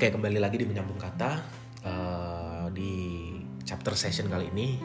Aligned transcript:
Oke, 0.00 0.16
kembali 0.16 0.40
lagi 0.40 0.56
di 0.56 0.64
menyambung 0.64 0.96
kata 0.96 1.44
Eh, 1.84 2.64
di 2.72 2.92
chapter 3.68 3.92
session 3.92 4.32
kali 4.32 4.48
ini 4.48 4.80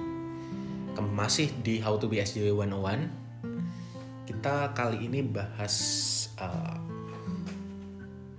masih 1.15 1.55
di 1.63 1.79
How 1.79 1.95
to 1.95 2.11
be 2.11 2.19
SJW 2.19 2.51
101. 2.51 4.27
Kita 4.27 4.75
kali 4.75 5.07
ini 5.07 5.23
bahas 5.23 5.75
eh, 6.35 6.79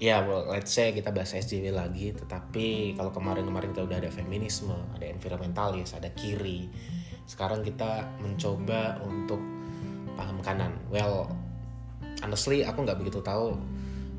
ya 0.05 0.20
well, 0.29 0.52
let's 0.52 0.69
say 0.69 0.93
kita 0.93 1.16
bahas 1.16 1.33
SJW 1.33 1.73
lagi, 1.73 2.12
tetapi 2.12 2.93
kalau 3.01 3.09
kemarin-kemarin 3.09 3.73
kita 3.73 3.88
udah 3.88 3.97
ada 3.97 4.12
feminisme, 4.12 4.77
ada 4.93 5.09
environmentalis, 5.09 5.97
ada 5.97 6.12
kiri. 6.12 6.69
Sekarang 7.24 7.65
kita 7.65 8.05
mencoba 8.20 9.01
untuk 9.01 9.41
paham 10.12 10.45
kanan. 10.45 10.77
Well, 10.93 11.24
honestly 12.20 12.69
aku 12.69 12.84
nggak 12.84 13.01
begitu 13.01 13.24
tahu 13.24 13.56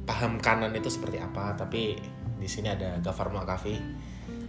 paham 0.10 0.42
kanan 0.42 0.74
itu 0.74 0.90
seperti 0.90 1.22
apa, 1.22 1.54
tapi 1.54 2.17
di 2.38 2.48
sini 2.50 2.70
ada 2.70 3.02
Gafar 3.02 3.34
Makafi 3.34 3.76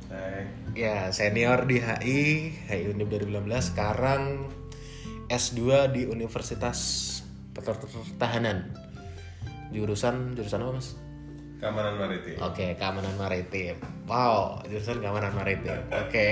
Hai. 0.09 0.49
Ya, 0.73 1.13
senior 1.13 1.69
di 1.69 1.85
HI, 1.85 2.21
HI 2.65 2.97
Undip 2.97 3.13
2015, 3.13 3.77
sekarang 3.77 4.49
S2 5.29 5.93
di 5.93 6.03
Universitas 6.09 6.79
Pertahanan. 7.53 8.73
Jurusan 9.69 10.33
jurusan 10.33 10.65
apa, 10.65 10.73
Mas? 10.81 10.97
Keamanan 11.61 12.01
maritim. 12.01 12.41
Oke, 12.41 12.73
keamanan 12.81 13.15
maritim. 13.21 13.77
Wow, 14.09 14.65
jurusan 14.65 15.05
keamanan 15.05 15.37
maritim. 15.37 15.77
Oke. 16.09 16.31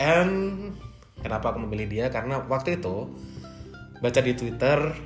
And 0.00 0.72
kenapa 1.20 1.52
aku 1.52 1.66
memilih 1.68 1.86
dia? 1.90 2.06
Karena 2.08 2.40
waktu 2.40 2.80
itu 2.80 3.12
baca 4.00 4.20
di 4.24 4.32
Twitter, 4.32 4.96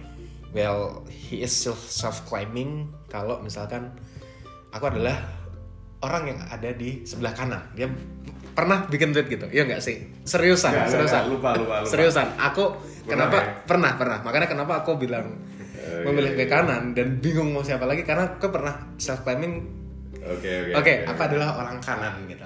well, 0.54 1.02
he 1.10 1.42
is 1.42 1.50
self 1.66 2.22
claiming 2.30 2.94
kalau 3.10 3.42
misalkan 3.42 3.90
aku 4.70 4.86
adalah 4.86 5.37
orang 6.04 6.22
yang 6.34 6.38
ada 6.46 6.70
di 6.74 7.02
sebelah 7.02 7.34
kanan. 7.34 7.62
Dia 7.74 7.90
pernah 8.54 8.86
bikin 8.90 9.14
tweet 9.14 9.28
gitu. 9.30 9.46
Iya 9.50 9.66
nggak 9.70 9.82
sih? 9.82 10.02
Seriusan, 10.26 10.74
nggak, 10.74 10.88
seriusan. 10.90 11.22
nggak. 11.26 11.32
Lupa, 11.34 11.50
lupa, 11.54 11.74
lupa. 11.82 11.88
Seriusan. 11.90 12.26
Aku 12.38 12.64
Pernah 13.08 13.08
kenapa 13.08 13.36
ya? 13.38 13.44
pernah 13.64 13.92
pernah. 13.94 14.18
Makanya 14.26 14.48
kenapa 14.50 14.72
aku 14.82 14.98
bilang 14.98 15.26
Oh, 15.88 16.12
memilih 16.12 16.36
iya, 16.36 16.38
ke 16.38 16.44
iya. 16.44 16.52
kanan 16.52 16.92
dan 16.92 17.16
bingung 17.16 17.48
mau 17.48 17.64
siapa 17.64 17.88
lagi 17.88 18.04
karena 18.04 18.36
aku 18.36 18.52
pernah 18.52 18.92
self 19.00 19.24
claiming 19.24 19.64
Oke, 20.28 20.68
oke. 20.68 20.72
Oke, 20.76 20.94
aku 21.08 21.20
adalah 21.24 21.56
orang 21.56 21.80
kanan 21.80 22.28
gitu. 22.28 22.44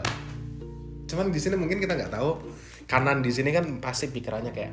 Cuman 1.10 1.34
di 1.34 1.40
sini 1.42 1.58
mungkin 1.58 1.82
kita 1.82 1.98
nggak 1.98 2.14
tahu 2.14 2.38
kanan 2.86 3.18
di 3.18 3.34
sini 3.34 3.50
kan 3.50 3.82
pasti 3.82 4.06
pikirannya 4.06 4.54
kayak 4.54 4.70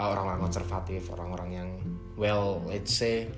uh, 0.00 0.08
orang-orang 0.08 0.40
konservatif, 0.48 1.12
orang-orang 1.12 1.48
yang 1.52 1.68
well, 2.16 2.64
let's 2.64 2.96
say 2.96 3.28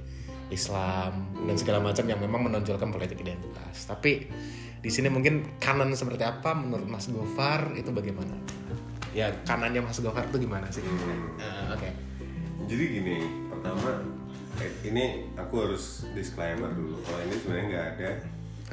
Islam 0.52 1.24
dan 1.48 1.56
segala 1.56 1.80
macam 1.80 2.04
yang 2.04 2.20
memang 2.20 2.48
menonjolkan 2.50 2.92
politik 2.92 3.20
identitas. 3.24 3.88
Tapi 3.88 4.28
di 4.84 4.90
sini 4.92 5.08
mungkin 5.08 5.56
kanan 5.56 5.96
seperti 5.96 6.28
apa 6.28 6.52
menurut 6.52 6.84
Mas 6.84 7.08
Gofar 7.08 7.72
itu 7.72 7.88
bagaimana? 7.88 8.36
Ya 9.16 9.32
kanannya 9.48 9.80
Mas 9.80 9.96
Gofar 10.04 10.28
itu 10.28 10.44
gimana 10.44 10.68
sih? 10.68 10.84
Hmm. 10.84 11.40
Uh, 11.40 11.72
Oke. 11.72 11.88
Jadi 12.68 12.84
gini, 13.00 13.16
pertama 13.48 14.04
eh, 14.60 14.72
ini 14.84 15.04
aku 15.40 15.54
harus 15.64 16.04
disclaimer 16.12 16.68
dulu. 16.68 17.00
Kalau 17.00 17.20
ini 17.24 17.34
sebenarnya 17.40 17.64
nggak 17.72 17.86
ada 17.96 18.10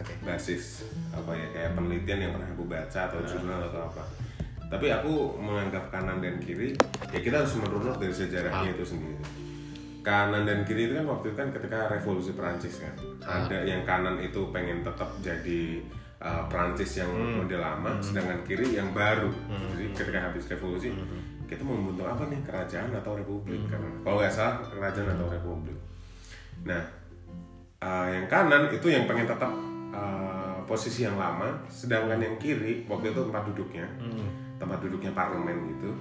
Oke. 0.04 0.14
basis 0.28 0.84
apa 1.16 1.32
ya 1.36 1.48
kayak 1.56 1.72
penelitian 1.80 2.20
yang 2.28 2.32
pernah 2.36 2.50
aku 2.52 2.64
baca 2.68 3.00
atau 3.08 3.20
jurnal 3.24 3.60
atau 3.72 3.82
apa. 3.88 4.04
Tapi 4.72 4.88
aku 4.88 5.36
menganggap 5.36 5.92
kanan 5.92 6.24
dan 6.24 6.40
kiri 6.40 6.76
ya 7.12 7.20
kita 7.20 7.44
harus 7.44 7.56
merunut 7.60 8.00
dari 8.00 8.16
sejarahnya 8.16 8.72
itu 8.72 8.84
sendiri. 8.84 9.41
Kanan 10.02 10.50
dan 10.50 10.66
kiri 10.66 10.90
itu 10.90 10.98
kan 10.98 11.06
waktu 11.06 11.30
itu 11.30 11.38
kan 11.38 11.50
ketika 11.54 11.80
revolusi 11.94 12.34
Perancis 12.34 12.82
kan. 12.82 12.94
Ada 13.22 13.62
yang 13.70 13.86
kanan 13.86 14.18
itu 14.18 14.50
pengen 14.50 14.82
tetap 14.82 15.14
jadi 15.22 15.86
uh, 16.18 16.50
Perancis 16.50 16.98
yang 16.98 17.14
model 17.14 17.62
lama, 17.62 18.02
sedangkan 18.02 18.42
kiri 18.42 18.74
yang 18.74 18.90
baru. 18.98 19.30
Jadi 19.78 19.94
ketika 19.94 20.20
habis 20.25 20.50
revolusi 20.50 20.90
kita 21.46 21.62
mau 21.68 21.75
membentuk 21.78 22.08
apa 22.08 22.25
nih 22.31 22.42
kerajaan 22.48 22.96
atau 22.98 23.14
republik 23.14 23.62
kan? 23.70 23.78
Kalau 24.02 24.18
nggak 24.18 24.34
salah 24.34 24.64
kerajaan 24.66 25.14
atau 25.14 25.28
republik. 25.30 25.78
Nah, 26.66 26.81
uh, 27.86 28.08
yang 28.09 28.25
kanan 28.25 28.74
itu 28.74 28.88
yang 28.90 29.06
pengen 29.06 29.30
tetap 29.30 29.54
uh, 29.94 30.66
posisi 30.66 31.06
yang 31.06 31.20
lama, 31.20 31.62
sedangkan 31.70 32.18
yang 32.18 32.42
kiri 32.42 32.90
waktu 32.90 33.14
itu 33.14 33.22
tempat 33.28 33.44
duduknya, 33.54 33.86
tempat 34.58 34.81
duduknya 34.81 35.12
parlemen 35.14 35.78
gitu. 35.78 35.92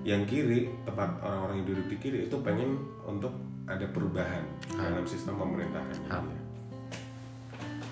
Yang 0.00 0.22
kiri 0.32 0.60
tempat 0.84 1.20
orang-orang 1.20 1.60
yang 1.60 1.68
duduk 1.76 1.86
di 1.92 1.96
kiri 2.00 2.18
itu 2.28 2.36
pengen 2.40 2.80
untuk 3.04 3.32
ada 3.70 3.86
perubahan 3.94 4.42
dalam 4.74 5.06
sistem 5.06 5.38
pemerintahan. 5.38 5.96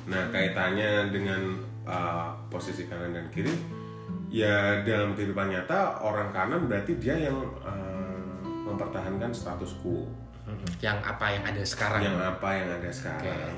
Nah, 0.08 0.22
kaitannya 0.34 1.12
dengan 1.14 1.62
uh, 1.86 2.34
posisi 2.50 2.90
kanan 2.90 3.14
dan 3.14 3.26
kiri, 3.30 3.52
ya 4.32 4.82
dalam 4.82 5.14
kehidupan 5.14 5.52
nyata 5.52 6.02
orang 6.02 6.34
kanan 6.34 6.66
berarti 6.66 6.98
dia 6.98 7.30
yang 7.30 7.38
uh, 7.62 8.18
mempertahankan 8.42 9.30
status 9.30 9.78
quo. 9.78 10.10
Yang 10.80 10.98
apa 11.04 11.26
yang 11.36 11.44
ada 11.44 11.62
sekarang? 11.62 12.00
yang 12.02 12.18
apa 12.18 12.48
yang 12.56 12.68
ada 12.80 12.90
sekarang. 12.90 13.56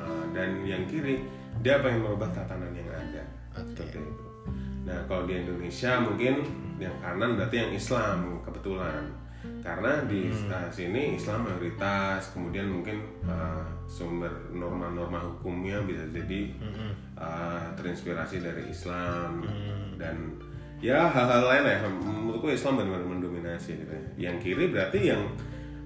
Uh, 0.00 0.24
dan 0.32 0.64
yang 0.64 0.88
kiri 0.88 1.22
dia 1.60 1.78
pengen 1.84 2.02
merubah 2.02 2.32
tatanan 2.32 2.72
yang 2.72 2.88
ada. 2.90 3.22
Seperti 3.54 4.00
itu. 4.02 4.26
Nah 4.84 4.98
kalau 5.06 5.24
di 5.24 5.36
Indonesia 5.40 6.00
mungkin 6.00 6.44
yang 6.76 6.96
kanan 7.00 7.38
berarti 7.38 7.56
yang 7.60 7.72
Islam 7.72 8.42
kebetulan 8.42 9.12
karena 9.64 10.04
di 10.04 10.28
uh, 10.28 10.68
sini 10.68 11.16
Islam 11.16 11.48
mayoritas 11.48 12.36
kemudian 12.36 12.68
mungkin 12.68 13.00
uh, 13.24 13.64
sumber 13.88 14.28
norma-norma 14.52 15.16
hukumnya 15.24 15.80
bisa 15.88 16.04
jadi 16.12 16.52
uh, 17.16 17.72
terinspirasi 17.72 18.44
dari 18.44 18.68
Islam. 18.68 19.40
Dan 19.96 20.36
ya 20.84 21.08
hal-hal 21.08 21.48
lain 21.48 21.64
ya 21.64 21.78
menurutku 21.88 22.52
Islam 22.52 22.76
benar-benar 22.76 23.08
mendominasi 23.08 23.80
gitu 23.80 23.88
ya. 23.88 24.28
yang 24.28 24.36
kiri 24.36 24.68
berarti 24.68 25.00
yang 25.16 25.32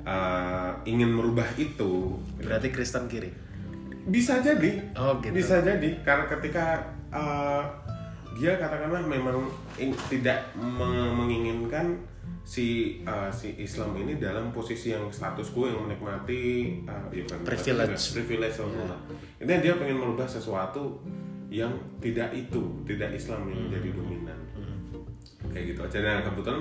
uh, 0.03 0.75
ingin 0.83 1.15
merubah 1.15 1.47
itu. 1.55 2.19
Berarti 2.43 2.75
Kristen 2.75 3.06
kiri. 3.06 3.31
bisa 4.10 4.43
jadi. 4.43 4.91
Oh, 4.99 5.22
gitu. 5.22 5.31
bisa 5.31 5.62
jadi. 5.62 6.03
Karena 6.03 6.27
ketika 6.27 6.83
uh, 7.15 7.62
dia 8.43 8.59
katakanlah 8.59 9.06
memang 9.06 9.47
tidak 10.10 10.50
me- 10.59 11.15
menginginkan 11.15 11.95
si 12.48 12.97
uh, 13.04 13.28
si 13.28 13.60
Islam 13.60 13.92
ini 14.00 14.16
dalam 14.16 14.48
posisi 14.56 14.88
yang 14.97 15.12
status 15.12 15.53
quo 15.53 15.69
yang 15.69 15.84
menikmati 15.84 16.81
uh, 16.88 17.04
ya 17.12 17.28
bukan 17.28 17.44
menikmati 17.44 17.60
Privilege. 17.60 18.00
juga, 18.00 18.14
privilege 18.16 18.56
yeah. 18.56 18.98
Intinya 19.44 19.60
dia 19.60 19.75
pengen 19.76 19.98
merubah 20.00 20.25
sesuatu 20.25 21.04
yang 21.53 21.76
tidak 22.00 22.32
itu 22.32 22.81
tidak 22.88 23.12
Islam 23.12 23.53
yang 23.53 23.69
menjadi 23.69 23.88
dominan. 23.92 24.41
Kayak 25.53 25.64
gitu 25.76 25.81
aja. 25.84 25.98
Nah 26.00 26.25
kebetulan 26.25 26.60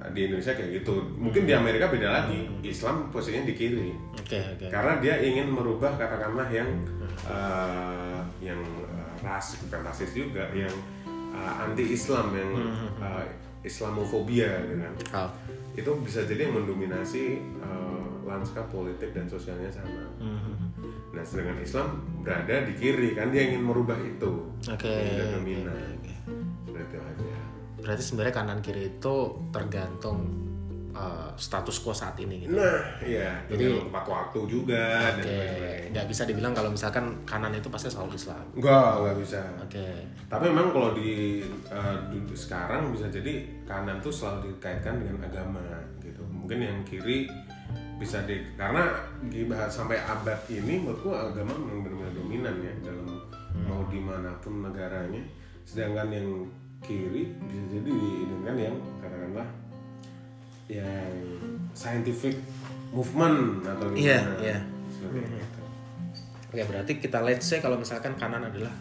uh, 0.00 0.10
di 0.16 0.20
Indonesia 0.32 0.52
kayak 0.56 0.70
gitu. 0.80 0.94
Mungkin 1.20 1.42
di 1.44 1.52
Amerika 1.52 1.92
beda 1.92 2.08
lagi. 2.08 2.40
Islam 2.64 3.12
posisinya 3.12 3.44
di 3.44 3.52
kiri. 3.52 3.92
Oke, 4.16 4.40
oke. 4.40 4.72
karena 4.72 4.96
dia 5.04 5.20
ingin 5.20 5.52
merubah 5.52 5.92
katakanlah 6.00 6.48
yang 6.48 6.72
uh, 7.28 8.24
yang 8.40 8.64
uh, 8.80 9.12
ras 9.20 9.60
bukan 9.60 9.92
rasis 9.92 10.16
juga 10.16 10.48
yang 10.56 10.72
anti 11.36 11.92
Islam 11.92 12.32
yang 12.32 12.48
uh, 12.96 13.20
Islamofobia 13.66 14.50
gitu 14.64 14.78
kan. 14.78 14.94
Oh. 15.26 15.30
itu 15.76 15.90
bisa 16.00 16.24
jadi 16.24 16.48
yang 16.48 16.64
mendominasi 16.64 17.36
uh, 17.60 18.06
lanskap 18.24 18.64
politik 18.72 19.12
dan 19.12 19.28
sosialnya 19.28 19.68
sana 19.68 20.06
nah 21.12 21.24
sedangkan 21.24 21.60
Islam 21.60 21.88
berada 22.20 22.64
di 22.64 22.76
kiri 22.76 23.16
kan 23.16 23.32
dia 23.32 23.48
ingin 23.48 23.64
merubah 23.64 23.96
itu. 23.96 24.52
Oke. 24.68 24.92
seperti 24.92 25.56
itu 26.76 26.98
aja. 27.00 27.36
Berarti 27.80 28.02
sebenarnya 28.04 28.34
kanan 28.36 28.60
kiri 28.60 29.00
itu 29.00 29.16
tergantung 29.48 30.18
uh, 30.92 31.32
status 31.40 31.80
quo 31.80 31.96
saat 31.96 32.20
ini 32.20 32.44
gitu. 32.44 32.52
nah 32.60 33.00
iya. 33.00 33.40
Jadi- 33.48 33.80
tempat 33.88 34.04
waktu 34.04 34.38
juga 34.44 35.16
dan 35.16 35.24
Oke, 35.24 35.32
lain-lain. 35.32 35.88
Nggak 35.96 36.06
bisa 36.12 36.22
dibilang 36.28 36.52
kalau 36.52 36.68
misalkan 36.68 37.04
kanan 37.24 37.56
itu 37.56 37.68
pasti 37.72 37.88
selalu 37.88 38.12
Islam. 38.12 38.44
enggak 38.52 38.90
enggak 39.00 39.16
bisa. 39.24 39.40
Oke, 39.64 39.86
Tapi 40.28 40.44
memang 40.52 40.68
kalau 40.76 40.90
di 40.92 41.40
uh, 41.72 41.96
sekarang 42.36 42.92
bisa 42.92 43.08
jadi 43.08 43.40
kanan 43.66 43.98
tuh 43.98 44.14
selalu 44.14 44.54
dikaitkan 44.56 45.02
dengan 45.02 45.26
agama 45.26 45.60
gitu. 46.00 46.22
Mungkin 46.30 46.58
yang 46.62 46.78
kiri 46.86 47.26
bisa 47.98 48.22
di 48.24 48.44
karena 48.54 48.94
dibahas 49.26 49.72
sampai 49.72 49.98
abad 50.00 50.38
ini 50.52 50.80
menurutku 50.80 51.10
agama 51.10 51.52
memang 51.58 51.82
benar-benar 51.82 52.12
dominan 52.14 52.56
ya 52.62 52.72
dalam 52.86 53.08
mau 53.66 53.82
di 53.90 54.00
mana 54.00 54.30
pun 54.38 54.62
negaranya. 54.62 55.20
Sedangkan 55.66 56.14
yang 56.14 56.28
kiri 56.86 57.34
bisa 57.50 57.64
jadi 57.74 57.94
dengan 58.30 58.56
yang 58.56 58.76
katakanlah 59.02 59.48
yang 60.70 61.14
scientific 61.74 62.38
movement 62.94 63.66
atau 63.66 63.90
gimana. 63.90 64.02
Iya, 64.02 64.20
iya. 64.42 64.58
Seperti 64.90 65.18
itu. 65.26 65.60
oke 66.46 66.62
berarti 66.72 66.92
kita 67.02 67.18
let's 67.20 67.44
say 67.44 67.58
kalau 67.60 67.76
misalkan 67.76 68.16
kanan 68.16 68.46
adalah 68.46 68.72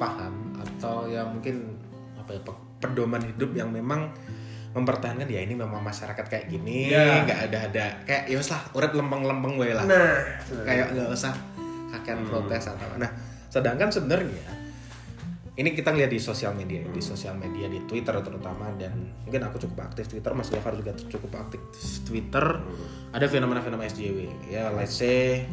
paham 0.00 0.56
atau 0.58 1.06
ya 1.06 1.22
mungkin 1.28 1.78
apa 2.18 2.34
ya 2.34 2.40
pedoman 2.82 3.22
hidup 3.22 3.54
yang 3.54 3.70
memang 3.70 4.10
mempertahankan 4.72 5.28
ya 5.28 5.38
ini 5.38 5.52
memang 5.52 5.78
masyarakat 5.78 6.24
kayak 6.26 6.48
gini 6.48 6.90
Iya. 6.90 7.22
nggak 7.22 7.40
ada 7.46 7.58
ada 7.68 7.84
kayak 8.02 8.24
ya 8.26 8.36
wes 8.36 8.48
lah 8.48 8.62
urip 8.72 8.90
lempeng-lempeng 8.90 9.54
wae 9.54 9.70
lah. 9.70 9.84
Nah, 9.84 10.16
kayak 10.64 10.92
nggak 10.92 11.08
usah 11.08 11.32
kakean 11.92 12.24
protes 12.24 12.66
atau 12.66 12.88
nah 12.96 13.12
sedangkan 13.46 13.92
sebenarnya 13.92 14.48
ini 15.52 15.76
kita 15.76 15.92
lihat 15.92 16.08
di 16.08 16.16
sosial 16.16 16.56
media 16.56 16.80
di 16.82 17.04
sosial 17.04 17.36
media 17.36 17.68
di 17.68 17.84
Twitter 17.84 18.16
terutama 18.24 18.72
dan 18.80 18.96
mungkin 19.22 19.44
aku 19.44 19.60
cukup 19.60 19.92
aktif 19.92 20.08
Twitter 20.08 20.32
Mas 20.32 20.48
Gafar 20.48 20.72
juga 20.72 20.96
cukup 20.96 21.36
aktif 21.36 21.60
Twitter. 22.02 22.40
Ada 23.12 23.28
fenomena-fenomena 23.28 23.84
SJW 23.84 24.48
ya 24.48 24.72
let's 24.72 24.96
say 24.96 25.44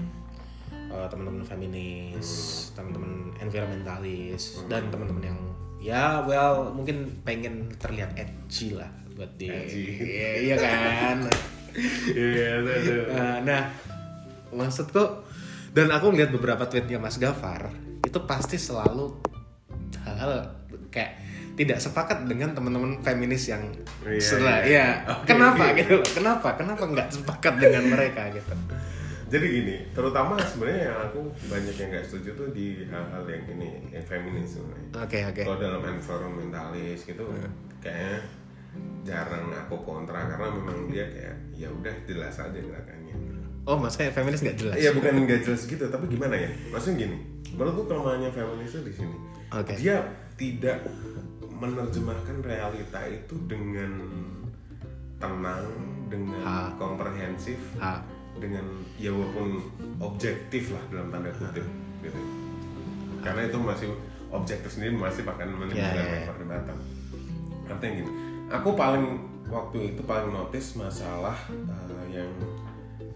uh, 0.88 1.12
teman-teman 1.12 1.44
feminis 1.44 2.30
teman-teman 2.72 3.36
environmentalis 3.44 4.64
dan 4.72 4.88
teman-teman 4.88 5.36
yang 5.36 5.40
ya 5.80 6.24
well 6.28 6.76
mungkin 6.76 7.24
pengen 7.24 7.72
terlihat 7.80 8.16
edgy 8.20 8.76
lah 8.76 8.92
buat 9.20 9.32
di 9.36 9.52
Edgy. 9.52 9.84
Iya, 10.00 10.32
iya 10.48 10.56
kan? 10.56 11.18
Iya, 12.16 12.64
itu, 12.64 12.72
itu. 12.88 12.94
Nah, 13.12 13.44
nah, 13.44 13.62
maksudku 14.56 15.28
dan 15.76 15.92
aku 15.92 16.16
ngeliat 16.16 16.32
beberapa 16.32 16.64
tweetnya 16.72 17.04
Mas 17.04 17.20
Gafar 17.20 17.68
itu 18.00 18.20
pasti 18.24 18.56
selalu 18.56 19.12
hal-hal 20.08 20.56
kayak 20.88 21.20
tidak 21.60 21.84
sepakat 21.84 22.24
dengan 22.32 22.56
teman-teman 22.56 23.04
feminis 23.04 23.52
yang 23.52 23.68
Iya, 24.08 24.24
setelah 24.24 24.64
iya. 24.64 25.04
ya 25.04 25.20
Oke, 25.20 25.36
kenapa 25.36 25.64
gitu 25.76 26.00
kenapa? 26.16 26.56
Kenapa 26.56 26.84
nggak 26.88 27.08
sepakat 27.20 27.60
dengan 27.60 27.84
mereka 27.92 28.32
gitu 28.32 28.56
Jadi 29.30 29.46
gini, 29.48 29.76
terutama 29.94 30.42
sebenarnya 30.42 30.82
yang 30.90 30.98
aku 31.06 31.20
banyak 31.46 31.76
yang 31.78 31.90
nggak 31.94 32.02
setuju 32.04 32.30
tuh 32.34 32.48
di 32.50 32.82
hal-hal 32.84 33.24
yang 33.24 33.44
ini, 33.48 33.70
yang 33.90 34.02
feminis 34.02 34.58
sebenarnya. 34.58 34.90
oke 34.98 35.20
oke 35.30 35.42
Kalau 35.46 35.60
dalam 35.60 35.82
environmentalis 35.86 37.00
gitu, 37.06 37.24
kayaknya 37.78 38.26
jarang 39.02 39.46
aku 39.56 39.76
kontra 39.82 40.26
karena 40.26 40.50
memang 40.50 40.90
dia 40.90 41.06
kayak 41.08 41.36
ya 41.54 41.70
udah 41.70 41.94
jelas 42.06 42.36
aja 42.36 42.54
gerakannya. 42.54 43.16
oh 43.64 43.78
maksudnya 43.78 44.10
feminis 44.10 44.42
nggak 44.42 44.58
jelas 44.58 44.76
Iya 44.76 44.92
bukan 44.92 45.14
nggak 45.24 45.42
jelas 45.46 45.62
gitu, 45.64 45.84
tapi 45.86 46.06
gimana 46.10 46.34
ya? 46.34 46.50
Maksudnya 46.74 47.06
gini, 47.06 47.18
menurutku 47.54 47.86
kelemahannya 47.86 48.30
feminis 48.30 48.74
itu 48.74 48.82
di 48.82 48.94
sini. 48.98 49.16
Oke. 49.52 49.74
Dia 49.78 49.98
tidak 50.36 50.90
menerjemahkan 51.52 52.38
realita 52.42 53.02
itu 53.06 53.36
dengan 53.46 53.92
tenang, 55.18 55.66
dengan 56.08 56.42
Ha. 56.42 56.74
komprehensif, 56.78 57.60
Ha. 57.78 58.02
Dengan 58.40 58.66
ya 58.96 59.12
walaupun 59.12 59.60
objektif 60.00 60.72
lah 60.72 60.84
dalam 60.90 61.08
tanda 61.12 61.30
kutip 61.36 61.66
gitu. 62.02 62.20
Karena 63.20 63.46
itu 63.46 63.58
masih 63.60 63.90
objektif 64.32 64.70
sendiri 64.72 64.96
masih 64.96 65.28
akan 65.28 65.48
menimbulkan 65.60 66.00
Ya, 66.00 66.08
ya, 66.08 66.20
ya. 66.24 66.28
perdebatan. 66.32 66.78
Artinya 67.70 67.92
gini, 68.02 68.12
aku 68.50 68.70
paling 68.74 69.06
waktu 69.50 69.78
itu 69.94 70.02
paling 70.06 70.30
notice 70.32 70.78
masalah 70.78 71.36
uh, 71.68 72.04
yang 72.08 72.30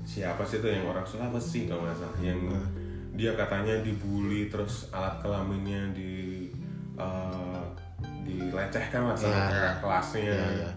siapa 0.03 0.43
sih 0.43 0.59
itu 0.59 0.67
yang 0.67 0.83
orang 0.89 1.05
Sulawesi 1.05 1.69
kalau 1.69 1.85
nggak 1.87 1.95
salah 1.95 2.19
yang 2.19 2.41
dia 3.13 3.37
katanya 3.37 3.77
dibully 3.85 4.49
terus 4.49 4.89
alat 4.89 5.21
kelaminnya 5.21 5.93
di 5.93 6.49
uh, 6.97 7.61
dilecehkan 8.25 9.05
lah 9.05 9.15
sama 9.15 9.31
kakak 9.47 9.53
ya. 9.53 9.71
kelasnya 9.79 10.21
ya, 10.33 10.47
ya. 10.65 10.71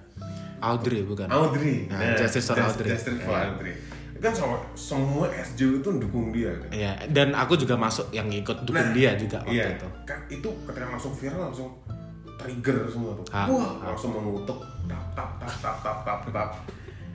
Audrey 0.60 1.00
bukan 1.04 1.26
Audrey 1.32 1.88
Nah, 1.88 2.16
Justice 2.16 2.48
for 2.48 2.60
Audrey. 2.60 2.88
Justice 2.92 3.18
for 3.24 3.32
Ya. 3.32 3.48
Audrey 3.48 3.74
kan 4.22 4.32
sama 4.32 4.56
semua 4.74 5.26
SJW 5.30 5.82
itu 5.84 5.88
dukung 6.00 6.30
dia 6.32 6.50
kan? 6.56 6.70
Iya, 6.72 6.92
dan 7.10 7.34
aku 7.34 7.54
juga 7.54 7.74
masuk 7.76 8.08
yang 8.10 8.28
ikut 8.30 8.64
dukung 8.64 8.80
Nah, 8.80 8.94
dia 8.94 9.14
juga 9.18 9.42
waktu 9.44 9.56
iya, 9.56 9.76
itu. 9.76 9.88
kan 10.06 10.18
itu 10.28 10.48
ketika 10.64 10.86
langsung 10.88 11.12
viral 11.12 11.40
langsung 11.50 11.68
trigger 12.36 12.78
semua 12.86 13.12
tuh. 13.16 13.26
Ah. 13.32 13.46
wah 13.48 13.70
langsung 13.82 14.12
mengutuk 14.12 14.60
tap 14.86 15.04
tap 15.16 15.30
tap 15.40 15.54
tap 15.60 15.76
tap 15.82 15.98
tap 16.04 16.20
tap. 16.30 16.50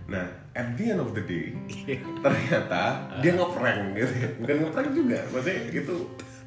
Nah 0.09 0.25
at 0.51 0.75
the 0.75 0.91
end 0.91 0.99
of 0.99 1.15
the 1.15 1.23
day 1.23 1.55
ternyata 2.25 2.81
dia 3.23 3.31
ngeprank 3.37 3.81
gitu. 3.95 4.13
Ya 4.17 4.29
bukan 4.41 4.55
ngeprank 4.67 4.89
juga 4.91 5.17
maksudnya 5.31 5.57
itu 5.71 5.95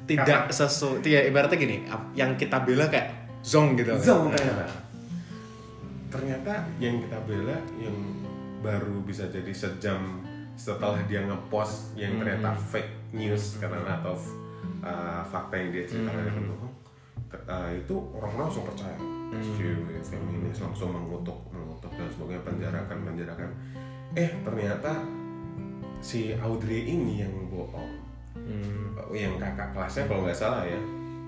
Tidak 0.05 0.53
sesuatu, 0.53 1.01
ya 1.01 1.25
ibaratnya 1.25 1.57
gini, 1.57 1.81
yang 2.13 2.37
kita 2.37 2.61
bela 2.61 2.85
kayak 2.85 3.09
zong 3.41 3.73
gitu. 3.73 3.89
Zong 3.97 4.29
Nah, 4.29 4.37
ternyata. 4.37 4.65
Ternyata 6.13 6.53
yang 6.77 7.01
kita 7.01 7.17
bela 7.25 7.57
yang 7.81 7.97
baru 8.61 9.01
bisa 9.01 9.25
jadi 9.29 9.49
sejam 9.49 10.24
setelah 10.55 10.99
dia 11.05 11.23
ngepost 11.27 11.95
yang 11.99 12.19
ternyata 12.19 12.55
fake 12.55 13.11
news 13.11 13.59
karena 13.59 13.99
atau 13.99 14.15
uh, 14.83 15.21
fakta 15.27 15.55
yang 15.59 15.69
dia 15.75 15.83
ceritakan 15.83 16.25
itu 16.31 16.41
bohong. 16.47 16.73
Uh, 17.35 17.69
itu 17.75 17.95
orang 18.15 18.33
langsung 18.47 18.63
percaya. 18.63 18.95
SJW 19.35 19.99
feminis 19.99 20.63
langsung 20.63 20.95
mengutuk 20.95 21.35
mengutuk 21.51 21.91
dan 21.91 22.07
sebagainya 22.07 22.43
penjarakan 22.47 22.97
penjarakan. 23.03 23.49
Eh 24.15 24.31
ternyata 24.47 25.03
si 25.99 26.31
Audrey 26.39 26.87
ini 26.87 27.23
yang 27.23 27.33
bohong. 27.51 28.03
Hmm. 28.35 28.91
yang 29.15 29.39
kakak 29.39 29.71
kelasnya 29.71 30.07
kalau 30.07 30.27
nggak 30.27 30.37
salah 30.37 30.63
ya. 30.63 30.79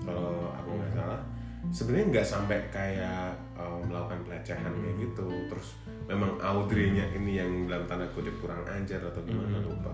Kalau 0.04 0.52
aku 0.56 0.70
nggak 0.76 0.92
salah 0.92 1.20
sebenarnya 1.70 2.06
nggak 2.18 2.26
sampai 2.26 2.58
kayak 2.72 3.36
uh, 3.56 3.80
melakukan 3.84 4.24
pelecehan 4.24 4.72
kayak 4.72 4.96
gitu. 5.02 5.28
Terus 5.52 5.68
memang 6.08 6.40
Audrey-nya 6.40 7.12
ini 7.12 7.40
yang 7.40 7.50
dalam 7.68 7.84
tanda 7.84 8.08
kutip 8.12 8.34
kurang 8.40 8.64
ajar 8.64 9.00
atau 9.04 9.20
gimana 9.24 9.60
lupa. 9.60 9.92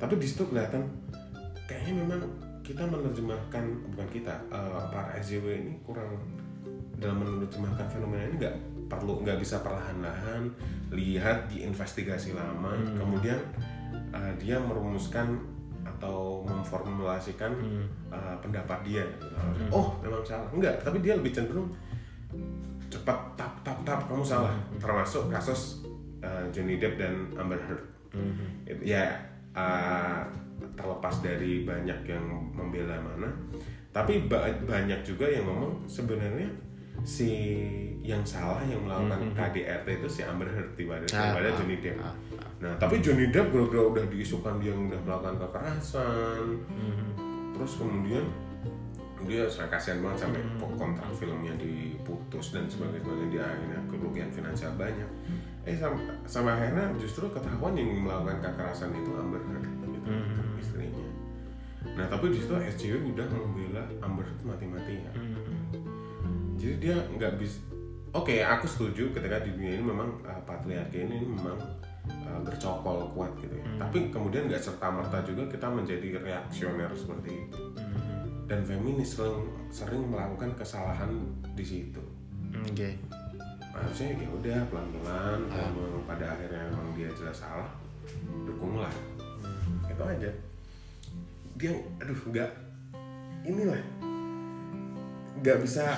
Tapi 0.00 0.16
di 0.16 0.26
situ 0.26 0.48
kelihatan 0.48 0.88
kayaknya 1.68 2.02
memang 2.02 2.20
kita 2.64 2.86
menerjemahkan 2.86 3.64
bukan 3.94 4.08
kita 4.10 4.34
uh, 4.50 4.86
para 4.90 5.18
SJW 5.18 5.46
ini 5.66 5.72
kurang 5.82 6.18
dalam 7.00 7.22
menerjemahkan 7.24 7.86
fenomena 7.88 8.28
ini 8.28 8.36
nggak 8.36 8.56
perlu 8.90 9.22
nggak 9.22 9.38
bisa 9.38 9.62
perlahan-lahan 9.62 10.50
lihat 10.90 11.46
diinvestigasi 11.50 12.34
lama. 12.34 12.74
Kemudian 12.98 13.38
uh, 14.10 14.32
dia 14.38 14.58
merumuskan 14.58 15.38
atau 16.00 16.40
memformulasikan 16.48 17.52
uh, 18.08 18.32
pendapat 18.40 18.80
dia 18.88 19.04
oh 19.68 19.92
memang 20.00 20.24
salah. 20.24 20.48
Enggak 20.48 20.80
tapi 20.80 21.04
dia 21.04 21.12
lebih 21.12 21.28
cenderung 21.28 21.68
cepat 22.88 23.36
tap 23.36 23.52
tap 23.60 23.76
tap 23.84 24.00
kamu 24.08 24.24
salah. 24.24 24.56
Termasuk 24.80 25.28
kasus 25.28 25.84
uh, 26.24 26.48
Johnny 26.48 26.80
Depp 26.80 26.96
dan 26.96 27.28
Amber 27.36 27.60
Heard. 27.60 27.84
Itu 28.64 28.80
ya 28.80 29.12
uh, 29.52 30.24
terlepas 30.72 31.20
dari 31.20 31.68
banyak 31.68 32.08
yang 32.08 32.24
membela 32.56 32.96
mana 32.96 33.28
tapi 33.90 34.30
ba- 34.30 34.46
banyak 34.64 35.02
juga 35.02 35.26
yang 35.26 35.50
ngomong 35.50 35.82
sebenarnya 35.90 36.46
si 37.02 37.30
yang 38.00 38.20
salah 38.24 38.60
yang 38.64 38.80
melakukan 38.82 39.32
KDRT 39.32 39.86
itu 40.00 40.08
si 40.08 40.20
Amber 40.24 40.48
Heard 40.48 40.72
daripada, 40.74 41.04
Ah, 41.12 41.32
daripada 41.32 41.48
ah, 41.48 41.56
Johnny 41.56 41.76
Depp. 41.78 41.96
ah, 42.00 42.14
nah 42.60 42.72
tapi 42.76 43.00
Johnny 43.00 43.26
Depp 43.28 43.48
gara-gara 43.48 43.82
udah 43.86 44.04
diisukan 44.08 44.54
dia 44.58 44.72
udah 44.72 45.00
melakukan 45.04 45.36
kekerasan. 45.38 46.44
Terus 47.56 47.72
kemudian 47.76 48.24
dia 49.20 49.44
saya 49.44 49.68
kasihan 49.68 50.00
banget 50.00 50.24
sampai 50.24 50.40
kontrak 50.80 51.12
filmnya 51.12 51.52
diputus 51.60 52.56
dan 52.56 52.64
sebagainya. 52.64 53.26
Dia 53.28 53.42
akhirnya 53.44 53.80
kerugian 53.86 54.32
finansial 54.32 54.72
banyak. 54.80 55.08
Eh 55.68 55.76
sampai, 55.76 56.08
sampai 56.24 56.52
akhirnya 56.56 56.88
justru 56.96 57.28
ketahuan 57.28 57.76
yang 57.76 58.00
melakukan 58.00 58.40
kekerasan 58.40 58.96
itu 58.96 59.12
Amber 59.12 59.44
Heard 59.44 59.64
gitu, 59.84 60.08
istrinya. 60.56 61.04
Nah 62.00 62.08
tapi 62.08 62.32
justru 62.32 62.56
SJW 62.56 63.12
udah 63.12 63.28
membela 63.28 63.84
Amber 64.00 64.24
Heard 64.24 64.40
mati-matian 64.40 65.12
jadi 66.60 66.74
dia 66.76 66.96
nggak 67.16 67.40
bisa 67.40 67.58
oke 68.12 68.34
aku 68.44 68.66
setuju 68.68 69.16
ketika 69.16 69.40
di 69.40 69.56
dunia 69.56 69.80
ini 69.80 69.84
memang 69.86 70.20
uh, 70.28 70.42
patriarki 70.44 71.08
ini 71.08 71.24
memang 71.24 71.56
uh, 72.08 72.40
bercokol 72.42 73.10
kuat 73.14 73.32
gitu 73.38 73.54
ya. 73.54 73.66
Tapi 73.78 74.10
kemudian 74.10 74.50
nggak 74.50 74.62
serta 74.62 74.90
merta 74.90 75.22
juga 75.22 75.46
kita 75.48 75.66
menjadi 75.70 76.20
reaksioner 76.20 76.90
seperti 76.94 77.48
itu. 77.48 77.60
Dan 78.50 78.66
feminis 78.66 79.14
sering, 79.14 79.46
sering 79.70 80.02
melakukan 80.10 80.58
kesalahan 80.58 81.10
di 81.54 81.64
situ. 81.64 82.02
Oke. 82.66 82.98
harusnya 83.70 84.18
ya 84.18 84.28
udah 84.34 84.58
pelan-pelan 84.66 85.46
kalau 85.46 85.70
memang 85.78 86.02
pada 86.02 86.34
akhirnya 86.34 86.66
memang 86.74 86.90
dia 86.98 87.06
jelas 87.14 87.38
salah 87.38 87.70
dukunglah. 88.42 88.90
Itu 89.86 90.02
aja. 90.02 90.30
Dia 91.54 91.72
aduh 92.02 92.18
nggak 92.18 92.50
inilah. 93.46 93.78
Nggak 95.38 95.58
bisa 95.62 95.96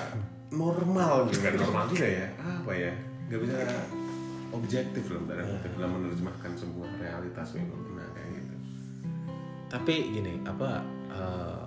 normal 0.53 1.27
juga 1.33 1.49
normal 1.57 1.89
juga 1.89 2.07
ya. 2.07 2.27
Apa 2.37 2.71
ya? 2.77 2.93
Nggak 3.27 3.39
bisa 3.43 3.57
objektif 4.53 5.03
loh 5.09 5.25
dalam 5.25 5.49
dalam 5.65 5.89
menerjemahkan 5.99 6.53
sebuah 6.53 6.89
realitas 7.01 7.57
fenomena 7.57 8.05
kayak 8.13 8.29
gitu. 8.37 8.55
Tapi 9.73 9.93
gini, 10.13 10.33
apa 10.45 10.85
eh, 11.09 11.65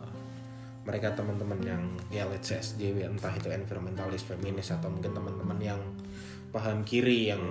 mereka 0.87 1.19
teman-teman 1.19 1.59
yang 1.67 1.83
ya 2.15 2.23
let's 2.31 2.47
say 2.47 2.63
SJW 2.63 3.11
entah 3.11 3.35
itu 3.35 3.51
environmentalis, 3.51 4.23
feminis 4.23 4.71
atau 4.71 4.87
mungkin 4.87 5.11
teman-teman 5.11 5.59
yang 5.59 5.81
paham 6.55 6.87
kiri 6.87 7.35
yang 7.35 7.43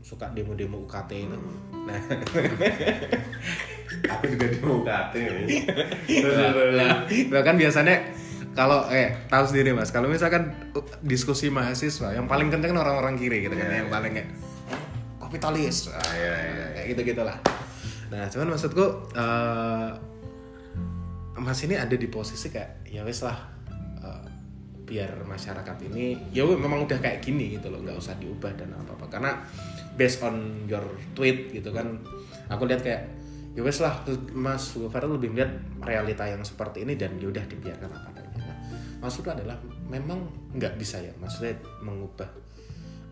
suka 0.00 0.32
demo-demo 0.32 0.88
UKT 0.88 1.28
itu. 1.28 1.38
Nah, 1.84 2.00
aku 4.16 4.24
juga 4.32 4.46
di 4.48 4.58
UKT 4.64 5.14
nih. 5.20 5.46
Lah, 6.80 7.04
lah 7.04 7.42
kan 7.44 7.60
biasanya 7.60 8.00
kalau 8.60 8.84
eh 8.92 9.16
tahu 9.32 9.44
sendiri 9.48 9.72
mas. 9.72 9.88
Kalau 9.88 10.12
misalkan 10.12 10.52
uh, 10.76 10.84
diskusi 11.00 11.48
mahasiswa 11.48 12.12
yang 12.12 12.28
paling 12.28 12.52
kenceng 12.52 12.76
kan 12.76 12.84
orang-orang 12.84 13.16
kiri 13.16 13.48
gitu 13.48 13.56
kan 13.56 13.64
Iya, 13.72 13.88
yang 13.88 13.88
paling 13.88 14.12
kayak 14.12 14.28
"Oh, 15.16 15.30
kapitalis 15.30 15.86
ah, 15.94 16.10
iya, 16.18 16.34
iya. 16.34 16.66
kayak 16.74 16.86
gitu 16.90 17.14
gitulah 17.14 17.38
nah 18.10 18.26
cuman 18.26 18.58
maksudku 18.58 18.84
eh, 19.14 19.90
mas 21.38 21.62
ini 21.62 21.78
ada 21.78 21.94
di 21.94 22.10
posisi 22.10 22.50
kayak 22.50 22.90
ya 22.90 23.06
wes 23.06 23.22
lah 23.22 23.38
eh, 24.02 24.26
biar 24.82 25.22
masyarakat 25.22 25.76
ini 25.86 26.34
ya 26.34 26.42
memang 26.42 26.82
udah 26.90 26.98
kayak 26.98 27.22
gini 27.22 27.54
gitu 27.54 27.70
loh 27.70 27.78
nggak 27.86 27.94
usah 27.94 28.18
diubah 28.18 28.50
dan 28.58 28.74
apa 28.74 28.98
apa 28.98 29.06
karena 29.06 29.30
based 29.94 30.26
on 30.26 30.66
your 30.66 30.82
tweet 31.14 31.54
gitu 31.54 31.70
kan 31.70 32.02
aku 32.50 32.66
lihat 32.66 32.82
kayak 32.82 33.06
ya 33.54 33.62
wes 33.62 33.78
lah 33.78 34.02
mas 34.34 34.74
Farel 34.90 35.14
lebih 35.14 35.30
melihat 35.30 35.54
realita 35.78 36.26
yang 36.26 36.42
seperti 36.42 36.82
ini 36.82 36.98
dan 36.98 37.14
ya 37.22 37.30
udah 37.30 37.46
dibiarkan 37.46 37.90
apa 37.94 38.09
maksudnya 39.00 39.32
adalah 39.40 39.56
memang 39.88 40.28
nggak 40.54 40.76
bisa 40.76 41.00
ya? 41.00 41.12
Maksudnya 41.16 41.56
mengubah 41.82 42.28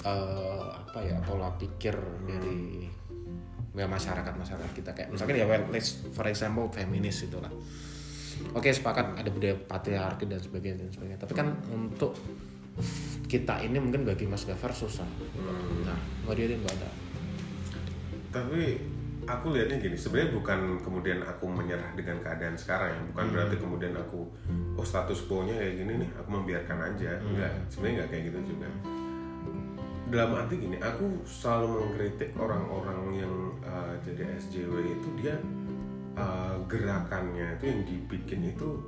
eh, 0.04 0.68
apa 0.73 0.99
ya 1.02 1.16
pola 1.25 1.50
pikir 1.57 1.97
dari 2.28 2.87
ya 3.75 3.87
masyarakat 3.88 4.35
masyarakat 4.37 4.71
kita. 4.76 4.90
Kayak 4.95 5.09
misalkan 5.16 5.37
ya 5.40 5.47
well, 5.49 5.64
let's 5.73 6.04
for 6.12 6.28
example 6.28 6.68
feminis 6.71 7.25
itulah 7.25 7.50
oke 8.54 8.71
sepakat 8.71 9.18
ada 9.18 9.30
budaya 9.35 9.59
patriarki 9.59 10.30
dan 10.30 10.38
sebagainya 10.38 10.87
dan 10.87 10.90
sebagainya. 10.95 11.18
Tapi 11.18 11.33
kan 11.35 11.49
untuk 11.73 12.14
kita 13.28 13.61
ini 13.61 13.83
mungkin 13.83 14.07
bagi 14.07 14.25
Mas 14.25 14.47
Gafar 14.47 14.71
susah. 14.71 15.07
Nah 15.85 15.99
mau 16.25 16.33
dia 16.33 16.47
nggak 16.47 16.75
ada. 16.78 16.90
Tapi 18.28 18.78
aku 19.29 19.53
lihatnya 19.53 19.77
gini 19.77 19.97
sebenarnya 20.01 20.33
bukan 20.33 20.59
kemudian 20.81 21.21
aku 21.21 21.45
menyerah 21.45 21.93
dengan 21.93 22.19
keadaan 22.25 22.57
sekarang 22.57 22.97
ya. 22.97 23.03
Bukan 23.13 23.27
berarti 23.31 23.57
kemudian 23.61 23.95
aku 23.95 24.25
oh 24.75 24.87
status 24.87 25.29
quo 25.29 25.45
nya 25.45 25.55
kayak 25.61 25.75
gini 25.85 25.93
nih 26.01 26.11
aku 26.17 26.29
membiarkan 26.33 26.79
aja. 26.81 27.21
Enggak 27.21 27.53
sebenarnya 27.69 27.95
enggak 28.01 28.09
kayak 28.09 28.23
gitu 28.33 28.41
juga. 28.57 28.69
Dalam 30.09 30.31
arti 30.41 30.55
gini 30.57 30.77
aku 30.81 31.07
selalu 31.29 31.69
mengkritik 31.85 32.31
orang-orang 32.41 33.01
yang 33.13 33.35
uh, 33.61 33.93
jadi 34.01 34.25
SJW 34.41 34.75
itu 34.97 35.09
dia 35.21 35.37
uh, 36.17 36.57
gerakannya 36.65 37.61
itu 37.61 37.65
yang 37.69 37.81
dibikin 37.85 38.41
itu 38.57 38.81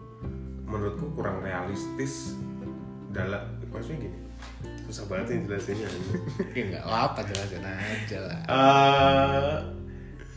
menurutku 0.64 1.12
kurang 1.12 1.44
realistis 1.44 2.40
dalam 3.12 3.42
maksudnya 3.68 4.06
gini 4.08 4.18
susah 4.90 5.06
banget 5.06 5.26
yang 5.38 5.42
jelasinnya. 5.46 5.88
Ya 6.56 6.62
nggak 6.66 6.84
apa 6.88 7.20
jelasin 7.22 7.62
aja 7.62 8.18
lah. 8.26 8.38
Eh, 8.50 9.56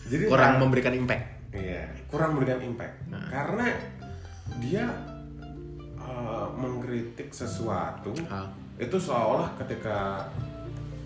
jadi 0.08 0.24
kurang 0.28 0.60
memberikan 0.60 0.94
impact 0.96 1.34
Iya, 1.54 1.86
kurang 2.10 2.34
memberikan 2.34 2.66
impact. 2.66 3.14
Karena 3.30 3.70
dia 4.58 4.90
uh, 6.02 6.50
mengkritik 6.58 7.30
sesuatu 7.30 8.10
Ah. 8.26 8.50
itu 8.82 8.98
seolah 8.98 9.54
ketika 9.62 10.26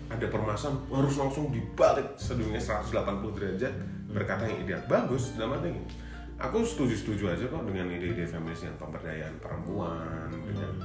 ada 0.08 0.26
permasalahan 0.32 0.80
harus 0.88 1.20
langsung 1.20 1.52
dibalik 1.52 2.16
sedunia 2.16 2.56
180 2.56 3.36
derajat 3.36 3.72
berkata 4.08 4.48
yang 4.48 4.64
ideal. 4.64 4.80
Bagus 4.88 5.36
dalam 5.36 5.60
arti 5.60 5.68
gini. 5.68 5.90
Aku 6.40 6.64
setuju-setuju 6.64 7.34
aja 7.34 7.44
kok 7.50 7.66
dengan 7.68 7.92
ide-ide 7.92 8.24
feminis 8.24 8.64
yang 8.64 8.78
pemberdayaan 8.80 9.36
perempuan, 9.42 10.30
dengan 10.32 10.80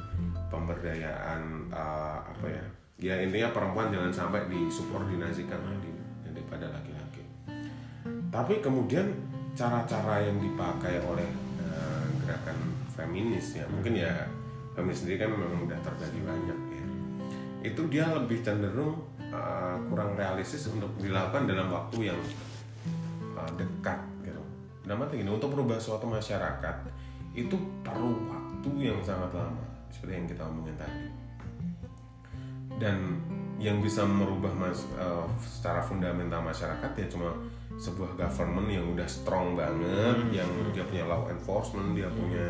pemberdayaan 0.52 1.72
uh, 1.72 2.20
apa 2.20 2.46
ya? 2.52 2.64
Ya 3.00 3.16
intinya 3.24 3.54
perempuan 3.56 3.94
jangan 3.96 4.12
sampai 4.12 4.50
disubordinasikan 4.52 5.62
di, 5.80 5.94
daripada 6.28 6.68
laki-laki 6.68 7.03
tapi 8.34 8.58
kemudian 8.66 9.14
cara-cara 9.54 10.26
yang 10.26 10.42
dipakai 10.42 10.98
oleh 11.06 11.30
eh, 11.62 12.06
gerakan 12.26 12.58
feminis 12.98 13.54
ya 13.54 13.66
mungkin 13.70 13.94
ya 13.94 14.10
feminis 14.74 15.06
sendiri 15.06 15.22
kan 15.22 15.30
memang 15.38 15.70
udah 15.70 15.78
terbagi 15.86 16.22
banyak 16.26 16.60
ya. 16.74 16.86
Itu 17.64 17.88
dia 17.94 18.10
lebih 18.10 18.42
cenderung 18.42 19.06
eh, 19.22 19.78
kurang 19.86 20.18
realistis 20.18 20.66
untuk 20.66 20.90
dilakukan 20.98 21.46
dalam 21.46 21.70
waktu 21.70 22.10
yang 22.10 22.20
eh, 23.38 23.52
dekat 23.54 24.02
gitu. 24.26 24.42
Dalam 24.90 25.06
arti 25.06 25.22
gini 25.22 25.30
untuk 25.30 25.54
merubah 25.54 25.78
suatu 25.78 26.10
masyarakat 26.10 26.90
itu 27.38 27.54
perlu 27.86 28.18
waktu 28.34 28.70
yang 28.82 28.98
sangat 29.06 29.30
lama 29.34 29.62
seperti 29.94 30.14
yang 30.18 30.28
kita 30.28 30.42
omongin 30.50 30.76
tadi. 30.82 31.06
Dan 32.82 32.98
yang 33.62 33.78
bisa 33.80 34.02
merubah 34.02 34.50
mas 34.58 34.90
eh, 34.98 35.26
secara 35.46 35.86
fundamental 35.86 36.42
masyarakat 36.42 36.92
ya 36.98 37.06
cuma 37.14 37.30
sebuah 37.80 38.16
government 38.16 38.70
yang 38.70 38.86
udah 38.94 39.08
strong 39.10 39.58
banget 39.58 40.18
yang 40.32 40.50
dia 40.72 40.84
punya 40.86 41.06
law 41.10 41.26
enforcement 41.28 41.98
dia 41.98 42.08
punya 42.10 42.48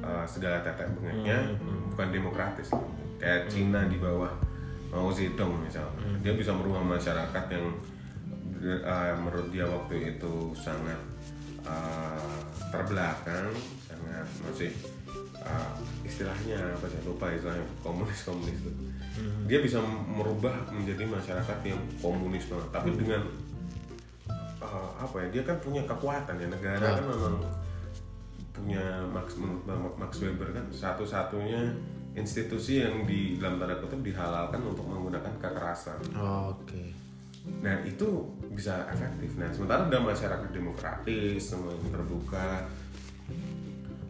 eh, 0.00 0.24
segala 0.26 0.62
tetek 0.62 0.88
bengeknya 0.98 1.54
bukan 1.92 2.08
demokratis 2.10 2.70
kayak 3.18 3.50
Cina 3.50 3.86
di 3.86 3.98
bawah 3.98 4.30
Mao 4.94 5.10
Zedong 5.10 5.58
misalnya. 5.58 6.06
Dia 6.22 6.38
bisa 6.38 6.54
merubah 6.54 6.86
masyarakat 6.86 7.44
yang 7.50 7.66
eh, 8.62 9.14
menurut 9.18 9.50
dia 9.50 9.66
waktu 9.66 10.14
itu 10.14 10.54
sangat 10.54 11.00
eh, 11.66 12.38
terbelakang 12.70 13.50
sangat 13.86 14.26
masih 14.42 14.70
uh, 15.44 15.74
istilahnya 16.02 16.58
apa 16.74 16.86
sih 16.90 17.00
lupa 17.06 17.30
istilahnya 17.30 17.62
komunis 17.84 18.20
komunis 18.26 18.58
itu 18.58 18.72
dia 19.46 19.62
bisa 19.62 19.78
merubah 20.10 20.52
menjadi 20.74 21.06
masyarakat 21.06 21.58
yang 21.62 21.78
komunis 22.02 22.50
banget 22.50 22.68
tapi 22.74 22.90
dengan 22.98 23.22
uh, 24.64 24.90
apa 24.96 25.16
ya 25.24 25.40
dia 25.40 25.42
kan 25.44 25.56
punya 25.60 25.84
kekuatan 25.84 26.40
ya 26.40 26.48
negara 26.48 26.96
kan 26.96 27.04
memang 27.04 27.36
punya 28.54 28.84
Max 29.12 29.36
Max 29.98 30.10
Weber 30.24 30.54
kan 30.56 30.64
satu-satunya 30.72 31.74
institusi 32.14 32.80
yang 32.80 33.02
di 33.04 33.36
dalam 33.36 33.58
tanda 33.58 33.76
kutip 33.82 34.00
dihalalkan 34.00 34.62
untuk 34.62 34.86
menggunakan 34.86 35.34
kekerasan 35.42 36.00
oke 36.16 37.04
Nah 37.44 37.76
itu 37.84 38.08
bisa 38.56 38.88
efektif. 38.88 39.36
Nah 39.36 39.52
sementara 39.52 39.84
dalam 39.92 40.08
masyarakat 40.08 40.48
demokratis, 40.48 41.52
semua 41.52 41.76
yang 41.76 41.92
terbuka, 41.92 42.64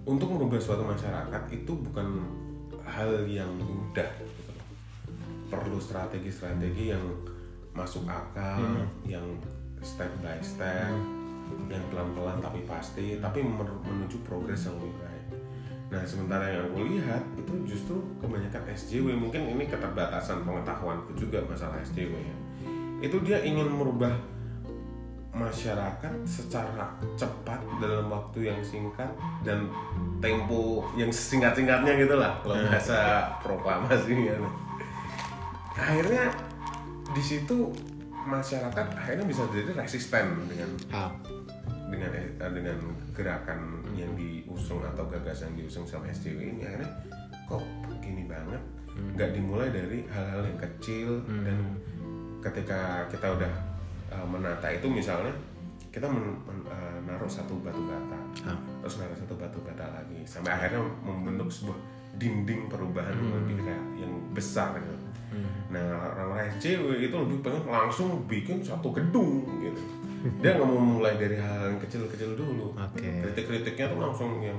untuk 0.06 0.30
merubah 0.30 0.60
suatu 0.62 0.86
masyarakat 0.86 1.42
itu 1.50 1.72
bukan 1.74 2.22
hal 2.86 3.26
yang 3.26 3.50
mudah. 3.58 4.06
gitu. 4.22 4.52
Perlu 5.50 5.78
strategi-strategi 5.82 6.94
yang 6.94 7.02
masuk 7.74 8.06
akal, 8.06 8.86
yang 9.02 9.26
step 9.84 10.10
by 10.24 10.40
step, 10.40 10.90
yang 11.68 11.84
pelan-pelan 11.92 12.40
tapi 12.40 12.64
pasti, 12.64 13.20
tapi 13.20 13.44
men- 13.44 13.80
menuju 13.84 14.24
progres 14.24 14.66
yang 14.66 14.80
lebih 14.80 14.96
baik. 14.98 15.24
Nah 15.92 16.02
sementara 16.02 16.50
yang 16.50 16.66
aku 16.72 16.80
lihat 16.90 17.22
itu 17.36 17.52
justru 17.68 17.96
kebanyakan 18.18 18.64
SJW 18.72 19.14
mungkin 19.14 19.46
ini 19.46 19.68
keterbatasan 19.68 20.42
pengetahuanku 20.42 21.14
juga 21.14 21.44
masalah 21.44 21.78
SJW 21.84 22.12
ya. 22.16 22.36
Itu 23.04 23.20
dia 23.20 23.44
ingin 23.44 23.68
merubah 23.68 24.10
masyarakat 25.34 26.14
secara 26.24 26.94
cepat 27.18 27.58
dalam 27.82 28.06
waktu 28.06 28.54
yang 28.54 28.60
singkat 28.62 29.10
dan 29.42 29.66
tempo 30.22 30.86
yang 30.94 31.10
singkat-singkatnya 31.10 32.06
gitu 32.06 32.14
lah 32.14 32.38
kalau 32.40 32.54
bahasa 32.70 33.28
proklamasinya. 33.42 34.38
Akhirnya 35.74 36.30
di 37.10 37.22
situ 37.22 37.74
masyarakat 38.24 38.86
akhirnya 38.96 39.24
bisa 39.28 39.44
jadi 39.52 39.70
resisten 39.76 40.26
dengan 40.48 40.70
ah 40.90 41.12
dengan 41.88 42.10
eh, 42.16 42.52
dengan 42.52 42.78
gerakan 43.14 43.84
yang 43.94 44.10
diusung 44.18 44.82
atau 44.82 45.06
gagasan 45.06 45.54
yang 45.54 45.66
diusung 45.66 45.86
sama 45.86 46.10
SJW 46.10 46.58
ini 46.58 46.62
akhirnya 46.66 46.90
kok 47.46 47.62
gini 48.02 48.26
banget? 48.26 48.62
Nggak 49.14 49.30
dimulai 49.36 49.68
dari 49.70 50.06
hal-hal 50.10 50.42
yang 50.42 50.58
kecil 50.58 51.22
dan 51.44 51.58
ketika 52.42 53.08
kita 53.08 53.26
udah 53.36 53.52
uh, 54.12 54.26
menata 54.26 54.68
itu 54.70 54.86
misalnya 54.90 55.32
kita 55.88 56.10
men- 56.10 56.42
men- 56.44 56.66
uh, 56.66 56.98
naruh 57.06 57.30
satu 57.30 57.54
batu 57.62 57.80
bata. 57.86 58.18
Terus 58.82 58.94
naruh 59.00 59.16
satu 59.16 59.34
batu 59.38 59.58
bata 59.62 59.84
lagi 59.94 60.20
sampai 60.26 60.52
akhirnya 60.52 60.82
membentuk 61.02 61.48
sebuah 61.48 61.78
dinding 62.18 62.70
perubahan 62.70 63.14
yang 63.14 63.32
lebih 63.42 63.56
kayak 63.62 63.84
yang 63.98 64.12
besar 64.34 64.74
gitu. 64.78 65.03
Nah 65.72 65.84
orang-orang 65.96 66.52
SJW 66.56 67.08
itu 67.08 67.16
lebih 67.16 67.38
pengen 67.40 67.64
langsung 67.64 68.24
bikin 68.26 68.60
satu 68.60 68.92
gedung 68.92 69.44
gitu. 69.60 69.82
Dia 70.40 70.56
nggak 70.56 70.64
mau 70.64 70.80
mulai 70.80 71.16
dari 71.16 71.36
hal 71.36 71.72
yang 71.72 71.80
kecil-kecil 71.80 72.32
dulu. 72.34 72.72
Oke. 72.74 73.04
Kritik-kritiknya 73.24 73.92
tuh 73.92 74.00
langsung 74.00 74.40
yang 74.40 74.56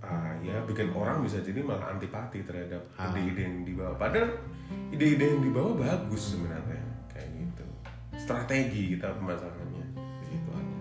ah, 0.00 0.34
ya 0.42 0.58
bikin 0.66 0.90
orang 0.90 1.22
bisa 1.22 1.38
jadi 1.38 1.62
malah 1.62 1.94
antipati 1.94 2.42
terhadap 2.42 2.82
Ah. 2.94 3.10
ide-ide 3.10 3.42
yang 3.46 3.56
dibawa. 3.62 3.94
Padahal 3.94 4.30
ide-ide 4.90 5.34
yang 5.34 5.42
dibawa 5.42 5.70
bagus 5.76 6.34
sebenarnya 6.34 6.82
kayak 7.10 7.30
gitu. 7.30 7.64
Strategi 8.16 8.94
kita 8.94 9.14
pemasarannya 9.14 9.86
di 9.94 10.26
situ 10.26 10.50
ada. 10.50 10.74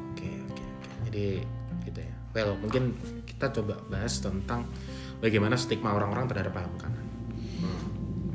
Oke 0.00 0.28
oke 0.44 0.62
oke. 0.64 0.64
Jadi 1.08 1.26
gitu 1.84 2.00
ya. 2.00 2.14
Well 2.32 2.56
mungkin 2.60 2.92
kita 3.24 3.52
coba 3.52 3.76
bahas 3.88 4.20
tentang 4.20 4.64
bagaimana 5.20 5.56
stigma 5.56 5.92
orang-orang 5.92 6.28
terhadap 6.28 6.52
paham 6.52 6.72
kanan. 6.76 7.04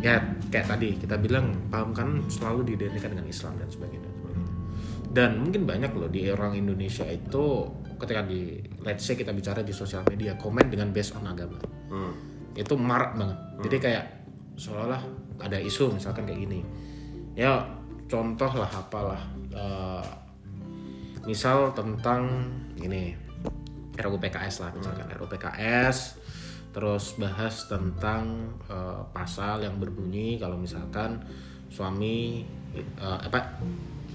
Ya 0.01 0.17
kayak 0.49 0.67
tadi 0.67 0.97
kita 0.97 1.15
bilang 1.17 1.53
paham 1.69 1.93
kanan 1.93 2.25
selalu 2.25 2.73
diidentikan 2.73 3.13
dengan 3.13 3.27
Islam 3.29 3.55
dan 3.57 3.69
sebagainya. 3.69 4.09
dan 5.11 5.43
mungkin 5.43 5.67
banyak 5.67 5.91
loh 5.91 6.07
di 6.07 6.31
orang 6.31 6.55
Indonesia 6.55 7.03
itu 7.03 7.67
ketika 7.99 8.23
di 8.23 8.63
let's 8.79 9.03
say 9.03 9.19
kita 9.19 9.35
bicara 9.35 9.59
di 9.59 9.75
sosial 9.75 10.07
media 10.07 10.39
komen 10.39 10.71
dengan 10.71 10.87
based 10.95 11.19
on 11.19 11.27
agama 11.27 11.59
Hmm. 11.91 12.15
itu 12.55 12.71
marak 12.79 13.19
banget. 13.19 13.35
Jadi 13.67 13.77
kayak 13.83 14.05
seolah-olah 14.55 15.03
ada 15.43 15.59
isu 15.59 15.91
misalkan 15.99 16.23
kayak 16.23 16.39
gini. 16.47 16.63
Ya 17.35 17.59
contoh 18.07 18.55
lah 18.55 18.71
apalah 18.71 19.19
eh, 19.51 20.05
misal 21.27 21.75
tentang 21.75 22.47
ini 22.79 23.11
RUU 23.99 24.15
PKS 24.15 24.63
lah 24.63 24.71
misalkan 24.71 25.11
RUU 25.11 25.27
PKS 25.27 26.20
terus 26.71 27.19
bahas 27.19 27.67
tentang 27.67 28.47
eh, 28.67 29.01
pasal 29.11 29.63
yang 29.63 29.75
berbunyi 29.77 30.39
kalau 30.39 30.55
misalkan 30.55 31.19
suami 31.67 32.43
eh, 32.75 33.19
apa 33.27 33.59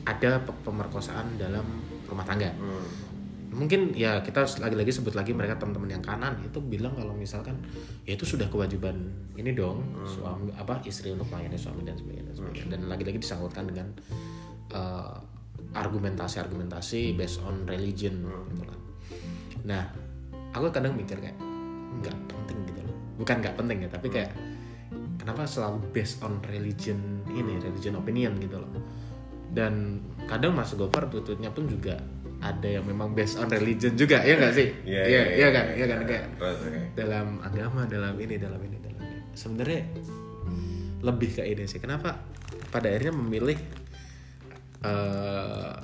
ada 0.06 0.40
pe- 0.40 0.60
pemerkosaan 0.64 1.36
dalam 1.36 1.64
rumah 2.06 2.24
tangga 2.24 2.48
Hmm. 2.56 2.88
mungkin 3.56 3.96
ya 3.96 4.20
kita 4.20 4.44
lagi-lagi 4.60 4.92
sebut 4.92 5.16
lagi 5.16 5.32
mereka 5.32 5.56
teman-teman 5.56 5.96
yang 5.96 6.04
kanan 6.04 6.36
itu 6.44 6.60
bilang 6.60 6.92
kalau 6.92 7.16
misalkan 7.16 7.56
ya 8.04 8.12
itu 8.12 8.28
sudah 8.28 8.44
kewajiban 8.52 9.08
ini 9.32 9.56
dong 9.56 9.80
suami 10.04 10.52
apa 10.52 10.76
istri 10.84 11.16
untuk 11.16 11.24
melayani 11.32 11.56
suami 11.56 11.80
dan 11.80 11.96
sebagainya 11.96 12.24
dan, 12.28 12.34
sebagainya. 12.36 12.68
dan 12.76 12.80
lagi-lagi 12.92 13.18
disangkutkan 13.20 13.64
dengan 13.72 13.88
eh, 14.76 15.16
argumentasi-argumentasi 15.72 17.16
based 17.16 17.40
on 17.44 17.64
religion 17.68 18.24
gitu 18.52 18.64
kan. 18.64 18.80
Nah, 19.66 19.82
aku 20.52 20.72
kadang 20.72 20.96
mikir 20.96 21.18
kayak 21.20 21.36
nggak 22.02 22.16
penting 22.30 22.58
gitu 22.68 22.80
loh. 22.84 22.96
Bukan 23.20 23.36
nggak 23.42 23.54
penting 23.56 23.78
ya, 23.86 23.88
tapi 23.88 24.08
kayak 24.12 24.32
kenapa 25.20 25.42
selalu 25.48 25.78
based 25.90 26.22
on 26.22 26.38
religion 26.46 27.24
ini, 27.32 27.58
religion 27.58 27.98
opinion 27.98 28.36
gitu 28.38 28.60
loh. 28.60 28.70
Dan 29.50 30.02
kadang 30.28 30.52
Mas 30.52 30.74
Gopar 30.74 31.08
tututnya 31.08 31.48
pun 31.48 31.70
juga 31.70 31.96
ada 32.44 32.68
yang 32.68 32.84
memang 32.84 33.16
based 33.16 33.40
on 33.40 33.48
religion 33.48 33.96
juga 33.96 34.20
ya 34.20 34.36
nggak 34.36 34.54
sih? 34.54 34.68
Iya, 34.84 35.02
iya, 35.08 35.22
iya, 35.22 35.22
iya 35.32 35.48
kan, 35.50 35.64
iya. 35.72 35.74
iya 35.74 35.86
kan 35.88 35.98
kayak 36.04 36.26
dalam 36.92 37.40
agama, 37.40 37.88
dalam 37.88 38.14
ini, 38.20 38.36
dalam 38.36 38.60
ini, 38.60 38.76
dalam 38.78 39.00
ini. 39.00 39.18
Sebenarnya 39.32 39.82
lebih 41.00 41.30
ke 41.38 41.42
ini 41.46 41.64
sih. 41.64 41.80
Kenapa 41.80 42.18
pada 42.68 42.90
akhirnya 42.90 43.14
memilih 43.14 43.58
eh, 44.84 45.74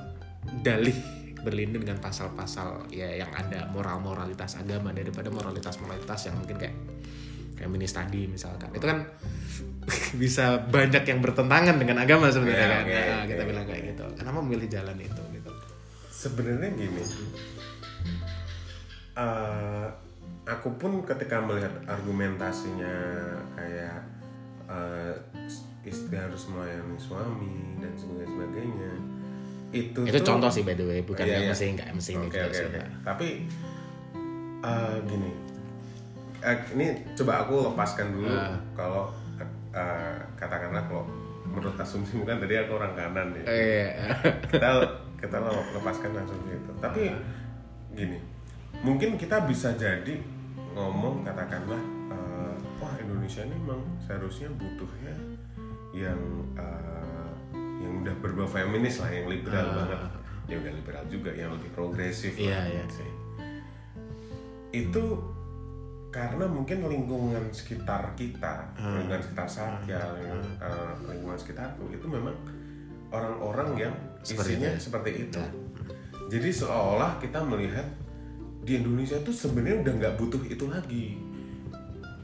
dalih 0.60 1.21
berlindung 1.42 1.82
dengan 1.82 1.98
pasal-pasal 1.98 2.86
ya 2.88 3.10
yang 3.12 3.30
ada 3.34 3.66
moral-moralitas 3.70 4.56
agama 4.58 4.94
daripada 4.94 5.28
moralitas-moralitas 5.28 6.30
yang 6.30 6.38
mungkin 6.38 6.56
kayak 6.58 6.76
feminis 7.58 7.92
tadi 7.92 8.26
misalkan. 8.26 8.70
Itu 8.74 8.86
kan 8.86 9.02
bisa 10.22 10.62
banyak 10.70 11.02
yang 11.02 11.18
bertentangan 11.18 11.76
dengan 11.78 12.02
agama 12.02 12.30
sebenarnya 12.30 12.62
Ya, 12.62 12.70
kan. 12.70 12.84
Nah, 12.86 13.20
oke. 13.22 13.28
kita 13.34 13.42
bilang 13.46 13.66
kayak 13.66 13.82
gitu. 13.94 14.04
Kenapa 14.18 14.38
memilih 14.40 14.68
jalan 14.70 14.96
itu 14.98 15.22
gitu? 15.34 15.50
Sebenarnya 16.08 16.70
gini, 16.78 17.02
eh, 19.18 19.86
aku 20.46 20.68
pun 20.78 21.02
ketika 21.02 21.42
melihat 21.42 21.74
argumentasinya 21.86 22.94
kayak 23.58 23.98
eh, 24.70 25.14
istri 25.82 26.14
harus 26.14 26.46
melayani 26.46 26.94
suami 26.94 27.74
dan 27.82 27.90
sebagainya, 27.98 28.30
sebagainya 28.30 28.92
itu 29.72 30.00
itu 30.04 30.18
tuh- 30.18 30.28
contoh 30.28 30.48
sih 30.48 30.62
by 30.62 30.72
the 30.72 30.84
way 30.84 31.00
bukan 31.00 31.24
Iya, 31.24 31.32
yang 31.32 31.44
iya. 31.44 31.50
mesti 31.50 31.64
nggak 31.72 31.88
oke 31.88 31.98
sih, 32.52 32.64
oke. 32.68 32.76
Pak. 32.76 32.88
Tapi 33.02 33.26
eh, 34.62 34.96
gini, 35.04 35.30
eh, 36.40 36.56
ini 36.72 36.86
coba 37.14 37.32
aku 37.42 37.54
lepaskan 37.68 38.06
dulu 38.12 38.30
Ah. 38.30 38.54
kalau 38.72 39.10
eh, 39.72 40.16
katakanlah 40.36 40.84
kalau 40.84 41.08
menurut 41.42 41.74
asumsi 41.74 42.16
bukan 42.16 42.36
tadi 42.38 42.54
aku 42.54 42.72
orang 42.74 42.92
kanan 42.92 43.28
ya. 43.34 43.44
Eh, 43.44 43.88
kita 44.46 44.68
kita 45.16 45.36
le- 45.38 45.68
lepaskan 45.72 46.12
langsung 46.12 46.36
gitu 46.44 46.70
tapi 46.78 47.08
gini 47.90 48.18
mungkin 48.80 49.14
kita 49.14 49.44
bisa 49.44 49.72
jadi 49.72 50.18
ngomong 50.72 51.22
katakanlah 51.22 51.80
eh, 52.08 52.52
wah 52.76 52.94
Indonesia 52.96 53.42
ini 53.42 53.56
memang 53.56 53.80
seharusnya 53.98 54.48
butuhnya 54.52 55.14
yang 55.92 56.20
eh, 56.54 57.11
yang 57.82 58.06
udah 58.06 58.14
berbau 58.22 58.46
feminis 58.46 59.02
lah 59.02 59.10
yang 59.10 59.26
liberal 59.26 59.66
banget 59.74 60.00
ya 60.46 60.56
udah 60.58 60.72
liberal 60.72 61.04
juga 61.10 61.30
yang 61.34 61.50
lebih 61.58 61.70
progresif 61.74 62.32
Iya, 62.38 62.62
lah 62.62 62.66
iya. 62.70 62.84
sih 62.86 63.10
itu 64.72 65.04
karena 66.12 66.44
mungkin 66.44 66.84
lingkungan 66.84 67.40
sekitar 67.56 68.12
kita, 68.12 68.68
lingkungan 68.76 69.24
sekitar 69.24 69.48
saya, 69.48 70.12
lingkungan, 70.12 70.44
eh, 70.60 70.92
lingkungan 71.08 71.38
sekitarku 71.40 71.88
itu 71.88 72.04
memang 72.04 72.36
orang-orang 73.08 73.88
yang 73.88 73.94
Seperti 74.20 74.60
isinya 74.60 74.68
itu 74.68 74.76
ya? 74.76 74.80
seperti 74.80 75.10
itu. 75.24 75.40
Jadi 76.28 76.48
seolah 76.52 77.16
kita 77.16 77.40
melihat 77.44 77.84
di 78.60 78.76
Indonesia 78.76 79.16
itu 79.16 79.32
sebenarnya 79.32 79.88
udah 79.88 79.92
nggak 80.04 80.14
butuh 80.20 80.42
itu 80.44 80.64
lagi. 80.68 81.06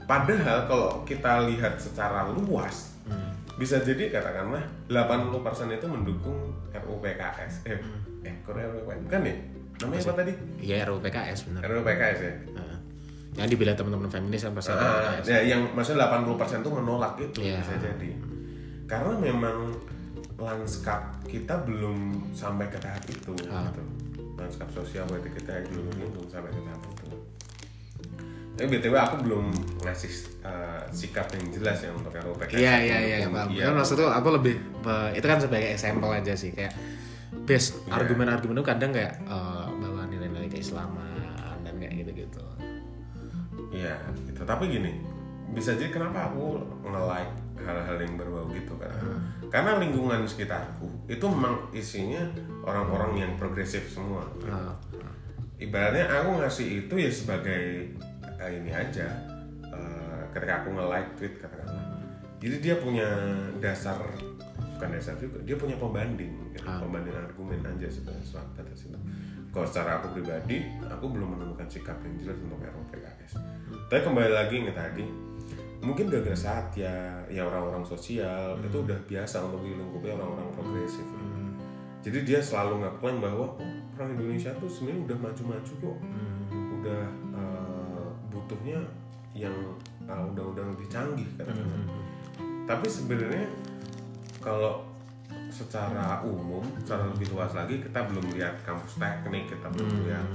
Padahal 0.04 0.68
kalau 0.68 0.90
kita 1.04 1.48
lihat 1.48 1.80
secara 1.80 2.28
luas, 2.28 2.96
bisa 3.58 3.82
jadi 3.82 4.08
katakanlah 4.08 4.62
80% 4.86 5.34
itu 5.72 5.86
mendukung 5.86 6.38
RUU 6.70 6.96
PKS. 6.98 7.66
Eh, 7.66 7.78
eh, 8.22 8.34
kok 8.40 8.54
RUU 8.54 8.86
PKS? 8.86 9.00
Bukan 9.04 9.20
ya? 9.22 9.34
Namanya 9.78 10.00
apa 10.00 10.12
tadi? 10.16 10.32
ya 10.60 10.76
RUU 10.86 11.00
PKS 11.00 11.38
benar 11.44 11.60
RUU 11.64 11.82
PKS 11.82 12.18
ya? 12.20 12.32
Nah, 12.54 12.76
yang 13.36 13.46
dibilang 13.46 13.74
teman-teman 13.74 14.08
feminis 14.08 14.42
kan 14.42 14.52
pasti 14.52 14.72
Ah, 14.72 15.18
ya, 15.22 15.38
yang 15.44 15.70
maksudnya 15.70 16.06
80% 16.06 16.58
itu 16.58 16.70
menolak 16.72 17.14
itu 17.18 17.38
Iya. 17.40 17.58
bisa 17.60 17.74
jadi. 17.76 18.10
Karena 18.86 19.14
memang 19.14 19.74
lanskap 20.34 21.00
kita 21.26 21.62
belum 21.62 21.98
sampai 22.30 22.66
ke 22.66 22.78
tahap 22.78 23.02
itu 23.06 23.34
Ah. 23.46 23.66
gitu. 23.68 23.82
Lanskap 24.34 24.70
sosial 24.70 25.02
politik 25.04 25.34
kita 25.36 25.66
belum 25.66 25.90
sampai 26.26 26.50
ke 26.50 26.62
tahap 26.62 26.82
itu. 26.84 26.97
Tapi 28.58 28.66
BTW 28.68 28.94
aku 28.98 29.16
belum 29.22 29.44
ngasih 29.86 30.10
eh, 30.42 30.82
sikap 30.90 31.30
yang 31.30 31.46
jelas 31.54 31.78
ya 31.78 31.94
untuk 31.94 32.10
RUU. 32.10 32.34
Iya 32.50 32.74
iya 32.82 32.98
iya 32.98 33.16
paham. 33.30 33.54
iya 33.54 33.70
Kan 33.70 33.78
maksudnya 33.78 34.10
aku 34.10 34.28
lebih 34.34 34.58
itu 35.14 35.26
kan 35.26 35.38
sebagai 35.38 35.70
example 35.70 36.10
aja 36.10 36.34
sih 36.34 36.50
kayak 36.50 36.74
base 37.46 37.78
Iya. 37.86 37.94
argumen-argumen 37.94 38.58
itu 38.58 38.66
kadang 38.66 38.90
kayak 38.90 39.14
eh, 39.22 39.66
bawa 39.78 40.10
nilai-nilai 40.10 40.50
keislaman 40.50 41.22
dan 41.62 41.74
kayak 41.78 42.02
gitu-gitu. 42.02 42.42
Iya, 43.70 43.94
gitu. 44.26 44.42
Tapi 44.42 44.64
gini, 44.66 44.92
bisa 45.52 45.76
jadi 45.76 45.92
kenapa 45.92 46.32
aku 46.32 46.56
nge-like 46.82 47.32
hal-hal 47.62 47.96
yang 48.00 48.16
berbau 48.16 48.48
gitu 48.50 48.74
kan? 48.80 48.90
Karena 49.52 49.76
lingkungan 49.76 50.24
sekitarku 50.24 50.88
itu 51.06 51.24
memang 51.28 51.68
isinya 51.70 52.20
orang-orang 52.64 53.22
yang 53.22 53.32
progresif 53.36 53.86
semua. 53.86 54.24
Nah, 54.42 54.72
Ibaratnya 55.58 56.06
aku 56.06 56.38
ngasih 56.38 56.86
itu 56.86 56.94
ya 56.96 57.10
sebagai 57.10 57.90
eh, 58.40 58.50
ini 58.58 58.70
aja. 58.72 59.08
eh, 59.68 60.22
ketika 60.32 60.64
aku 60.64 60.72
nge-like 60.72 61.10
tweet 61.20 61.34
katakanlah. 61.44 61.84
Jadi 62.40 62.56
dia 62.62 62.74
punya 62.80 63.08
dasar 63.60 64.00
bukan 64.78 64.94
dasar 64.94 65.18
juga, 65.18 65.42
dia 65.42 65.58
punya 65.58 65.74
pembanding, 65.74 66.54
gitu. 66.54 66.62
pembanding 66.62 67.10
argumen 67.10 67.58
aja 67.66 67.90
sebenarnya 67.90 68.22
soal 68.22 68.46
atas 68.54 68.86
itu. 68.86 68.94
Kalau 69.50 69.66
secara 69.66 69.98
aku 69.98 70.14
pribadi, 70.14 70.62
aku 70.86 71.10
belum 71.10 71.34
menemukan 71.34 71.66
sikap 71.66 71.98
yang 72.06 72.14
jelas 72.22 72.38
untuk 72.38 72.62
RUU 72.62 72.86
PKS. 72.94 73.42
Tapi 73.90 74.00
kembali 74.06 74.30
lagi 74.30 74.62
nih 74.62 74.70
tadi, 74.70 75.04
mungkin 75.82 76.06
gara 76.06 76.30
saat 76.38 76.70
ya 76.78 77.26
ya 77.26 77.42
orang-orang 77.42 77.82
sosial 77.82 78.54
itu 78.62 78.78
udah 78.86 78.98
biasa 79.02 79.50
untuk 79.50 79.66
dilingkupi 79.66 80.14
orang-orang 80.14 80.46
progresif. 80.54 81.02
ya. 81.02 81.22
Jadi 82.06 82.18
dia 82.22 82.38
selalu 82.38 82.86
ngeklaim 82.86 83.18
bahwa 83.18 83.58
oh, 83.58 83.72
orang 83.98 84.14
Indonesia 84.14 84.54
tuh 84.62 84.70
sebenarnya 84.70 85.10
udah 85.10 85.16
maju-maju 85.26 85.72
kok, 85.74 85.98
udah 86.54 87.02
eh, 87.02 87.27
butuhnya 88.28 88.78
yang 89.36 89.54
eh, 90.08 90.22
undang-undang 90.28 90.72
lebih 90.74 90.88
canggih 90.88 91.28
katakanlah. 91.36 91.84
Tapi 92.68 92.86
sebenarnya 92.88 93.46
kalau 94.44 94.84
secara 95.48 96.20
umum, 96.24 96.60
secara 96.80 97.08
lebih 97.08 97.32
luas 97.32 97.52
lagi 97.56 97.80
kita 97.80 98.04
belum 98.08 98.36
lihat 98.36 98.60
kampus 98.64 99.00
teknik, 99.00 99.48
kita 99.48 99.68
belum 99.72 100.04
lihat 100.04 100.26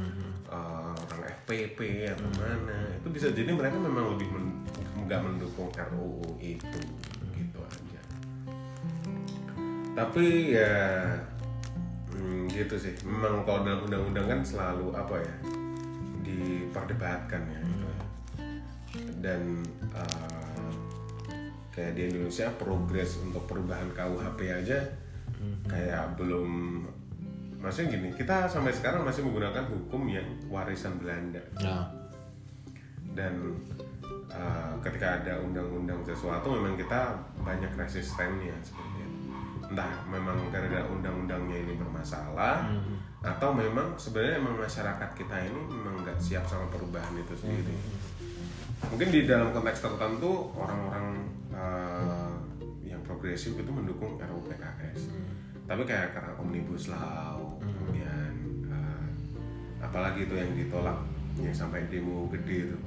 uh, 0.49 0.93
orang 0.93 1.29
FPP 1.43 2.09
atau 2.09 2.29
mana. 2.37 2.97
Itu 2.97 3.09
bisa 3.13 3.29
jadi 3.29 3.53
mereka 3.53 3.77
memang 3.77 4.17
lebih 4.17 4.29
men- 4.33 4.65
nggak 5.05 5.21
mendukung 5.21 5.69
RUU 5.69 6.37
itu, 6.41 6.79
gitu 7.37 7.59
aja. 7.61 8.01
Tapi 9.93 10.57
ya 10.57 10.73
hmm, 12.13 12.49
gitu 12.49 12.75
sih. 12.77 12.93
Memang 13.05 13.45
kalau 13.45 13.61
dalam 13.61 13.85
undang-undang 13.85 14.25
kan 14.25 14.39
selalu 14.41 14.93
apa 14.97 15.21
ya 15.21 15.35
diperdebatkan 16.25 17.41
ya. 17.49 17.61
Ya. 19.23 19.31
Dan 19.31 19.63
uh, 19.95 20.43
kayak 21.71 21.95
di 21.95 22.01
Indonesia 22.11 22.51
progres 22.59 23.17
untuk 23.23 23.47
perubahan 23.47 23.89
KUHP 23.95 24.39
aja 24.51 24.79
kayak 25.67 26.15
belum 26.15 26.79
maksudnya 27.59 27.95
gini 27.95 28.09
kita 28.15 28.47
sampai 28.47 28.75
sekarang 28.75 29.07
masih 29.07 29.23
menggunakan 29.23 29.63
hukum 29.71 30.03
yang 30.11 30.27
warisan 30.51 30.99
Belanda. 30.99 31.39
Nah, 31.63 31.87
dan 33.15 33.33
uh, 34.31 34.73
ketika 34.83 35.23
ada 35.23 35.39
undang-undang 35.39 36.03
sesuatu 36.03 36.51
memang 36.59 36.75
kita 36.75 37.15
banyak 37.39 37.71
resistennya 37.75 38.55
seperti 38.59 38.99
itu. 39.03 39.15
Entah 39.73 39.89
memang 40.11 40.37
gara-gara 40.51 40.85
undang-undangnya 40.85 41.57
ini 41.65 41.73
bermasalah 41.79 42.67
atau 43.23 43.55
memang 43.55 43.95
sebenarnya 43.95 44.37
memang 44.43 44.67
masyarakat 44.67 45.09
kita 45.15 45.37
ini 45.47 45.61
memang 45.71 46.03
nggak 46.03 46.19
siap 46.19 46.43
sama 46.43 46.67
perubahan 46.67 47.15
itu 47.15 47.33
sendiri 47.39 47.71
mungkin 48.91 49.07
di 49.13 49.21
dalam 49.23 49.53
konteks 49.55 49.79
tertentu 49.85 50.51
orang-orang 50.57 51.07
uh, 51.53 52.33
yang 52.83 52.99
progresif 53.05 53.55
itu 53.55 53.71
mendukung 53.71 54.19
RUU 54.19 54.41
PKS 54.49 55.11
tapi 55.63 55.87
kayak 55.87 56.11
karena 56.11 56.33
omnibus 56.39 56.91
law 56.91 57.55
kemudian 57.63 58.33
uh, 58.67 59.05
apalagi 59.79 60.27
itu 60.27 60.35
yang 60.35 60.51
ditolak 60.57 60.99
yang 61.41 61.55
sampai 61.55 61.89
demo 61.89 62.29
gede 62.29 62.69
itu. 62.69 62.77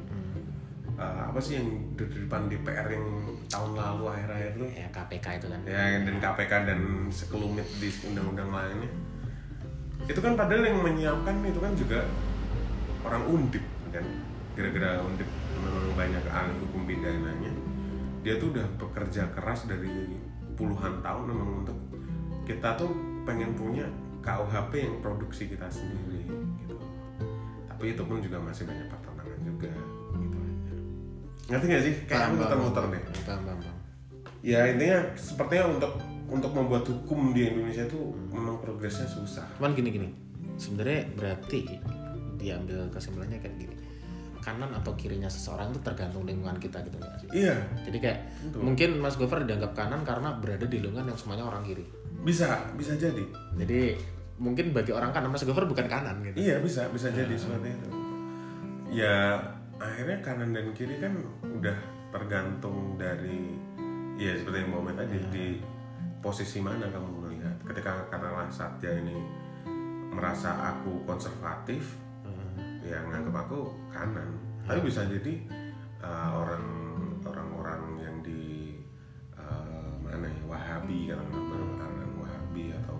Eh, 0.96 1.22
apa 1.28 1.36
sih 1.36 1.60
yang 1.60 1.68
di 1.92 2.08
di 2.08 2.24
depan 2.24 2.48
DPR 2.48 2.88
yang 2.88 3.04
tahun 3.52 3.76
lalu 3.76 4.04
akhir-akhir 4.16 4.50
tuh 4.56 4.68
ya 4.72 4.88
KPK 4.88 5.26
itu 5.36 5.46
kan. 5.52 5.60
Ya 5.68 5.82
dan 6.00 6.16
KPK 6.22 6.52
dan 6.64 6.80
sekelumit 7.12 7.68
di 7.76 7.88
undang-undang 8.08 8.48
lainnya. 8.48 8.90
Itu 10.08 10.20
kan 10.24 10.38
padahal 10.40 10.64
yang 10.64 10.80
menyiapkan 10.80 11.36
itu 11.44 11.60
kan 11.60 11.72
juga 11.76 12.00
orang 13.04 13.22
undip 13.28 13.64
kan? 13.92 14.04
Gara-gara 14.56 15.04
undip 15.04 15.28
memang 15.60 15.94
banyak 15.96 16.24
ahli 16.28 16.54
hukum 16.66 16.82
pidananya 16.84 17.52
dia 18.26 18.42
tuh 18.42 18.50
udah 18.50 18.66
bekerja 18.74 19.30
keras 19.30 19.70
dari 19.70 20.18
puluhan 20.58 20.98
tahun 20.98 21.30
memang 21.30 21.48
untuk 21.62 21.78
kita 22.42 22.74
tuh 22.74 22.90
pengen 23.22 23.54
punya 23.54 23.86
KUHP 24.18 24.72
yang 24.82 24.96
produksi 24.98 25.46
kita 25.46 25.70
sendiri 25.70 26.26
gitu. 26.58 26.74
Tapi 27.70 27.94
itu 27.94 28.02
pun 28.02 28.18
juga 28.18 28.42
masih 28.42 28.66
banyak 28.66 28.90
pertentangan 28.90 29.40
juga 29.46 29.70
gitu 30.18 30.38
aja. 30.42 30.74
Ngerti 31.54 31.64
gak 31.70 31.82
sih? 31.86 31.94
Kayak 32.10 32.34
muter-muter 32.34 32.84
deh. 32.90 33.02
Ya 34.42 34.66
intinya 34.74 34.98
sepertinya 35.14 35.78
untuk 35.78 35.92
untuk 36.26 36.50
membuat 36.50 36.82
hukum 36.90 37.30
di 37.30 37.46
Indonesia 37.46 37.86
itu 37.86 38.10
memang 38.34 38.58
progresnya 38.58 39.06
susah. 39.06 39.46
Cuman 39.62 39.78
gini 39.78 39.94
gini 39.94 40.08
sebenarnya 40.58 41.14
berarti 41.14 41.78
diambil 42.40 42.90
kesimpulannya 42.90 43.38
kayak 43.38 43.56
gini 43.60 43.75
kanan 44.46 44.70
atau 44.70 44.94
kirinya 44.94 45.26
seseorang 45.26 45.74
itu 45.74 45.82
tergantung 45.82 46.22
lingkungan 46.22 46.54
kita 46.62 46.78
gitu 46.86 47.02
sih? 47.18 47.42
Iya. 47.42 47.58
Jadi 47.82 47.98
kayak 47.98 48.18
mungkin 48.54 49.02
Mas 49.02 49.18
Gofar 49.18 49.42
dianggap 49.42 49.74
kanan 49.74 50.06
karena 50.06 50.38
berada 50.38 50.62
di 50.70 50.78
lingkungan 50.78 51.10
yang 51.10 51.18
semuanya 51.18 51.50
orang 51.50 51.66
kiri. 51.66 51.82
Bisa 52.22 52.70
bisa 52.78 52.94
jadi. 52.94 53.26
Jadi 53.58 53.98
mungkin 54.38 54.70
bagi 54.70 54.94
orang 54.94 55.10
kanan 55.10 55.34
Mas 55.34 55.42
Gofar 55.42 55.66
bukan 55.66 55.90
kanan 55.90 56.22
gitu. 56.22 56.38
Iya 56.38 56.62
bisa 56.62 56.86
bisa 56.94 57.10
jadi 57.10 57.34
seperti 57.34 57.74
itu. 57.74 57.88
Ya 58.94 59.34
akhirnya 59.82 60.22
kanan 60.22 60.54
dan 60.54 60.70
kiri 60.78 61.02
kan 61.02 61.18
udah 61.42 61.74
tergantung 62.14 62.94
dari 62.94 63.50
ya 64.14 64.30
seperti 64.38 64.62
yang 64.62 64.70
Muhammad 64.70 65.02
tadi 65.02 65.18
di 65.34 65.46
posisi 66.22 66.62
mana 66.62 66.86
kamu 66.86 67.26
melihat. 67.26 67.56
Ketika 67.66 68.06
karena 68.14 68.46
Satya 68.46 68.94
ini 68.94 69.18
merasa 70.14 70.54
aku 70.70 71.02
konservatif 71.02 72.05
ya 72.86 72.98
nganggap 73.10 73.34
aku 73.46 73.74
kanan 73.90 74.38
tapi 74.62 74.78
bisa 74.86 75.02
jadi 75.06 75.34
uh, 76.02 76.30
orang 76.38 76.64
orang-orang 77.26 77.82
yang 77.98 78.16
di 78.22 78.78
uh, 79.34 79.90
mana 80.02 80.30
ya 80.30 80.42
Wahabi 80.46 81.10
kan 81.10 81.18
aliran 81.26 82.12
Wahabi 82.22 82.64
atau 82.82 82.98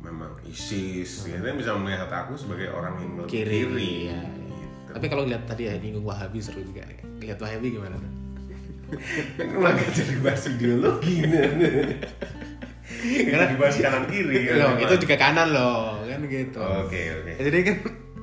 memang 0.00 0.32
ISIS 0.48 1.28
ya 1.28 1.36
kan 1.40 1.56
bisa 1.60 1.76
melihat 1.76 2.08
aku 2.08 2.32
sebagai 2.36 2.72
orang 2.72 2.96
yang 3.00 3.12
kiri, 3.28 3.68
kiri, 3.68 3.92
ya, 4.08 4.16
ya. 4.16 4.48
gitu. 4.56 4.90
tapi 4.96 5.06
kalau 5.12 5.24
lihat 5.28 5.44
tadi 5.44 5.68
ya 5.68 5.76
nyinggung 5.76 6.08
Wahabi 6.08 6.40
seru 6.40 6.64
juga 6.64 6.88
lihat 7.20 7.36
Wahabi 7.36 7.76
gimana 7.76 7.96
tuh 8.00 8.12
Kenapa 9.38 9.86
jadi 9.94 10.18
bahas 10.18 10.50
ideologi 10.50 11.22
Karena 13.30 13.46
dibahas 13.54 13.76
kanan 13.78 14.04
kiri 14.10 14.50
kan? 14.50 14.58
loh 14.58 14.72
itu 14.82 14.94
juga 15.06 15.14
kanan 15.14 15.48
loh 15.54 16.02
kan 16.02 16.20
gitu 16.26 16.58
Oke 16.58 17.00
oke. 17.22 17.32
jadi 17.38 17.58
kan 17.62 17.76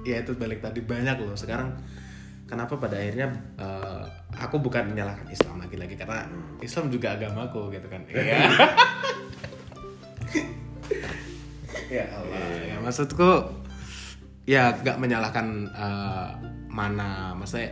ya 0.05 0.21
itu 0.21 0.35
balik 0.35 0.59
tadi 0.61 0.83
banyak 0.83 1.17
loh. 1.23 1.33
Sekarang 1.33 1.73
kenapa 2.47 2.79
pada 2.79 2.95
akhirnya 2.97 3.27
eh, 3.59 4.03
aku 4.39 4.57
bukan 4.63 4.89
menyalahkan 4.89 5.27
Islam 5.27 5.59
lagi-lagi 5.59 5.99
karena 5.99 6.25
Islam 6.63 6.87
juga 6.89 7.13
agamaku 7.19 7.69
gitu 7.75 7.87
kan. 7.91 8.01
Iya. 8.09 8.39
Ya 11.87 12.03
Allah. 12.11 12.43
Ya 12.67 12.77
maksudku 12.83 13.31
ya 14.43 14.75
gak 14.83 14.99
menyalahkan 14.99 15.71
eh, 15.71 16.29
mana 16.67 17.31
maksudnya 17.31 17.71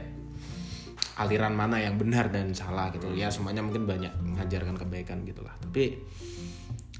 aliran 1.19 1.55
mana 1.55 1.79
yang 1.79 1.99
benar 1.99 2.31
dan 2.31 2.55
salah 2.55 2.91
gitu. 2.95 3.11
Ya 3.11 3.27
semuanya 3.27 3.59
mungkin 3.59 3.83
banyak 3.83 4.11
mengajarkan 4.23 4.79
kebaikan 4.79 5.27
gitulah 5.27 5.51
tapi 5.59 5.99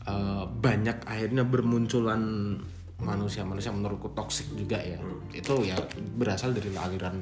eh, 0.04 0.44
banyak 0.60 1.08
akhirnya 1.08 1.48
bermunculan 1.48 2.60
manusia-manusia 3.02 3.74
menurutku 3.76 4.12
toksik 4.16 4.54
juga 4.56 4.80
ya. 4.80 5.00
Itu 5.36 5.64
ya 5.66 5.76
berasal 6.16 6.56
dari 6.56 6.72
aliran 6.72 7.16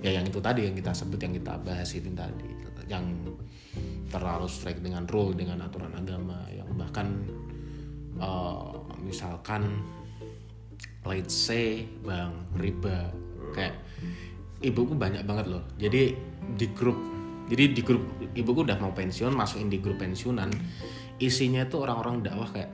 ya 0.00 0.16
yang 0.16 0.24
itu 0.26 0.40
tadi 0.40 0.66
yang 0.66 0.74
kita 0.74 0.90
sebut 0.96 1.20
yang 1.20 1.34
kita 1.36 1.60
bahas 1.62 1.90
itu 1.94 2.10
tadi. 2.10 2.48
Yang 2.90 3.04
terlalu 4.10 4.50
strike 4.50 4.82
dengan 4.82 5.06
rule 5.06 5.38
dengan 5.38 5.62
aturan 5.62 5.94
agama 5.94 6.42
yang 6.50 6.66
bahkan 6.74 7.22
eh, 8.18 8.70
misalkan 8.98 9.86
let's 11.06 11.32
say 11.32 11.86
bang 12.02 12.34
riba 12.58 13.14
kayak 13.54 13.78
ibuku 14.60 14.98
banyak 14.98 15.22
banget 15.22 15.46
loh. 15.46 15.62
Jadi 15.78 16.14
di 16.58 16.66
grup 16.74 16.98
jadi 17.50 17.74
di 17.74 17.82
grup 17.82 18.02
ibuku 18.34 18.62
udah 18.62 18.78
mau 18.78 18.94
pensiun 18.94 19.34
masukin 19.34 19.70
di 19.70 19.82
grup 19.82 19.98
pensiunan 19.98 20.50
isinya 21.18 21.66
tuh 21.66 21.84
orang-orang 21.84 22.22
dakwah 22.22 22.48
kayak 22.48 22.70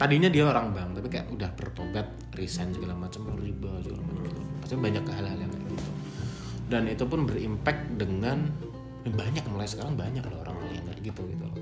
tadinya 0.00 0.32
dia 0.32 0.48
orang 0.48 0.72
bank 0.72 0.96
tapi 0.96 1.08
kayak 1.12 1.28
udah 1.28 1.52
bertobat 1.52 2.08
resign 2.32 2.72
segala 2.72 2.96
macam 2.96 3.28
riba 3.36 3.68
segala 3.84 4.00
macam 4.00 4.24
gitu. 4.24 4.40
Pasti 4.64 4.74
banyak 4.80 5.04
hal-hal 5.04 5.36
yang 5.36 5.52
kayak 5.52 5.66
gitu. 5.76 5.90
Dan 6.72 6.82
itu 6.88 7.04
pun 7.04 7.20
berimpact 7.28 8.00
dengan 8.00 8.48
ya 9.04 9.12
banyak 9.12 9.44
mulai 9.52 9.68
sekarang 9.68 10.00
banyak 10.00 10.24
loh 10.24 10.40
orang 10.40 10.56
yang 10.72 10.88
kayak 10.88 11.04
gitu 11.04 11.20
gitu 11.28 11.44
loh. 11.44 11.56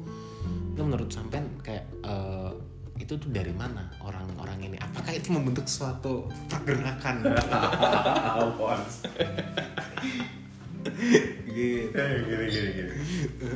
Itu 0.79 0.81
menurut 0.87 1.11
sampean 1.11 1.51
kayak 1.66 1.90
eh, 2.07 2.51
itu 3.03 3.18
tuh 3.18 3.31
dari 3.35 3.51
mana 3.51 3.90
orang-orang 4.07 4.70
ini? 4.70 4.77
Apakah 4.79 5.11
itu 5.18 5.35
membentuk 5.35 5.66
suatu 5.66 6.31
pergerakan? 6.46 7.27
Gitu. 11.59 11.90
Eh, 11.90 12.22
gini 12.22 12.44
gini 12.51 12.70
gini. 12.70 12.92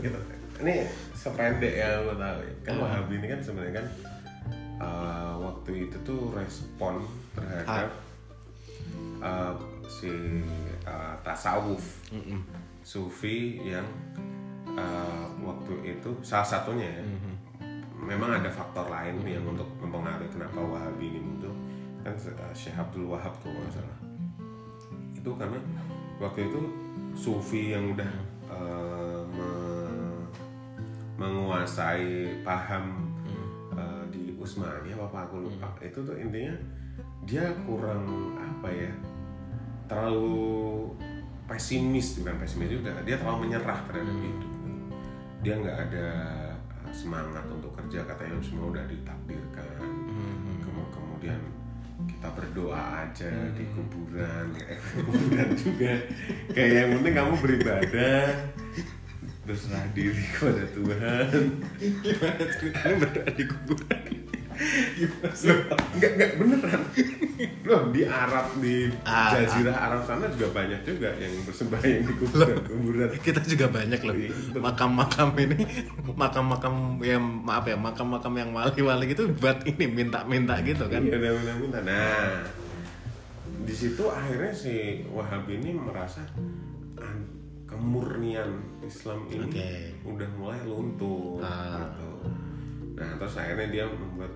Gitu. 0.03 0.18
Ini 0.62 0.75
sependek 1.14 1.75
yang 1.75 2.03
gue 2.07 2.16
tahu 2.18 2.38
ya. 2.42 2.55
Kan 2.66 2.75
Wahabi 2.83 3.14
ini 3.18 3.27
kan 3.31 3.38
sebenarnya 3.38 3.75
kan 3.83 3.87
uh, 4.83 5.38
waktu 5.38 5.87
itu 5.87 5.97
tuh 6.03 6.35
respon 6.35 6.99
terhadap 7.38 7.95
uh, 9.23 9.55
si 9.87 10.11
uh, 10.83 11.14
tasawuf. 11.23 12.03
Sufi 12.83 13.62
yang 13.62 13.87
uh, 14.75 15.23
waktu 15.38 15.95
itu 15.95 16.11
salah 16.27 16.42
satunya 16.42 16.90
ya, 16.90 17.07
memang 17.95 18.42
ada 18.42 18.51
faktor 18.51 18.90
lain 18.90 19.23
yang 19.23 19.47
untuk 19.47 19.71
mempengaruhi 19.79 20.27
kenapa 20.27 20.59
Wahabi 20.59 21.14
ini 21.14 21.23
muncul. 21.23 21.55
Kan 22.03 22.18
uh, 22.18 22.51
Syekh 22.51 22.75
Abdul 22.75 23.07
Wahab 23.07 23.38
kalau 23.38 23.55
nggak 23.55 23.79
salah. 23.79 23.99
Itu 25.14 25.31
karena 25.38 25.62
waktu 26.18 26.51
itu 26.51 26.61
sufi 27.14 27.71
yang 27.71 27.95
udah 27.95 28.12
uh, 28.51 29.23
me- 29.31 30.27
menguasai 31.23 32.42
paham 32.42 33.12
Usmani 34.42 34.90
apa 34.92 35.05
apa 35.09 35.18
aku 35.31 35.46
lupa. 35.46 35.70
Itu 35.78 36.02
tuh 36.02 36.18
intinya 36.18 36.55
dia 37.22 37.46
kurang 37.62 38.05
apa 38.35 38.68
ya 38.68 38.92
terlalu 39.87 40.88
pesimis 41.46 42.18
bukan 42.18 42.40
pesimis 42.42 42.70
juga 42.81 42.96
dia 43.05 43.20
terlalu 43.20 43.48
menyerah 43.48 43.78
terhadap 43.87 44.16
hidup. 44.18 44.52
Dia 45.42 45.55
nggak 45.59 45.78
ada 45.90 46.09
uh, 46.87 46.92
semangat 46.94 47.44
untuk 47.50 47.74
kerja 47.78 48.02
katanya 48.07 48.38
semua 48.42 48.70
udah 48.70 48.85
ditakdirkan. 48.87 49.83
Kemu- 50.62 50.90
kemudian 50.90 51.40
kita 52.09 52.28
berdoa 52.35 53.07
aja 53.07 53.31
di 53.55 53.64
kuburan 53.74 54.55
eh, 54.70 54.78
kuburan 54.94 55.48
juga. 55.55 55.92
Kayak 56.50 56.72
yang 56.72 56.88
penting 56.98 57.14
kamu 57.14 57.35
beribadah 57.38 58.22
berserah 59.42 59.87
diri 59.90 60.22
kepada 60.35 60.64
Tuhan. 60.70 61.31
Gimana 62.07 62.44
ceritanya 62.59 62.96
berdoa 63.02 63.31
di 63.35 63.44
kuburan 63.50 64.02
Loh, 65.42 65.59
nggak 65.98 66.11
nggak 66.14 66.31
beneran 66.38 66.83
loh 67.62 67.83
di 67.90 68.03
Arab 68.05 68.46
di 68.59 68.87
Ah, 69.03 69.35
Jazirah 69.35 69.75
Arab 69.75 70.03
sana 70.03 70.31
juga 70.31 70.55
banyak 70.55 70.81
juga 70.83 71.11
yang 71.18 71.35
bersembahyang 71.42 72.03
di 72.07 72.14
kuburan 72.14 73.11
kita 73.18 73.42
juga 73.42 73.66
banyak 73.68 74.01
loh 74.03 74.14
Iya, 74.14 74.31
makam-makam 74.57 75.29
ini 75.37 75.59
makam-makam 76.14 76.75
yang 77.03 77.22
maaf 77.22 77.64
ya 77.66 77.75
makam-makam 77.75 78.33
yang 78.37 78.51
wali-wali 78.53 79.05
gitu 79.11 79.27
buat 79.35 79.62
ini 79.64 79.85
minta-minta 79.88 80.55
gitu 80.62 80.87
kan 80.87 81.03
Iya, 81.03 81.18
minta-minta. 81.18 81.79
Nah, 81.83 82.46
di 83.62 83.75
situ 83.75 84.05
akhirnya 84.07 84.51
si 84.51 85.07
Wahabi 85.07 85.59
ini 85.59 85.70
merasa 85.75 86.22
an- 86.98 87.31
kemurnian 87.66 88.59
Islam 88.85 89.25
ini 89.27 89.48
Oke. 89.48 89.70
udah 90.05 90.29
mulai 90.37 90.61
luntur. 90.62 91.40
Ah. 91.40 91.88
Gitu. 91.88 92.11
Nah, 92.92 93.16
terus 93.16 93.35
akhirnya 93.35 93.68
dia 93.72 93.85
membuat 93.88 94.31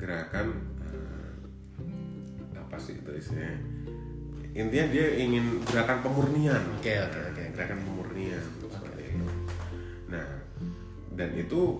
gerakan 0.00 0.46
eh, 0.88 1.30
apa 2.56 2.76
sih 2.80 2.96
itu 2.96 3.12
istilahnya? 3.12 3.60
Intinya 4.50 4.86
dia 4.90 5.06
ingin 5.20 5.62
gerakan 5.62 6.02
pemurnian. 6.02 6.62
Oke, 6.80 6.96
oke, 6.96 7.20
oke. 7.30 7.42
Gerakan 7.54 7.78
pemurnian 7.86 8.44
seperti 8.66 9.14
itu. 9.14 9.26
Nah, 10.10 10.26
dan 11.14 11.30
itu 11.36 11.78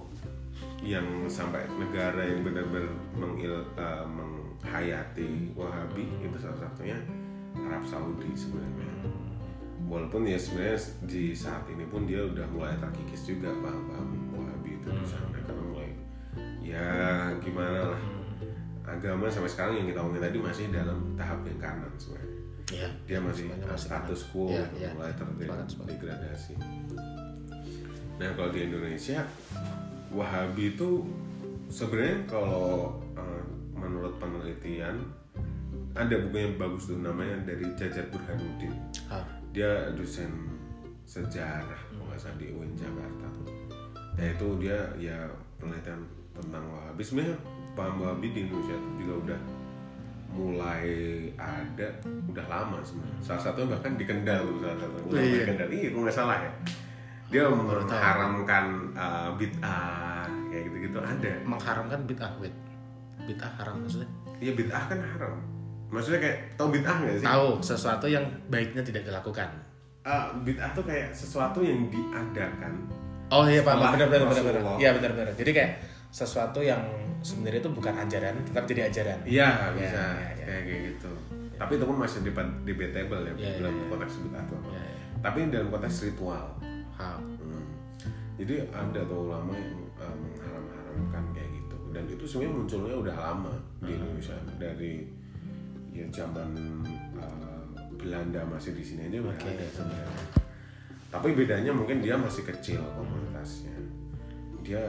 yang 0.84 1.26
sampai 1.26 1.64
negara 1.76 2.24
yang 2.24 2.44
benar-benar 2.44 2.92
mengil, 3.16 3.64
eh, 3.76 4.04
menghayati 4.06 5.56
Wahabi 5.56 6.04
itu 6.20 6.36
salah 6.36 6.68
satunya 6.68 6.96
Arab 7.56 7.84
Saudi 7.84 8.32
sebenarnya 8.32 8.90
walaupun 9.90 10.22
ya 10.22 10.38
sebenarnya 10.38 10.78
di 11.08 11.34
saat 11.34 11.66
ini 11.66 11.82
pun 11.90 12.06
dia 12.06 12.22
udah 12.22 12.46
mulai 12.54 12.78
terkikis 12.78 13.26
juga 13.26 13.50
paham-paham 13.58 14.08
Wahabi 14.30 14.78
itu 14.78 14.86
di 14.86 15.06
sana 15.08 15.26
karena 15.34 15.39
mulai 15.39 15.39
ya 16.70 16.86
gimana 17.42 17.94
lah. 17.94 18.02
Agama 18.86 19.30
sampai 19.30 19.50
sekarang 19.50 19.74
yang 19.82 19.88
kita 19.90 20.00
omongin 20.02 20.22
tadi 20.24 20.38
masih 20.38 20.64
dalam 20.70 20.98
tahap 21.14 21.42
yang 21.46 21.58
kanan 21.58 21.92
sebenarnya. 21.98 22.38
Ya 22.70 22.86
dia 23.02 23.18
masih, 23.18 23.50
status 23.74 24.30
quo 24.30 24.46
Iya, 24.46 24.62
gitu, 24.70 24.86
iya. 24.86 24.90
mulai 24.94 25.10
terdegradasi 25.18 26.54
nah 28.20 28.30
kalau 28.36 28.52
di 28.54 28.60
Indonesia 28.62 29.26
Wahabi 30.14 30.78
itu 30.78 31.02
sebenarnya 31.66 32.30
kalau 32.30 32.94
eh, 33.18 33.42
menurut 33.74 34.22
penelitian 34.22 35.02
ada 35.98 36.14
buku 36.22 36.36
yang 36.38 36.54
bagus 36.54 36.86
tuh 36.86 37.02
namanya 37.02 37.42
dari 37.42 37.66
Jajat 37.74 38.14
Burhanuddin. 38.14 38.70
Ah, 39.10 39.26
dia 39.50 39.90
dosen 39.98 40.30
sejarah 41.02 41.90
salah 42.20 42.36
di 42.36 42.52
UIN 42.52 42.76
Jakarta 42.76 43.28
ya 44.20 44.36
itu 44.36 44.48
dia 44.60 44.78
ya 45.00 45.18
penelitian 45.56 46.04
tentang 46.40 46.64
Wahabi. 46.68 47.02
Sebenarnya 47.04 47.36
paham 47.76 47.96
Wahabi 48.02 48.26
di 48.32 48.38
Indonesia 48.48 48.76
itu 48.76 48.88
juga 49.04 49.14
udah 49.24 49.40
mulai 50.30 50.86
ada 51.34 51.88
udah 52.30 52.46
lama 52.46 52.78
sebenarnya. 52.82 53.20
Salah 53.22 53.42
satunya 53.42 53.68
bahkan 53.74 53.92
di 53.98 54.04
Kendal 54.06 54.44
salah 54.62 54.78
satu 54.78 54.96
Oh, 55.10 55.18
iya. 55.18 55.44
Kendal. 55.46 55.68
Iya 55.68 55.88
kalau 55.90 56.02
nggak 56.06 56.16
salah 56.16 56.36
ya? 56.38 56.52
Dia 57.30 57.46
mengharamkan 57.46 58.64
uh, 58.98 59.30
bid'ah 59.38 60.26
kayak 60.50 60.62
gitu-gitu. 60.66 60.98
Ada. 60.98 61.32
Mengharamkan 61.46 62.00
bid'ah 62.06 62.32
wait 62.42 62.54
bid'ah 63.26 63.52
haram 63.58 63.78
maksudnya? 63.82 64.10
Iya 64.42 64.52
bid'ah 64.58 64.82
kan 64.90 64.98
haram. 64.98 65.34
Maksudnya 65.90 66.20
kayak 66.22 66.38
tau 66.54 66.68
bid'ah 66.70 66.96
nggak 67.02 67.14
sih? 67.22 67.26
Tahu 67.26 67.48
sesuatu 67.62 68.06
yang 68.06 68.24
baiknya 68.50 68.82
tidak 68.82 69.02
dilakukan. 69.06 69.50
Ah, 70.06 70.32
bid'ah 70.42 70.72
tuh 70.74 70.86
kayak 70.86 71.12
sesuatu 71.12 71.60
yang 71.60 71.86
diadakan 71.92 73.00
oh 73.30 73.44
iya 73.46 73.62
pak. 73.62 73.74
Benar 73.78 74.08
benar 74.10 74.26
benar 74.26 74.42
benar. 74.42 74.62
Iya 74.76 74.90
benar 74.98 75.10
benar. 75.14 75.34
Jadi 75.38 75.50
kayak 75.54 75.70
sesuatu 76.10 76.58
yang 76.58 76.82
sebenarnya 77.22 77.62
itu 77.62 77.70
bukan 77.70 77.94
ajaran 77.94 78.34
tetap 78.42 78.64
jadi 78.66 78.90
ajaran 78.90 79.18
Iya 79.22 79.48
Iya, 79.48 79.66
bisa 79.78 80.02
iya, 80.02 80.06
iya. 80.34 80.44
kayak 80.44 80.62
kayak 80.66 80.80
gitu. 80.90 81.12
Tapi 81.54 81.72
itu 81.76 81.84
pun 81.84 81.96
masih 81.96 82.18
debat- 82.24 82.58
debatable 82.64 83.22
ya 83.22 83.32
Iya, 83.36 83.50
dalam 83.60 83.74
iya, 83.74 83.82
iya. 83.84 83.90
konteks 83.92 84.14
bid'ah 84.18 84.42
atau 84.42 84.56
apa. 84.58 84.68
Iya, 84.68 84.82
iya. 84.82 84.96
Tapi 85.20 85.38
dalam 85.52 85.68
konteks 85.68 85.96
ritual. 86.04 86.44
Ha. 86.96 87.08
Hmm. 87.20 87.64
Jadi 88.40 88.54
ada 88.72 89.00
tuh 89.04 89.18
ulama 89.28 89.52
yang 89.52 89.76
uh, 89.96 90.14
mengharam-haramkan 90.16 91.24
kayak 91.30 91.50
gitu. 91.54 91.76
Dan 91.92 92.04
itu 92.08 92.24
sebenarnya 92.24 92.54
munculnya 92.56 92.96
udah 92.96 93.16
lama 93.20 93.54
di 93.84 93.92
Indonesia 93.92 94.36
dari 94.56 94.92
ya 95.92 96.06
zaman 96.08 96.50
uh, 97.20 97.62
Belanda 97.94 98.40
masih 98.48 98.72
di 98.72 98.80
sini 98.80 99.06
aja 99.06 99.20
udah 99.20 99.36
Oke. 99.36 99.46
ada 99.46 99.66
sebenarnya. 99.68 100.24
Tapi 101.10 101.28
bedanya 101.36 101.72
mungkin 101.76 102.00
dia 102.00 102.16
masih 102.16 102.42
kecil 102.42 102.80
komunitasnya. 102.96 103.76
Dia 104.64 104.80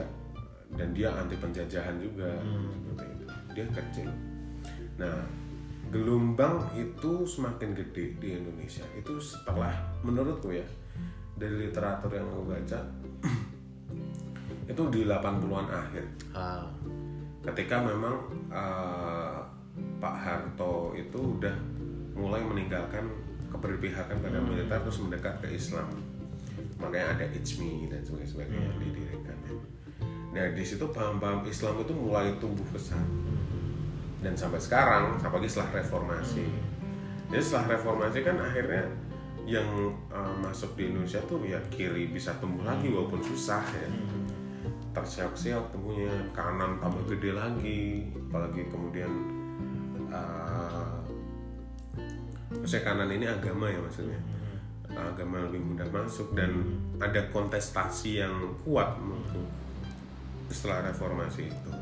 dan 0.76 0.88
dia 0.96 1.12
anti 1.12 1.36
penjajahan 1.36 1.96
juga 2.00 2.30
seperti 2.88 3.04
itu. 3.12 3.24
Dia 3.52 3.66
kecil. 3.68 4.10
Nah, 4.96 5.18
gelombang 5.92 6.72
itu 6.72 7.28
semakin 7.28 7.76
gede 7.76 8.16
di 8.16 8.28
Indonesia. 8.40 8.84
Itu 8.96 9.20
setelah 9.20 9.72
menurutku 10.00 10.52
ya 10.52 10.64
dari 11.36 11.68
literatur 11.68 12.12
yang 12.12 12.28
aku 12.28 12.44
baca 12.54 12.80
itu 14.72 14.82
di 14.94 15.00
80-an 15.04 15.66
akhir 15.68 16.04
Ha. 16.32 16.64
ketika 17.42 17.82
memang 17.82 18.14
eh, 18.46 19.38
Pak 19.98 20.16
Harto 20.22 20.94
itu 20.94 21.18
udah 21.18 21.56
mulai 22.14 22.44
meninggalkan 22.46 23.10
keberpihakan 23.50 24.22
pada 24.22 24.38
militer 24.38 24.78
terus 24.86 25.02
mendekat 25.02 25.34
ke 25.42 25.50
Islam 25.50 25.90
makanya 26.78 27.18
ada 27.18 27.24
IJMI 27.34 27.90
dan 27.90 28.00
sebagainya 28.06 28.62
yang 28.70 28.78
didirikan 28.78 29.38
nah 30.32 30.48
di 30.48 30.64
situ 30.64 30.88
paham-paham 30.88 31.44
Islam 31.44 31.84
itu 31.84 31.92
mulai 31.92 32.32
tumbuh 32.40 32.64
besar 32.72 33.04
dan 34.22 34.38
sampai 34.38 34.62
sekarang 34.62 35.18
apalagi 35.18 35.50
setelah 35.50 35.82
reformasi. 35.82 36.46
Jadi 37.28 37.42
setelah 37.42 37.74
reformasi 37.74 38.18
kan 38.22 38.38
akhirnya 38.38 38.86
yang 39.42 39.66
eh, 40.14 40.34
masuk 40.38 40.78
di 40.78 40.94
Indonesia 40.94 41.18
tuh 41.26 41.42
ya 41.42 41.58
kiri 41.74 42.14
bisa 42.14 42.30
tumbuh 42.38 42.62
lagi 42.62 42.86
walaupun 42.86 43.18
susah 43.18 43.66
ya. 43.74 43.90
Tersiap-siap 44.94 45.74
temunya 45.74 46.12
kanan 46.30 46.78
tambah 46.78 47.02
gede 47.10 47.34
lagi. 47.34 48.12
Apalagi 48.28 48.68
kemudian 48.68 49.08
uh, 50.12 51.00
maksudnya 52.52 52.84
kanan 52.84 53.08
ini 53.08 53.24
agama 53.24 53.72
ya 53.72 53.80
maksudnya. 53.80 54.20
Agama 54.92 55.48
lebih 55.48 55.64
mudah 55.64 55.88
masuk 55.88 56.36
dan 56.36 56.76
ada 57.00 57.24
kontestasi 57.32 58.20
yang 58.20 58.36
kuat 58.60 58.92
menurutku 59.00 59.61
setelah 60.52 60.92
reformasi 60.92 61.48
itu. 61.48 61.72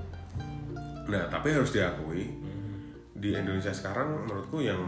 Nah 1.10 1.26
tapi 1.26 1.50
harus 1.50 1.74
diakui 1.74 2.30
di 3.20 3.36
Indonesia 3.36 3.74
sekarang 3.74 4.24
menurutku 4.24 4.64
yang 4.64 4.80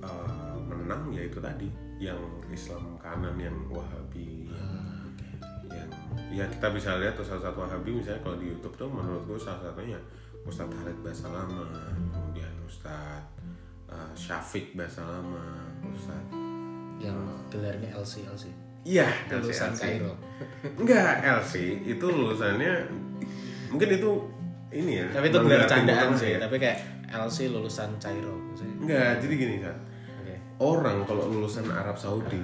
uh, 0.00 0.56
menang 0.64 1.12
yaitu 1.12 1.36
tadi 1.42 1.68
yang 2.00 2.16
Islam 2.48 2.96
kanan 2.96 3.36
yang 3.36 3.52
Wahabi 3.68 4.48
yang 5.68 5.90
ya 6.32 6.48
kita 6.48 6.72
bisa 6.72 6.96
lihat 6.96 7.18
tuh 7.18 7.26
salah 7.26 7.52
satu 7.52 7.60
Wahabi 7.66 8.00
misalnya 8.00 8.24
kalau 8.24 8.40
di 8.40 8.48
YouTube 8.48 8.74
tuh 8.80 8.88
menurutku 8.88 9.36
salah 9.36 9.68
satunya 9.68 10.00
Ustadz 10.48 10.72
Khalid 10.72 10.98
Basalama 11.04 11.68
kemudian 12.08 12.54
Ustadz 12.64 13.28
uh, 13.92 14.10
Syafiq 14.16 14.72
Basalama 14.72 15.68
Ustadz 15.92 16.32
yang 16.96 17.20
gelarnya 17.52 17.92
LC 18.00 18.24
LC 18.24 18.69
iya 18.84 19.08
lulusan. 19.28 19.70
Kairo 19.76 20.12
enggak 20.76 21.20
LC 21.20 21.84
itu 21.84 22.06
lulusannya 22.06 22.88
mungkin 23.70 23.88
itu 23.92 24.10
ini 24.70 25.02
ya 25.02 25.06
tapi 25.12 25.28
itu 25.30 25.38
menggelar 25.42 25.68
candaan 25.68 26.10
sih 26.16 26.36
ya. 26.36 26.38
tapi 26.42 26.56
kayak 26.56 26.78
LC 27.10 27.50
lulusan 27.50 27.90
Cairo 27.98 28.36
enggak 28.80 29.20
jadi 29.20 29.34
gini 29.34 29.56
kan 29.60 29.76
orang 30.60 31.08
kalau 31.08 31.24
lulusan 31.26 31.64
Arab 31.72 31.96
Saudi 31.96 32.40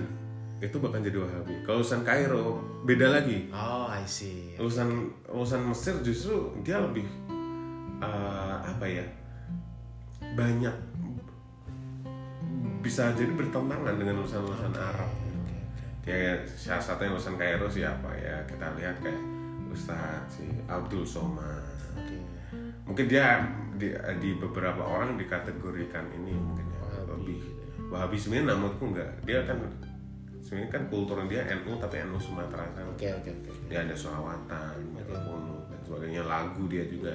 itu 0.56 0.80
bahkan 0.80 1.04
jadi 1.04 1.20
Wahabi. 1.20 1.60
Kalau 1.68 1.84
lulusan 1.84 2.00
Kairo 2.00 2.64
beda 2.88 3.12
lagi. 3.12 3.52
Oh 3.52 3.92
I 3.92 4.08
see. 4.08 4.56
Lulusan 4.56 5.12
lulusan 5.28 5.60
Mesir 5.68 6.00
justru 6.00 6.56
dia 6.64 6.80
lebih 6.80 7.04
uh, 8.00 8.64
apa 8.64 8.88
ya 8.88 9.04
banyak 10.32 10.72
bisa 12.80 13.12
jadi 13.12 13.36
bertentangan 13.36 14.00
dengan 14.00 14.24
lulusan-lulusan 14.24 14.72
Arab 14.80 15.10
kayak 16.06 16.46
salah 16.46 16.80
satu 16.80 17.02
yang 17.02 17.18
lulusan 17.18 17.34
Kairo 17.34 17.66
siapa 17.66 18.10
ya? 18.16 18.40
Kita 18.46 18.72
lihat 18.78 18.96
kayak 19.02 19.22
Ustadz 19.74 20.38
si 20.38 20.46
Abdul 20.70 21.02
Somad. 21.02 21.66
Oke. 21.98 22.16
Mungkin 22.86 23.04
dia 23.10 23.42
di, 23.74 23.90
di 24.22 24.30
beberapa 24.38 24.86
orang 24.86 25.18
dikategorikan 25.18 26.06
ini 26.14 26.32
mungkin 26.32 26.64
ya 26.70 27.04
lebih 27.04 27.40
Wahabi 27.86 28.18
sebenarnya 28.18 28.56
menurutku 28.58 28.90
enggak 28.90 29.10
dia 29.22 29.44
kan 29.46 29.62
sebenarnya 30.42 30.70
kan 30.74 30.82
kulturnya 30.90 31.26
dia 31.28 31.40
NU 31.60 31.78
tapi 31.78 32.02
NU 32.02 32.18
Sumatera 32.18 32.66
sana 32.74 32.88
oke 32.90 33.06
oke 33.22 33.30
oke 33.30 33.50
dia 33.66 33.82
ada 33.82 33.94
selawatan, 33.98 34.78
ada 34.94 35.14
kunut 35.26 35.62
dan 35.66 35.80
sebagainya. 35.82 36.22
Lagu 36.22 36.62
dia 36.70 36.86
juga 36.86 37.12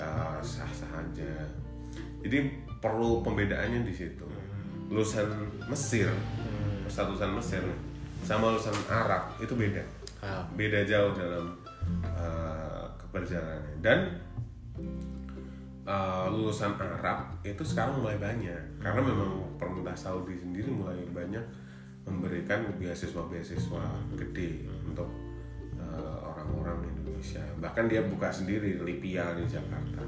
uh, 0.00 0.40
sah-sah 0.40 1.04
aja. 1.04 1.32
Jadi 2.24 2.38
perlu 2.80 3.20
pembedaannya 3.20 3.84
di 3.84 3.92
situ. 3.92 4.24
Lulusan 4.88 5.28
Mesir, 5.68 6.08
Ustadz 6.88 7.12
lulusan 7.12 7.32
Mesir. 7.36 7.60
nih, 7.60 7.78
sama 8.26 8.50
lulusan 8.50 8.74
Arab 8.90 9.38
itu 9.38 9.54
beda, 9.54 9.82
Ah, 10.18 10.42
beda 10.58 10.82
jauh 10.82 11.14
dalam 11.14 11.54
uh, 12.02 12.82
keberjalanannya. 12.98 13.78
Dan 13.78 14.18
uh, 15.86 16.26
lulusan 16.26 16.74
Arab 16.74 17.30
itu 17.46 17.62
sekarang 17.62 18.02
mulai 18.02 18.18
banyak. 18.18 18.82
Karena 18.82 18.98
memang 18.98 19.46
pemerintah 19.62 19.94
Saudi 19.94 20.34
sendiri 20.34 20.66
mulai 20.74 20.98
banyak 21.14 21.42
memberikan 22.02 22.66
beasiswa-beasiswa 22.82 23.84
gede 24.18 24.66
untuk 24.82 25.06
uh, 25.78 26.18
orang-orang 26.26 26.82
Indonesia. 26.90 27.42
Bahkan 27.62 27.86
dia 27.86 28.02
buka 28.02 28.26
sendiri 28.34 28.82
Lipia 28.82 29.38
di 29.38 29.46
Jakarta. 29.46 30.02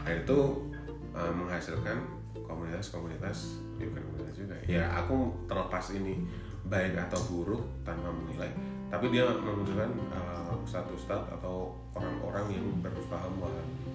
Nah 0.00 0.12
itu 0.16 0.72
uh, 1.12 1.32
menghasilkan 1.36 2.00
komunitas-komunitas 2.48 3.60
ya 3.76 3.84
bukan 3.92 4.02
komunitas 4.08 4.36
juga. 4.40 4.56
Ya 4.64 4.88
aku 4.96 5.36
terlepas 5.44 5.92
ini 5.92 6.24
baik 6.68 6.94
atau 7.08 7.20
buruk 7.28 7.64
tanpa 7.82 8.08
menilai. 8.12 8.52
Tapi 8.88 9.12
dia 9.12 9.28
membutuhkan 9.28 9.92
uh, 10.12 10.56
ustadz-ustadz 10.64 11.28
atau 11.40 11.76
orang-orang 11.92 12.56
yang 12.56 12.66
berpaham 12.80 13.36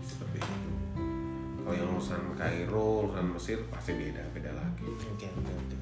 seperti 0.05 0.37
itu. 0.41 0.71
Kalau 1.63 1.73
yang 1.73 1.89
lulusan 1.95 2.21
Kairo, 2.35 3.07
lulusan 3.09 3.25
Mesir 3.33 3.57
pasti 3.71 3.95
beda 3.95 4.21
beda 4.35 4.51
lagi. 4.53 4.85
Oke 4.85 5.25
oke 5.31 5.53
oke 5.53 5.77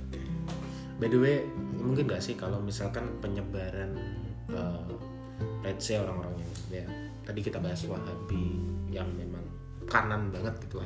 by 1.01 1.09
the 1.09 1.17
way 1.17 1.41
mungkin 1.81 2.05
nggak 2.05 2.21
sih 2.21 2.37
kalau 2.37 2.61
misalkan 2.61 3.09
penyebaran 3.25 3.97
uh, 4.53 4.85
let's 5.65 5.89
say 5.89 5.97
orang-orang 5.97 6.37
yang 6.37 6.53
ya 6.69 6.85
tadi 7.25 7.41
kita 7.41 7.57
bahas 7.57 7.81
wahabi 7.89 8.61
yang 8.93 9.09
memang 9.17 9.41
kanan 9.89 10.29
banget 10.29 10.53
gitu 10.61 10.77
lah 10.77 10.85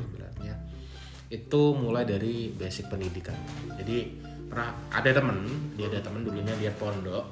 itu 1.33 1.61
mulai 1.73 2.05
dari 2.05 2.53
basic 2.53 2.85
pendidikan. 2.85 3.33
Jadi 3.81 4.21
pernah 4.45 4.71
ada 4.93 5.10
temen 5.10 5.38
dia 5.75 5.89
ada 5.89 5.99
temen 6.01 6.21
dulunya 6.23 6.53
dia 6.58 6.71
pondok. 6.75 7.25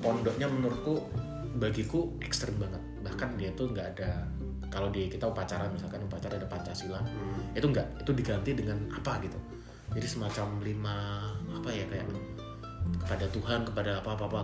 Pondoknya 0.00 0.48
menurutku 0.48 1.04
bagiku 1.60 2.08
ekstrim 2.24 2.56
banget. 2.56 2.80
Bahkan 3.04 3.36
dia 3.36 3.52
tuh 3.52 3.68
nggak 3.70 3.86
ada 3.96 4.24
kalau 4.70 4.88
di 4.88 5.10
kita 5.10 5.26
upacara 5.26 5.66
misalkan 5.68 6.06
upacara 6.06 6.38
ada 6.38 6.46
pancasila 6.46 7.02
itu 7.58 7.66
enggak 7.66 7.86
itu 7.98 8.10
diganti 8.14 8.50
dengan 8.54 8.78
apa 8.94 9.18
gitu. 9.20 9.38
Jadi 9.90 10.06
semacam 10.06 10.46
lima 10.62 10.96
apa 11.50 11.68
ya 11.74 11.84
kayak 11.90 12.06
kepada 13.02 13.26
Tuhan 13.34 13.66
kepada 13.66 13.98
apa 14.00 14.14
apa 14.14 14.24
apa 14.30 14.38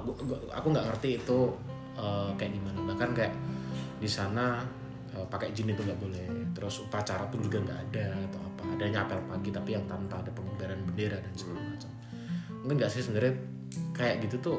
aku 0.52 0.66
nggak 0.74 0.86
ngerti 0.92 1.22
itu 1.22 1.38
eh, 1.96 2.30
kayak 2.34 2.52
gimana. 2.52 2.78
Bahkan 2.92 3.10
kayak 3.14 3.34
di 3.96 4.08
sana 4.10 4.60
eh, 5.16 5.26
pakai 5.32 5.56
jin 5.56 5.72
itu 5.72 5.80
nggak 5.80 6.00
boleh. 6.00 6.26
Terus 6.52 6.84
upacara 6.84 7.24
pun 7.32 7.40
juga 7.40 7.64
nggak 7.64 7.80
ada 7.90 8.06
atau 8.28 8.40
apa. 8.44 8.62
Adanya 8.76 9.08
apel 9.08 9.20
pagi 9.24 9.50
tapi 9.50 9.70
yang 9.72 9.84
tanpa 9.88 10.20
ada 10.20 10.30
pengibaran 10.36 10.78
bendera 10.84 11.16
dan 11.16 11.32
segala 11.32 11.60
macam. 11.64 11.90
Mungkin 12.62 12.76
nggak 12.76 12.90
sih 12.92 13.00
sebenarnya 13.00 13.34
kayak 13.96 14.28
gitu 14.28 14.36
tuh 14.40 14.58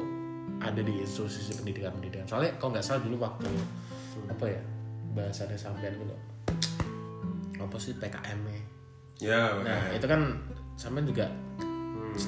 ada 0.57 0.81
di 0.81 0.93
institusi 1.01 1.53
pendidikan 1.53 1.93
pendidikan 1.93 2.25
soalnya 2.25 2.51
kalau 2.57 2.73
nggak 2.73 2.85
salah 2.85 3.01
dulu 3.05 3.21
waktu 3.21 3.45
apa 4.25 4.45
ya 4.49 4.61
bahasanya 5.13 5.57
sampean 5.57 5.93
gitu 5.97 6.15
apa 7.57 7.75
sih 7.81 7.93
PKM 7.97 8.39
-nya? 8.45 8.61
ya 9.17 9.41
Nah 9.65 9.93
itu 9.93 10.05
kan 10.05 10.21
sampean 10.77 11.05
juga 11.09 11.25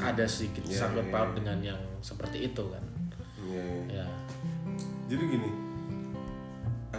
ada 0.01 0.25
sedikit 0.29 0.65
Iya, 0.69 0.85
sangkut 0.85 1.05
iya, 1.05 1.13
paut 1.13 1.31
dengan 1.33 1.57
yang 1.65 1.81
seperti 2.01 2.45
itu 2.45 2.61
kan. 2.69 2.83
Iya, 3.41 3.63
iya. 3.89 4.05
ya. 4.05 4.07
Jadi 5.09 5.23
gini 5.25 5.49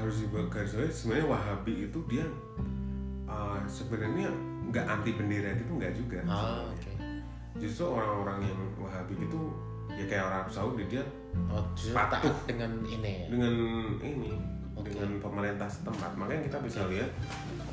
harus 0.00 0.16
digarisbawahi 0.24 0.90
sebenarnya 0.90 1.26
Wahabi 1.28 1.72
itu 1.86 1.98
dia 2.08 2.26
uh, 3.28 3.60
sebenarnya 3.64 4.28
nggak 4.70 4.86
anti 4.86 5.10
bendera 5.14 5.52
itu 5.52 5.72
nggak 5.72 5.92
juga 5.94 6.18
ah 6.26 6.64
oke 6.66 6.92
justru 7.58 7.84
orang-orang 7.84 8.48
yang 8.48 8.60
Wahabi 8.78 9.14
itu 9.20 9.40
ya 9.90 10.04
kayak 10.06 10.24
orang 10.24 10.38
Arab 10.42 10.50
Saudi 10.50 10.84
dia 10.86 11.04
oh 11.50 11.64
Patuh. 11.92 12.22
dengan 12.46 12.70
ini 12.86 13.10
ya 13.22 13.26
dengan 13.28 13.54
ini 14.00 14.32
Oke. 14.78 14.96
dengan 14.96 15.20
pemerintah 15.20 15.68
setempat 15.68 16.16
makanya 16.16 16.48
kita 16.48 16.58
bisa 16.64 16.80
lihat 16.88 17.10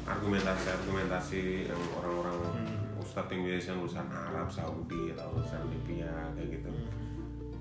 argumentasi-argumentasi 0.03 1.71
yang 1.71 1.81
orang-orang 1.95 2.35
Hmm. 2.57 2.99
ustadz 2.99 3.31
yang 3.31 3.45
biasanya 3.45 3.75
lulusan 3.79 4.07
Arab 4.09 4.49
Saudi 4.51 5.13
atau 5.15 5.31
lulusan 5.31 5.61
Libya 5.71 6.11
kayak 6.35 6.59
gitu 6.59 6.69
Hmm. 6.69 6.91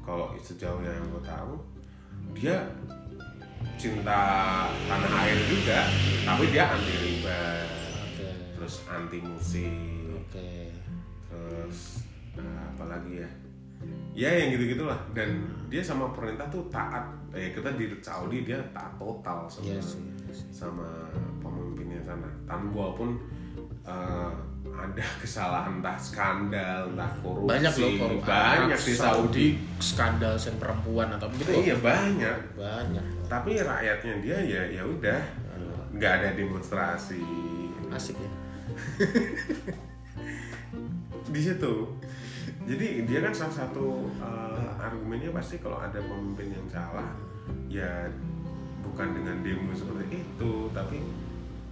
kalau 0.03 0.35
sejauh 0.35 0.81
yang 0.83 1.07
gue 1.07 1.23
tahu 1.23 1.55
dia 2.35 2.59
cinta 3.77 4.21
tanah 4.89 5.13
air 5.25 5.39
juga 5.47 5.85
tapi 6.25 6.49
dia 6.51 6.65
anti 6.73 6.95
riba 6.97 7.41
oke. 8.03 8.29
Terus 8.57 8.75
anti 8.89 9.19
musik. 9.23 10.17
Oke. 10.27 10.73
Terus 11.29 11.79
nah, 12.35 12.73
apa 12.73 12.85
lagi 12.89 13.23
ya? 13.23 13.31
Ya 14.17 14.31
yang 14.33 14.57
gitu 14.57 14.73
gitulah 14.73 14.97
dan 15.13 15.45
dia 15.69 15.85
sama 15.85 16.09
pemerintah 16.17 16.49
tuh 16.49 16.65
taat. 16.73 17.05
Eh 17.37 17.53
kita 17.53 17.77
di 17.77 17.93
Saudi 18.01 18.49
dia 18.49 18.57
taat 18.73 18.97
total 18.97 19.45
sama 19.45 19.69
Iya 19.69 19.81
sih, 19.85 20.01
iya 20.01 20.33
sama 20.49 20.89
pemimpinnya 21.45 22.01
sana. 22.01 22.27
Tanpa 22.49 22.73
walaupun 22.73 23.21
eh, 23.85 24.33
ada 24.77 25.05
kesalahan 25.19 25.81
entah 25.81 25.97
skandal 25.99 26.93
entah 26.93 27.13
korupsi. 27.25 27.51
Banyak 27.51 27.73
loh 27.77 27.91
korupsi 28.01 28.29
banyak 28.29 28.81
di 28.81 28.93
Saudi, 28.95 29.47
skandal 29.81 30.35
sen 30.37 30.57
perempuan 30.61 31.09
atau 31.17 31.27
begitu 31.33 31.51
iya 31.65 31.77
banyak. 31.81 32.37
Banyak. 32.55 33.05
Tapi 33.27 33.51
rakyatnya 33.61 34.15
dia 34.21 34.39
ya 34.41 34.63
ya 34.81 34.83
udah. 34.85 35.21
Nggak 35.97 36.13
ada 36.21 36.29
demonstrasi. 36.37 37.25
Asik 37.89 38.21
ya? 38.21 38.31
Di 41.33 41.41
situ. 41.41 41.75
Jadi 42.67 43.07
dia 43.07 43.23
kan 43.23 43.33
salah 43.33 43.65
satu 43.65 44.11
uh, 44.19 44.71
argumennya 44.77 45.31
pasti 45.31 45.63
kalau 45.63 45.79
ada 45.79 46.03
pemimpin 46.03 46.51
yang 46.51 46.67
salah 46.67 47.15
ya 47.71 48.11
bukan 48.83 49.15
dengan 49.15 49.43
demo 49.43 49.71
seperti 49.75 50.23
itu 50.23 50.53
tapi 50.75 50.99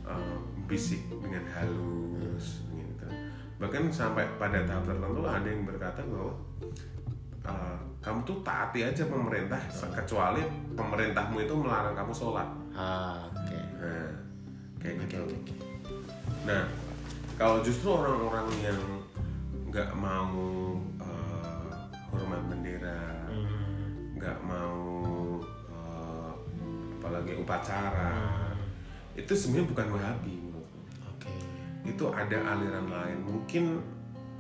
uh, 0.06 0.38
bisik 0.70 1.02
dengan 1.22 1.42
halus 1.50 2.62
bahkan 3.56 3.86
sampai 3.88 4.26
pada 4.36 4.62
tahap 4.66 4.82
tertentu 4.84 5.22
ada 5.22 5.46
yang 5.48 5.62
berkata 5.62 6.02
bahwa 6.02 6.32
uh, 7.46 7.78
kamu 8.02 8.20
tuh 8.26 8.38
taati 8.42 8.84
aja 8.84 9.06
pemerintah 9.06 9.60
kecuali 9.94 10.42
pemerintahmu 10.74 11.38
itu 11.40 11.54
melarang 11.54 11.94
kamu 11.94 12.12
sholat 12.12 12.48
ah 12.74 13.24
oke 13.30 13.58
nah 13.80 14.10
kayak 14.82 15.00
oke 15.00 15.08
gitu 15.08 15.24
oke. 15.24 15.54
Nah, 16.44 16.68
kalau 17.40 17.64
justru 17.64 17.88
orang-orang 17.88 18.44
yang 18.60 18.80
nggak 19.72 19.96
mau 19.96 20.76
eh, 21.00 21.72
hormat 22.12 22.44
bendera, 22.52 23.00
Hmm. 23.24 24.20
nggak 24.20 24.38
mau 24.44 24.84
eh, 25.72 26.30
apalagi 27.00 27.32
upacara, 27.40 28.12
Hmm. 28.12 28.60
itu 29.16 29.32
sebenarnya 29.32 29.72
bukan 29.72 29.88
Wahabi 29.96 30.36
Itu 31.84 32.08
ada 32.10 32.38
aliran 32.56 32.88
lain. 32.88 33.18
Mungkin 33.22 33.64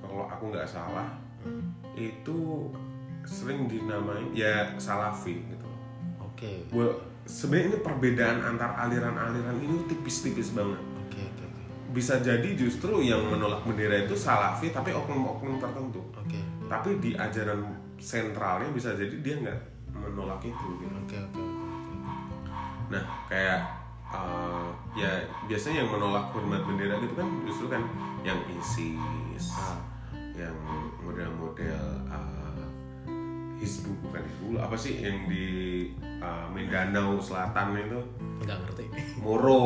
kalau 0.00 0.26
aku 0.26 0.50
nggak 0.52 0.68
salah, 0.68 1.08
itu 1.94 2.68
sering 3.24 3.64
dinamain 3.68 4.28
ya 4.36 4.68
Salafi 4.76 5.40
gitu. 5.48 5.64
loh. 5.64 5.80
oke 6.28 6.52
Well, 6.68 6.92
sebenarnya 7.24 7.72
ini 7.72 7.78
perbedaan 7.80 8.38
antar 8.44 8.76
aliran-aliran 8.76 9.56
ini 9.64 9.88
tipis-tipis 9.88 10.52
banget. 10.52 10.76
oke 10.76 11.20
oke 11.24 11.44
oke 11.48 11.62
bisa 11.96 12.20
jadi 12.20 12.48
justru 12.52 13.00
yang 13.00 13.24
menolak 13.30 13.64
bendera 13.64 14.04
itu 14.04 14.12
salafi 14.12 14.68
tapi 14.74 14.92
oknum-oknum 14.92 15.56
tertentu 15.56 16.04
oke 16.12 16.40
tapi 16.68 17.00
di 17.00 17.16
ajaran 17.16 17.64
sentralnya 17.96 18.68
bisa 18.76 18.92
jadi 18.92 19.14
dia 19.24 19.34
nggak 19.40 19.60
menolak 19.96 20.42
itu 20.44 20.66
gitu. 20.84 20.92
oke 20.92 21.16
oke 21.16 21.40
oke 21.40 21.94
nah 22.92 23.04
kayak 23.30 23.83
uh, 24.14 24.70
ya 24.94 25.26
biasanya 25.50 25.82
yang 25.82 25.90
menolak 25.90 26.30
hormat 26.30 26.62
bendera 26.62 27.02
gitu 27.02 27.14
kan 27.18 27.26
justru 27.44 27.66
kan 27.66 27.82
yang 28.22 28.38
ISIS 28.46 29.50
Ah. 29.58 29.78
yang 30.34 30.54
model-model 31.02 31.82
uh, 32.08 32.62
Hizbu 33.58 33.90
bukan 34.02 34.22
Hizbu 34.22 34.58
apa 34.58 34.76
sih 34.78 35.02
yang 35.02 35.26
di 35.26 35.46
uh, 36.22 36.46
Mindanao 36.50 37.18
Selatan 37.18 37.74
itu 37.78 38.00
nggak 38.42 38.58
ngerti 38.66 38.84
Moro 39.18 39.62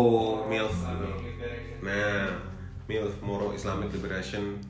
MILF 0.48 0.76
gitu. 0.76 1.08
Nah, 1.84 2.36
MILF 2.88 3.16
Moro 3.24 3.52
Islamic 3.52 3.92
Liberation 3.92 4.60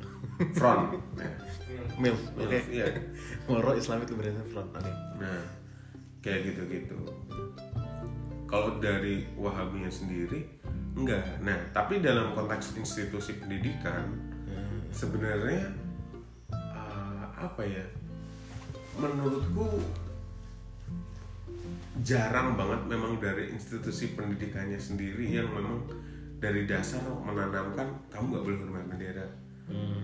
Front. 0.54 0.96
Nah, 1.18 1.32
milf 1.98 2.20
MILF, 2.38 2.66
iya. 2.70 2.86
Moro 3.50 3.74
Islamic 3.74 4.06
Liberation 4.10 4.46
Front 4.48 4.70
oke 4.70 4.92
Nah, 5.18 5.42
kayak 6.22 6.46
gitu-gitu. 6.46 6.94
Kalau 8.48 8.80
dari 8.80 9.28
Wahabinya 9.36 9.92
sendiri 9.92 10.40
enggak. 10.96 11.44
Nah, 11.44 11.56
tapi 11.76 12.00
dalam 12.00 12.32
konteks 12.32 12.80
institusi 12.80 13.36
pendidikan 13.36 14.08
sebenarnya 14.88 15.68
uh, 16.56 17.28
apa 17.36 17.62
ya? 17.62 17.84
Menurutku 18.98 19.84
jarang 22.02 22.56
banget 22.56 22.80
memang 22.88 23.20
dari 23.20 23.52
institusi 23.52 24.16
pendidikannya 24.16 24.78
sendiri 24.78 25.28
yang 25.28 25.50
memang 25.50 25.84
dari 26.38 26.64
dasar 26.70 27.02
menanamkan 27.02 27.86
kamu 28.14 28.24
nggak 28.30 28.44
boleh 28.46 28.58
hormat 28.62 28.84
bendera, 28.86 29.26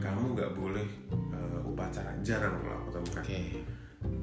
kamu 0.03 0.35
nggak 0.35 0.53
boleh 0.59 0.87
uh, 1.31 1.63
upacara 1.63 2.11
jarang 2.27 2.59
lah 2.67 2.77
aku 2.83 2.91
temukan. 2.99 3.23
oke 3.23 3.43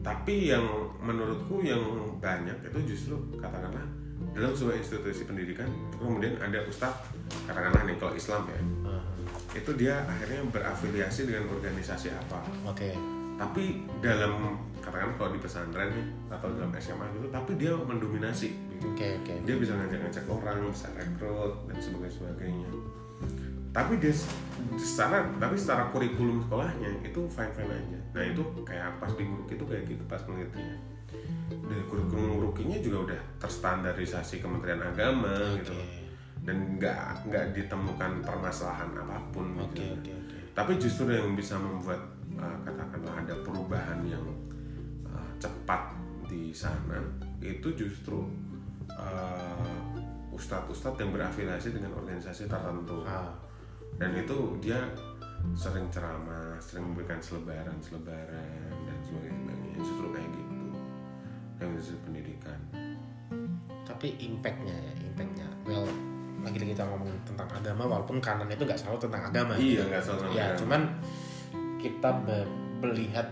Tapi 0.06 0.36
yang 0.52 0.66
menurutku 1.02 1.64
yang 1.66 1.82
banyak 2.22 2.54
itu 2.70 2.94
justru 2.94 3.16
katakanlah 3.40 3.88
dalam 4.32 4.56
sebuah 4.56 4.80
institusi 4.80 5.28
pendidikan 5.28 5.68
kemudian 6.00 6.40
ada 6.40 6.64
ustadz 6.64 7.12
katakanlah 7.48 7.84
nih 7.84 7.96
kalau 8.00 8.14
Islam 8.16 8.42
ya. 8.48 8.60
Ah, 8.88 9.04
itu 9.52 9.72
dia 9.76 9.96
akhirnya 10.08 10.48
berafiliasi 10.48 11.28
dengan 11.28 11.52
organisasi 11.52 12.16
apa. 12.16 12.40
Oke. 12.64 12.96
Tapi 13.36 13.90
dalam 14.00 14.56
katakan 14.80 15.18
kalau 15.18 15.34
di 15.34 15.40
pesantren 15.42 15.92
atau 16.32 16.48
dalam 16.56 16.72
SMA 16.80 17.06
gitu 17.20 17.28
tapi 17.28 17.60
dia 17.60 17.76
mendominasi. 17.76 18.56
Gitu. 18.56 18.88
oke 18.96 19.08
oke. 19.24 19.34
Dia 19.44 19.56
bisa 19.60 19.74
ngajak-ngajak 19.76 20.26
orang 20.32 20.58
bisa 20.72 20.88
rekrut 20.96 21.54
dan 21.68 21.78
sebagainya 21.84 22.14
sebagainya. 22.16 22.70
Tapi 23.72 23.94
dia 24.04 24.14
secara 24.76 25.28
tapi 25.40 25.56
secara 25.56 25.92
kurikulum 25.92 26.44
sekolahnya 26.48 26.92
itu 27.04 27.20
fine 27.28 27.52
fine 27.56 27.72
aja. 27.72 28.00
Nah 28.16 28.24
itu 28.24 28.42
kayak 28.64 29.00
pas 29.00 29.12
di 29.16 29.28
itu 29.28 29.64
kayak 29.68 29.84
gitu 29.88 30.04
pas 30.08 30.24
penelitiannya 30.24 30.91
dari 31.50 31.84
kurikulum 31.88 32.36
Ngurukinya 32.36 32.78
juga 32.84 32.98
udah 33.12 33.22
terstandarisasi 33.40 34.44
Kementerian 34.44 34.84
Agama 34.84 35.56
gitu 35.60 35.72
oke. 35.72 35.88
dan 36.44 36.58
nggak 36.76 37.28
nggak 37.28 37.46
ditemukan 37.56 38.12
permasalahan 38.24 38.92
apa 38.98 39.18
pun 39.32 39.56
oke 39.56 39.76
gitu 39.76 39.84
oke 39.96 40.12
oke. 40.12 40.38
Tapi 40.52 40.72
justru 40.76 41.08
yang 41.16 41.32
bisa 41.32 41.56
membuat 41.56 42.02
uh, 42.36 42.58
katakanlah 42.68 43.24
ada 43.24 43.36
perubahan 43.40 44.04
yang 44.04 44.24
uh, 45.08 45.32
cepat 45.40 45.96
di 46.28 46.52
sana 46.52 47.00
itu 47.40 47.72
justru 47.76 48.28
uh, 48.92 50.36
ustadz-ustadz 50.36 51.00
yang 51.00 51.12
berafiliasi 51.12 51.76
dengan 51.76 51.96
organisasi 51.96 52.48
tertentu. 52.48 53.04
Ah. 53.08 53.32
Dan 54.00 54.16
itu 54.16 54.58
dia 54.64 54.80
sering 55.54 55.90
ceramah 55.90 56.58
sering 56.62 56.92
memberikan 56.92 57.20
selebaran 57.20 57.76
selebaran 57.82 58.72
dan 58.88 58.98
sebagainya. 59.04 59.56
Justru 59.76 60.06
kayak 60.14 60.30
gitu 60.36 60.51
dari 61.70 62.00
pendidikan. 62.02 62.60
Tapi 63.86 64.08
impactnya 64.18 64.74
ya 64.74 64.94
impactnya. 65.06 65.48
Well 65.70 65.86
lagi-lagi 66.42 66.74
kita 66.74 66.86
ngomong 66.90 67.10
tentang 67.22 67.50
agama 67.54 67.84
walaupun 67.86 68.18
kanan 68.18 68.50
itu 68.50 68.66
nggak 68.66 68.80
selalu 68.82 68.98
tentang 68.98 69.30
agama 69.30 69.54
iya 69.62 69.86
nggak 69.86 70.02
salah 70.02 70.26
ya 70.34 70.58
cuman 70.58 70.90
kita 71.78 72.10
melihat 72.82 73.28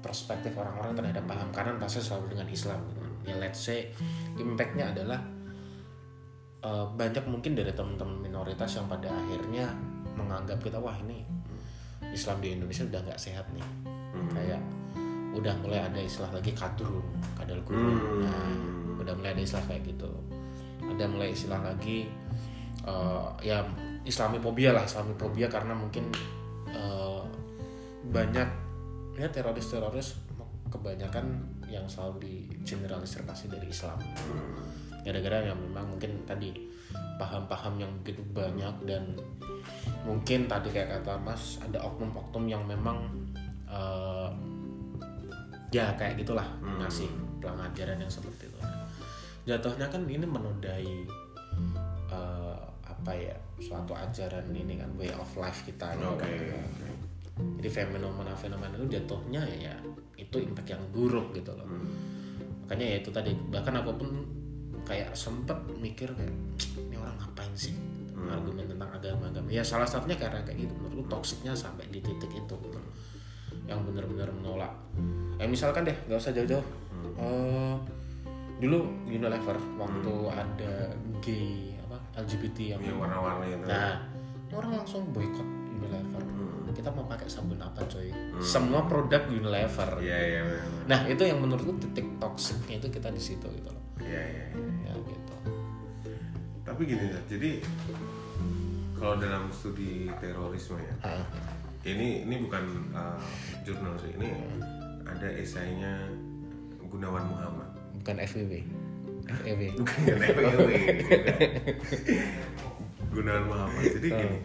perspektif 0.00 0.56
orang-orang 0.56 0.96
terhadap 0.96 1.24
paham 1.26 1.50
kanan 1.52 1.76
pasti 1.76 2.00
selalu 2.00 2.34
dengan 2.34 2.48
Islam. 2.48 2.80
Gitu. 2.88 3.00
ya 3.28 3.36
let's 3.36 3.60
say 3.60 3.92
impactnya 4.40 4.96
adalah 4.96 5.20
eh, 6.64 6.86
banyak 6.88 7.24
mungkin 7.28 7.52
dari 7.52 7.70
teman-teman 7.74 8.16
minoritas 8.16 8.80
yang 8.80 8.88
pada 8.88 9.12
akhirnya 9.12 9.68
menganggap 10.16 10.58
kita 10.64 10.80
wah 10.80 10.96
ini 11.04 11.22
Islam 12.10 12.40
di 12.40 12.56
Indonesia 12.56 12.88
udah 12.88 13.00
nggak 13.06 13.20
sehat 13.20 13.46
nih. 13.52 13.66
Kayak 14.34 14.60
udah 15.30 15.54
mulai 15.62 15.86
ada 15.86 16.00
istilah 16.02 16.30
lagi 16.34 16.50
kadrun 16.52 17.04
kadal 17.38 17.60
gurun 17.62 17.96
Hmm. 17.96 18.22
nah 18.26 18.50
udah 19.00 19.14
mulai 19.16 19.32
ada 19.32 19.42
istilah 19.42 19.64
kayak 19.64 19.82
gitu. 19.96 20.10
Ada 20.80 21.04
mulai 21.06 21.30
istilah 21.32 21.60
lagi 21.62 22.10
eh, 22.84 23.28
ya 23.40 23.64
Islamifobia 24.04 24.72
lah 24.72 24.84
Islamifobia 24.84 25.46
karena 25.48 25.72
mungkin 25.76 26.08
eh, 26.68 27.22
banyak 28.10 28.48
ya 29.20 29.28
teroris-teroris 29.28 30.16
kebanyakan 30.70 31.44
yang 31.68 31.84
selalu 31.86 32.46
digeneralisasi 32.62 33.50
dari 33.50 33.68
Islam. 33.70 33.98
Gara-gara 35.04 35.46
yang 35.48 35.58
memang 35.58 35.96
mungkin 35.96 36.24
tadi 36.28 36.52
paham-paham 37.20 37.78
yang 37.78 37.92
begitu 38.02 38.24
banyak 38.32 38.74
dan 38.88 39.14
mungkin 40.04 40.48
tadi 40.48 40.72
kayak 40.72 41.00
kata 41.00 41.20
Mas 41.20 41.60
ada 41.60 41.78
oknum-oknum 41.84 42.44
yang 42.48 42.62
memang 42.64 43.08
eh, 43.68 44.28
ya 45.70 45.94
kayak 45.94 46.18
gitulah. 46.18 46.46
Ngasih 46.60 47.08
pengajaran 47.40 47.98
yang 47.98 48.12
seperti 48.12 48.50
itu. 48.50 48.58
Jatuhnya 49.48 49.86
kan 49.88 50.04
ini 50.04 50.26
menodai 50.26 50.90
eh, 52.12 52.60
apa 52.84 53.12
ya 53.16 53.36
suatu 53.60 53.96
ajaran 53.96 54.52
ini 54.52 54.76
kan 54.76 54.90
way 55.00 55.08
of 55.14 55.30
life 55.38 55.64
kita 55.64 55.96
gitu 55.96 56.16
Oke, 56.16 56.28
kan. 56.28 56.68
jadi 57.56 57.68
fenomena-fenomena 57.88 58.76
itu 58.76 59.00
jatuhnya 59.00 59.40
ya, 59.48 59.72
itu 60.20 60.36
impact 60.40 60.68
yang 60.76 60.82
buruk 60.92 61.32
gitu 61.32 61.52
loh. 61.56 61.64
Makanya 62.66 62.84
ya 62.84 62.96
itu 63.00 63.10
tadi 63.12 63.32
bahkan 63.48 63.76
aku 63.80 63.96
pun 63.96 64.10
kayak 64.84 65.12
sempet 65.16 65.56
mikir 65.80 66.08
kayak 66.12 66.34
ini 66.76 66.96
orang 66.96 67.16
ngapain 67.20 67.52
sih? 67.56 67.76
Argumen 68.20 68.68
tentang 68.68 68.92
agama-agama. 68.92 69.48
Ya 69.48 69.64
salah 69.64 69.88
satunya 69.88 70.16
karena 70.20 70.44
kayak 70.44 70.68
gitu 70.68 70.72
menurutku 70.76 71.08
toksiknya 71.08 71.56
sampai 71.56 71.88
di 71.88 72.04
titik 72.04 72.28
itu. 72.28 72.54
gitu. 72.60 72.79
Yang 73.70 73.80
benar-benar 73.80 74.26
menolak 74.32 74.74
ya 75.38 75.46
misalkan 75.46 75.86
deh 75.86 75.94
nggak 76.04 76.18
usah 76.18 76.34
jauh-jauh 76.34 76.66
Eh, 77.16 77.74
dulu 78.58 78.80
Unilever 79.04 79.56
waktu 79.76 80.12
ada 80.30 80.72
gay 81.20 81.76
apa 81.80 81.96
LGBT 82.18 82.76
yang 82.76 82.80
yang 82.82 82.96
warna-warni 82.98 83.52
itu 83.52 83.64
Nah, 83.64 84.04
orang 84.50 84.72
langsung 84.74 85.04
boykot 85.10 85.44
Unilever. 85.70 86.22
Kita 86.70 86.88
mau 86.88 87.04
pakai 87.04 87.28
sabun 87.28 87.56
apa, 87.56 87.84
coy? 87.84 88.08
Semua 88.38 88.84
produk 88.84 89.20
Unilever. 89.28 90.00
iya 90.00 90.16
iya 90.16 90.40
benar. 90.42 90.64
Nah, 90.86 91.00
itu 91.06 91.22
yang 91.22 91.40
menurutku 91.40 91.76
titik 91.78 92.08
toksiknya 92.16 92.80
itu 92.80 92.88
kita 92.90 93.08
di 93.10 93.20
situ 93.20 93.44
gitu 93.48 93.68
loh. 93.68 93.84
iya 94.00 94.22
iya 94.22 94.44
iya. 94.48 94.88
Ya 94.88 94.92
gitu. 94.96 95.34
tapi 96.62 96.80
gini 96.86 97.04
ya 97.04 97.20
jadi 97.28 97.50
kalau 98.94 99.16
dalam 99.16 99.48
studi 99.50 100.08
terorisme 100.16 100.78
ya 100.78 100.94
Ah, 101.02 101.20
ini 101.82 102.22
ini 102.22 102.34
bukan 102.40 102.62
uh, 102.92 103.18
jurnal 103.64 103.96
sih. 103.96 104.12
Ini 104.14 104.28
ada 105.04 105.28
esainya 105.32 106.06
Gunawan 106.84 107.24
Muhammad. 107.26 107.68
Bukan 107.96 108.16
FWB. 108.20 108.52
FEW. 109.30 109.78
bukan 109.78 110.18
FPW 110.18 110.66
Gunawan 113.14 113.44
Muhammad. 113.46 113.82
Jadi 113.86 114.08
gini. 114.10 114.38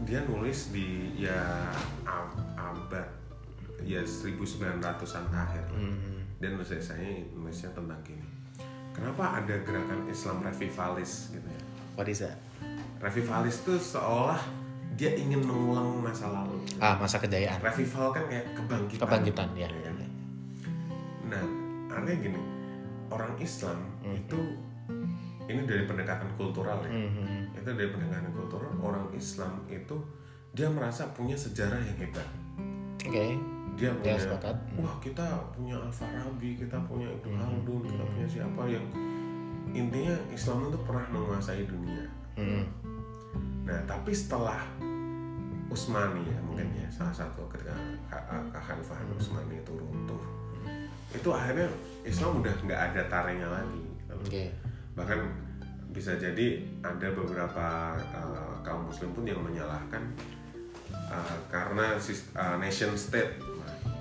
dia 0.00 0.24
nulis 0.26 0.72
di 0.72 1.12
ya 1.14 1.70
ab- 2.02 2.34
abad 2.56 3.06
ya 3.84 4.00
1900-an 4.02 5.24
akhir 5.30 5.64
dan 6.40 6.56
nulis 6.56 6.72
esainya 6.72 7.22
nulisnya 7.32 7.70
tentang 7.70 8.00
gini. 8.02 8.24
Kenapa 8.90 9.38
ada 9.38 9.54
gerakan 9.62 10.10
Islam 10.10 10.42
revivalis 10.42 11.30
gitu 11.30 11.46
ya? 11.46 11.62
What 11.94 12.08
is 12.08 12.24
that? 12.24 12.40
revivalis 13.00 13.64
itu 13.64 13.80
seolah 13.80 14.36
dia 15.00 15.16
ingin 15.16 15.40
mengulang 15.40 16.04
masa 16.04 16.28
lalu 16.28 16.60
Ah, 16.76 16.92
masa 17.00 17.16
kejayaan. 17.16 17.56
revival 17.56 18.12
kan 18.12 18.24
kayak 18.28 18.52
kebangkitan 18.52 19.00
Kebangkitan 19.00 19.48
ya. 19.56 19.68
Ya? 19.72 19.92
Nah, 21.24 21.44
artinya 21.88 22.16
gini, 22.20 22.40
orang 23.08 23.32
Islam 23.40 23.80
itu 24.04 24.36
ini 25.48 25.64
dari 25.64 25.88
pendekatan 25.88 26.28
kultural 26.36 26.84
ya. 26.84 26.92
Mhm. 26.92 27.56
Itu 27.56 27.70
dari 27.72 27.88
pendekatan 27.88 28.28
kultural 28.30 28.70
orang 28.76 29.08
Islam 29.10 29.64
itu 29.66 29.96
dia 30.52 30.68
merasa 30.68 31.08
punya 31.10 31.34
sejarah 31.34 31.80
yang 31.80 31.96
hebat. 31.96 32.28
Oke. 33.00 33.40
Dia 33.80 33.96
punya, 33.96 34.20
sepakat. 34.20 34.56
wah 34.76 34.92
kita 35.00 35.24
punya 35.56 35.72
Al 35.72 35.88
Farabi, 35.88 36.52
kita 36.52 36.76
punya 36.84 37.08
Ibnu 37.08 37.32
Khaldun, 37.32 37.80
kita 37.88 38.04
punya 38.04 38.28
siapa 38.28 38.62
yang 38.68 38.84
intinya 39.72 40.12
Islam 40.28 40.68
itu 40.68 40.78
pernah 40.84 41.06
menguasai 41.08 41.64
dunia. 41.64 42.04
Mhm. 42.36 42.62
Nah, 43.64 43.80
tapi 43.88 44.10
setelah 44.12 44.60
Utsmani 45.70 46.26
ya 46.26 46.38
mungkin 46.42 46.66
ya 46.74 46.88
salah 46.90 47.14
satu 47.14 47.46
ketika 47.46 47.70
Kha- 48.10 48.42
kekhalifahan 48.50 49.06
Utsmani 49.14 49.62
itu 49.62 49.72
runtuh, 49.72 50.18
itu 51.14 51.28
akhirnya 51.30 51.70
Islam 52.02 52.42
udah 52.42 52.54
nggak 52.66 52.80
ada 52.90 53.02
tarenya 53.06 53.46
lagi. 53.46 53.80
gitu. 53.80 54.14
Oke. 54.18 54.44
Bahkan 54.98 55.20
bisa 55.90 56.14
jadi 56.18 56.62
ada 56.82 57.08
beberapa 57.14 57.66
uh, 58.14 58.54
kaum 58.62 58.86
Muslim 58.86 59.10
pun 59.10 59.26
yang 59.26 59.42
menyalahkan 59.42 60.02
uh, 61.10 61.36
karena 61.50 61.94
uh, 61.98 62.56
nation 62.58 62.94
state, 62.94 63.38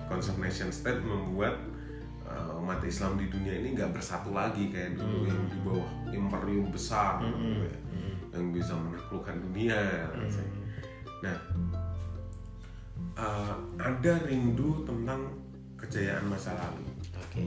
konsep 0.05 0.37
nation 0.37 0.69
state 0.69 1.01
membuat 1.01 1.57
uh, 2.25 2.57
umat 2.61 2.81
Islam 2.85 3.17
di 3.17 3.29
dunia 3.29 3.57
ini 3.57 3.73
nggak 3.73 3.93
bersatu 3.93 4.33
lagi 4.33 4.69
kayak 4.69 4.97
dulu 4.97 5.25
yang 5.25 5.41
di 5.49 5.57
bawah 5.65 5.89
imperium 6.09 6.69
besar 6.69 7.21
gitu 7.25 7.65
ya, 7.65 7.77
yang 8.37 8.53
bisa 8.53 8.73
menaklukkan 8.77 9.37
dunia. 9.49 10.09
rasanya. 10.13 10.58
Nah, 11.19 11.37
uh, 13.19 13.53
ada 13.79 14.13
rindu 14.23 14.83
tentang 14.87 15.31
kejayaan 15.79 16.25
masa 16.27 16.55
lalu. 16.55 16.85
Oke. 17.19 17.45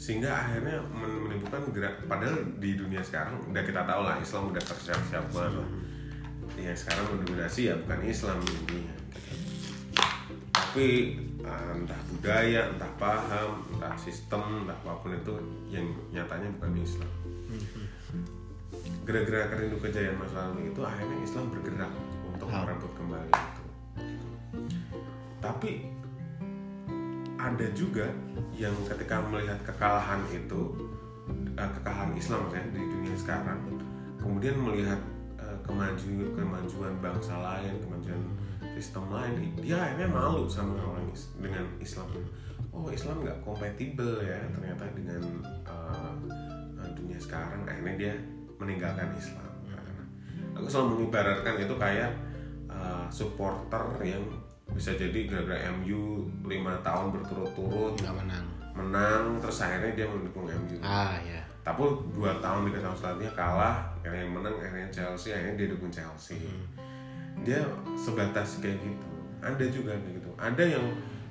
sehingga 0.00 0.32
akhirnya 0.32 0.80
men- 0.96 1.28
menimbulkan 1.28 1.60
gerak 1.76 2.08
padahal 2.08 2.40
di 2.56 2.72
dunia 2.72 3.04
sekarang 3.04 3.36
udah 3.52 3.60
kita 3.60 3.84
tahu 3.84 4.00
lah 4.08 4.16
Islam 4.16 4.48
udah 4.48 4.62
tersiap-siap 4.64 5.28
banget 5.28 5.60
lah. 5.60 5.68
Yang 6.56 6.88
sekarang 6.88 7.04
mendominasi 7.12 7.68
ya 7.68 7.74
bukan 7.84 8.00
Islam 8.08 8.40
di 8.40 8.54
dunia 8.64 8.92
tapi 10.70 11.18
uh, 11.42 11.74
entah 11.74 11.98
budaya 12.06 12.70
entah 12.70 12.86
paham 12.94 13.58
entah 13.74 13.90
sistem 13.98 14.62
entah 14.62 14.78
apa 14.86 15.02
pun 15.02 15.10
itu 15.10 15.34
yang 15.66 15.82
nyatanya 16.14 16.46
bukan 16.54 16.78
Islam. 16.78 17.10
Gerak-gerak 19.02 19.58
rindu 19.58 19.82
kejayaan 19.82 20.14
masa 20.14 20.46
lalu 20.46 20.70
itu 20.70 20.80
akhirnya 20.86 21.18
Islam 21.26 21.50
bergerak 21.50 21.90
untuk 22.40 22.48
Ah. 22.48 22.64
merebut 22.64 22.92
kembali 22.96 23.28
itu. 23.28 23.64
Tapi 25.44 25.72
ada 27.36 27.66
juga 27.72 28.08
yang 28.56 28.72
ketika 28.88 29.20
melihat 29.28 29.60
kekalahan 29.60 30.24
itu 30.32 30.60
eh, 31.56 31.70
kekalahan 31.80 32.16
Islam 32.16 32.48
ya 32.48 32.64
di 32.72 32.80
dunia 32.80 33.16
sekarang 33.16 33.60
kemudian 34.16 34.56
melihat 34.56 35.00
eh, 35.36 35.56
kemajuan 35.64 36.32
kemajuan 36.32 36.92
bangsa 37.00 37.36
lain 37.36 37.76
kemajuan 37.84 38.20
sistem 38.76 39.08
lain 39.12 39.52
dia 39.60 39.76
akhirnya 39.76 40.08
malu 40.08 40.48
sama 40.48 40.80
orang 40.80 41.08
is- 41.12 41.32
dengan 41.36 41.64
Islam. 41.76 42.08
Oh 42.72 42.88
Islam 42.88 43.20
nggak 43.20 43.40
kompatibel 43.44 44.20
ya 44.24 44.40
ternyata 44.52 44.84
dengan 44.96 45.20
eh, 45.68 46.12
dunia 46.96 47.20
sekarang 47.20 47.64
akhirnya 47.68 47.94
dia 48.00 48.12
meninggalkan 48.60 49.12
Islam. 49.16 49.48
Karena 49.64 50.04
aku 50.56 50.68
selalu 50.68 50.88
mengibaratkan 50.96 51.56
itu 51.56 51.74
kayak 51.80 52.12
eh, 52.70 53.04
supporter 53.08 53.82
yang 54.00 54.22
bisa 54.70 54.94
jadi 54.94 55.26
gara-gara 55.26 55.66
MU 55.74 56.24
lima 56.42 56.78
tahun 56.80 57.10
berturut-turut 57.10 57.98
Nggak 57.98 58.14
menang. 58.16 58.46
menang 58.70 59.22
terus 59.38 59.58
akhirnya 59.60 59.92
dia 59.92 60.06
mendukung 60.06 60.46
MU 60.46 60.78
Ah 60.80 61.18
ya. 61.20 61.42
tapi 61.60 61.82
dua 62.10 62.38
tahun 62.38 62.70
tiga 62.70 62.80
tahun 62.80 62.96
selanjutnya 62.96 63.32
kalah 63.34 63.76
akhirnya 63.98 64.22
yang 64.22 64.32
menang 64.32 64.54
akhirnya 64.56 64.88
Chelsea 64.88 65.30
akhirnya 65.30 65.54
dia 65.56 65.68
dukung 65.68 65.90
Chelsea. 65.90 66.38
Dia 67.40 67.60
sebatas 67.94 68.60
kayak 68.60 68.78
gitu. 68.78 69.08
Ada 69.40 69.64
juga 69.66 69.92
kayak 69.92 70.14
gitu. 70.16 70.30
Ada 70.36 70.64
yang 70.66 70.84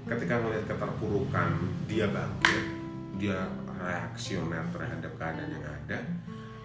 ketika 0.05 0.35
melihat 0.37 0.65
keterpurukan 0.67 1.49
dia 1.85 2.05
bangkit 2.09 2.63
dia 3.15 3.37
reaksioner 3.73 4.63
terhadap 4.69 5.11
keadaan 5.15 5.49
yang 5.49 5.65
ada. 5.65 5.97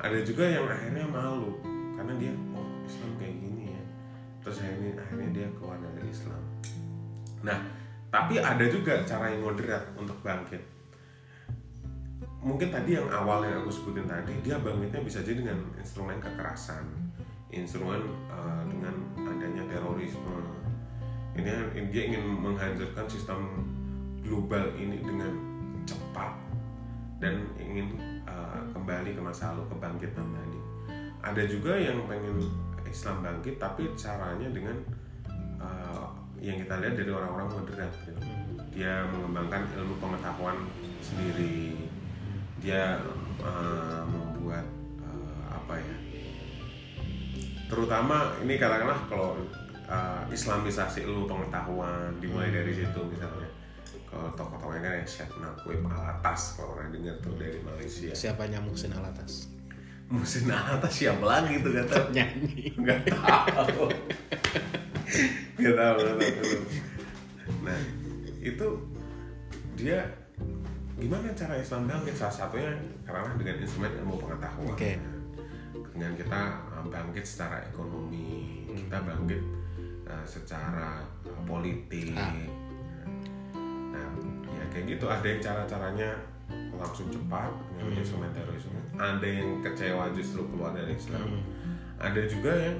Ada 0.00 0.18
juga 0.22 0.44
yang 0.44 0.66
akhirnya 0.66 1.06
malu 1.06 1.54
karena 1.94 2.12
dia 2.18 2.32
oh 2.52 2.66
Islam 4.44 4.60
akhirnya 4.60 4.92
akhirnya 5.00 5.28
dia 5.32 5.46
keluar 5.56 5.80
dari 5.80 6.08
Islam. 6.12 6.42
Nah 7.40 7.58
tapi 8.12 8.38
ada 8.38 8.64
juga 8.68 9.02
cara 9.02 9.32
yang 9.32 9.42
moderat 9.42 9.82
untuk 9.96 10.20
bangkit. 10.20 10.60
Mungkin 12.44 12.68
tadi 12.68 13.00
yang 13.00 13.08
awal 13.08 13.40
yang 13.48 13.64
aku 13.64 13.72
sebutin 13.72 14.04
tadi 14.04 14.36
dia 14.44 14.60
bangkitnya 14.60 15.00
bisa 15.00 15.24
jadi 15.24 15.40
dengan 15.40 15.64
instrumen 15.80 16.20
kekerasan. 16.20 16.84
Instrumen 17.48 18.04
uh, 18.28 18.62
dengan 18.68 18.94
adanya 19.24 19.64
terorisme. 19.72 20.44
Ini 21.34 21.50
dia 21.90 22.02
ingin 22.06 22.22
menghancurkan 22.22 23.08
sistem 23.10 23.66
global 24.22 24.70
ini 24.78 25.02
dengan 25.02 25.34
cepat 25.82 26.36
dan 27.18 27.48
ingin 27.58 27.98
uh, 28.28 28.62
kembali 28.70 29.16
ke 29.16 29.20
masa 29.24 29.56
lalu 29.56 29.66
kebangkitan 29.74 30.26
tadi. 30.28 30.60
Ada 31.24 31.42
juga 31.48 31.74
yang 31.74 32.04
pengen 32.04 32.44
Islam 32.94 33.26
bangkit 33.26 33.58
tapi 33.58 33.90
caranya 33.98 34.46
dengan 34.54 34.78
uh, 35.58 36.06
yang 36.38 36.62
kita 36.62 36.78
lihat 36.78 36.94
dari 36.94 37.10
orang-orang 37.10 37.50
moderat 37.50 37.90
gitu. 38.06 38.22
dia 38.70 39.06
mengembangkan 39.10 39.70
ilmu 39.74 39.98
pengetahuan 40.02 40.58
sendiri. 41.02 41.78
Dia 42.62 43.02
uh, 43.42 44.02
membuat 44.06 44.66
uh, 45.02 45.42
apa 45.50 45.74
ya 45.78 45.96
terutama 47.64 48.38
ini 48.44 48.54
katakanlah 48.60 48.98
kalau 49.10 49.34
uh, 49.90 50.22
Islamisasi 50.30 51.02
ilmu 51.02 51.26
pengetahuan 51.26 52.14
dimulai 52.22 52.54
dari 52.54 52.70
situ 52.70 53.00
misalnya. 53.10 53.50
Kalau 54.06 54.30
tokoh-tokohnya 54.38 54.78
kan 54.78 54.94
yang 55.02 55.10
Syed 55.10 55.30
Nakwib 55.42 55.82
Alatas 55.90 56.54
kalau 56.54 56.78
orang 56.78 56.94
dengar 56.94 57.18
tuh 57.18 57.34
dari 57.34 57.58
Malaysia. 57.66 58.14
Siapa 58.14 58.46
Musin 58.62 58.94
Alatas 58.94 59.53
Musin 60.12 60.52
Alatas 60.52 60.92
siapa 60.92 61.24
lagi 61.24 61.60
tuh 61.64 61.70
gak 61.72 61.88
tahu 61.88 62.06
nyanyi. 62.12 62.72
Nggak 62.76 63.08
tahu 63.08 63.88
nggak 65.54 65.74
tahu 65.78 65.96
nggak 66.18 66.32
tahu 66.34 66.56
nah 67.64 67.78
itu 68.44 68.66
dia 69.78 69.98
gimana 70.94 71.32
cara 71.34 71.54
Islam 71.58 71.88
bangkit 71.90 72.14
salah 72.14 72.34
satunya 72.34 72.70
karena 73.02 73.34
dengan 73.34 73.56
instrumen 73.60 73.92
ilmu 74.04 74.14
pengetahuan. 74.20 74.74
Oke. 74.74 74.92
dengan 75.94 76.10
kita 76.18 76.40
uh, 76.74 76.86
bangkit 76.90 77.22
secara 77.22 77.62
ekonomi 77.70 78.66
kita 78.74 78.98
bangkit 78.98 79.42
uh, 80.10 80.26
secara 80.26 81.06
uh, 81.22 81.42
politik. 81.46 82.14
Ah. 82.18 82.34
nah 83.94 84.06
ya 84.58 84.64
kayak 84.74 84.98
gitu. 84.98 85.06
Ada 85.06 85.26
yang 85.26 85.40
cara 85.42 85.62
caranya 85.70 86.10
langsung 86.74 87.06
cepat 87.14 87.50
dengan 87.78 87.94
instrumen 88.02 88.30
terorisme 88.34 88.82
ada 88.98 89.26
yang 89.26 89.60
kecewa 89.60 90.10
justru 90.14 90.46
keluar 90.50 90.74
dari 90.74 90.94
Islam. 90.94 91.42
Ada 91.98 92.20
juga 92.26 92.52
yang 92.54 92.78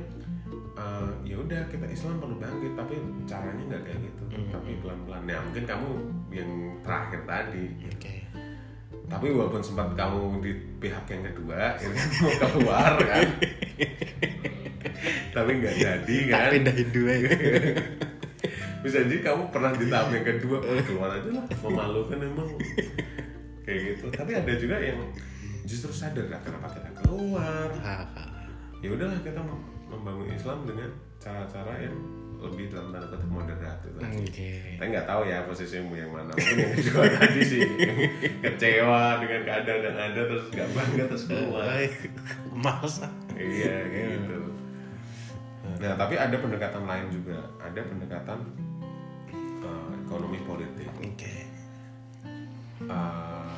uh, 0.79 1.11
ya 1.23 1.37
udah 1.39 1.62
kita 1.71 1.87
Islam 1.91 2.19
perlu 2.23 2.37
bangkit 2.39 2.73
tapi 2.75 2.95
caranya 3.27 3.62
nggak 3.75 3.83
kayak 3.87 4.01
gitu. 4.03 4.23
Tapi 4.51 4.71
pelan 4.83 5.01
pelan 5.07 5.25
ya 5.27 5.39
mungkin 5.43 5.65
kamu 5.67 5.89
yang 6.31 6.51
terakhir 6.83 7.21
tadi. 7.27 7.65
Oke. 7.91 8.15
Tapi 9.05 9.27
walaupun 9.31 9.61
sempat 9.61 9.93
kamu 9.95 10.41
di 10.41 10.53
pihak 10.81 11.05
yang 11.12 11.23
kedua 11.29 11.77
ini 11.79 12.01
mau 12.25 12.33
keluar 12.43 12.93
kan? 12.99 13.29
Tapi 15.35 15.51
nggak 15.61 15.75
jadi 15.77 16.17
tak 16.31 16.41
kan? 16.41 16.51
pindahin 16.59 16.89
dua 16.95 17.12
ya. 17.12 17.31
Bisa 18.85 19.01
jadi 19.09 19.17
kamu 19.25 19.49
pernah 19.49 19.73
di 19.73 19.89
tahap 19.89 20.12
yang 20.12 20.27
kedua 20.29 20.61
"Ah, 20.61 20.83
keluar 20.85 21.09
aja 21.17 21.29
lah 21.33 21.45
memalukan 21.65 22.21
emang. 22.21 22.49
Kayak 23.65 23.81
gitu. 23.97 24.07
Tapi 24.12 24.31
ada 24.37 24.53
juga 24.61 24.77
yang 24.77 25.01
justru 25.65 25.91
sadar 25.91 26.29
lah 26.29 26.41
kenapa 26.41 26.69
kita 26.71 26.89
keluar 27.01 27.69
ya 28.79 28.89
udahlah 28.91 29.19
kita 29.21 29.41
mem- 29.41 29.67
membangun 29.89 30.29
Islam 30.29 30.59
dengan 30.65 30.91
cara-cara 31.17 31.73
yang 31.81 31.97
lebih 32.35 32.69
dalam 32.69 32.93
tanda 32.93 33.09
kutip 33.09 33.31
moderat 33.33 33.81
gitu. 33.81 33.97
oke 33.97 34.51
Saya 34.77 34.85
nggak 34.85 35.07
tahu 35.09 35.23
ya 35.25 35.49
posisimu 35.49 35.97
yang 35.97 36.12
mana. 36.12 36.29
Mungkin 36.29 36.57
yang 36.61 36.75
kedua 36.77 37.05
tadi 37.17 37.41
sih 37.41 37.65
kecewa 38.45 39.17
dengan 39.25 39.41
keadaan 39.49 39.81
yang 39.81 39.97
ada 39.97 40.21
terus 40.29 40.45
nggak 40.53 40.69
bangga 40.77 41.05
terus 41.09 41.25
keluar. 41.25 41.65
masa 42.53 43.09
iya 43.33 43.89
kayak 43.89 44.09
gitu. 44.21 44.39
Nah 45.81 45.97
tapi 45.97 46.15
ada 46.21 46.37
pendekatan 46.37 46.85
lain 46.85 47.07
juga. 47.09 47.39
Ada 47.57 47.81
pendekatan 47.81 48.39
uh, 49.65 49.91
ekonomi 50.05 50.39
politik. 50.45 50.89
oke 50.93 51.35
Uh, 52.85 53.57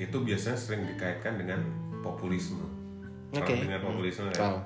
itu 0.00 0.16
biasanya 0.24 0.56
sering 0.56 0.88
dikaitkan 0.88 1.36
dengan 1.36 1.60
populisme. 2.00 2.64
Oke. 3.36 3.60
dengar 3.60 3.84
populisme 3.84 4.32
ya? 4.32 4.40
Tahu. 4.40 4.58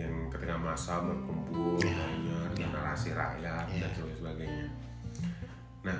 Yang 0.00 0.14
ketika 0.32 0.56
masa 0.56 1.04
berkumpul 1.04 1.76
banyak 1.76 2.48
dengan 2.56 2.70
narasi 2.72 3.12
rakyat 3.12 3.68
dan 3.68 3.90
sebagainya. 4.16 4.66
Nah, 5.84 5.98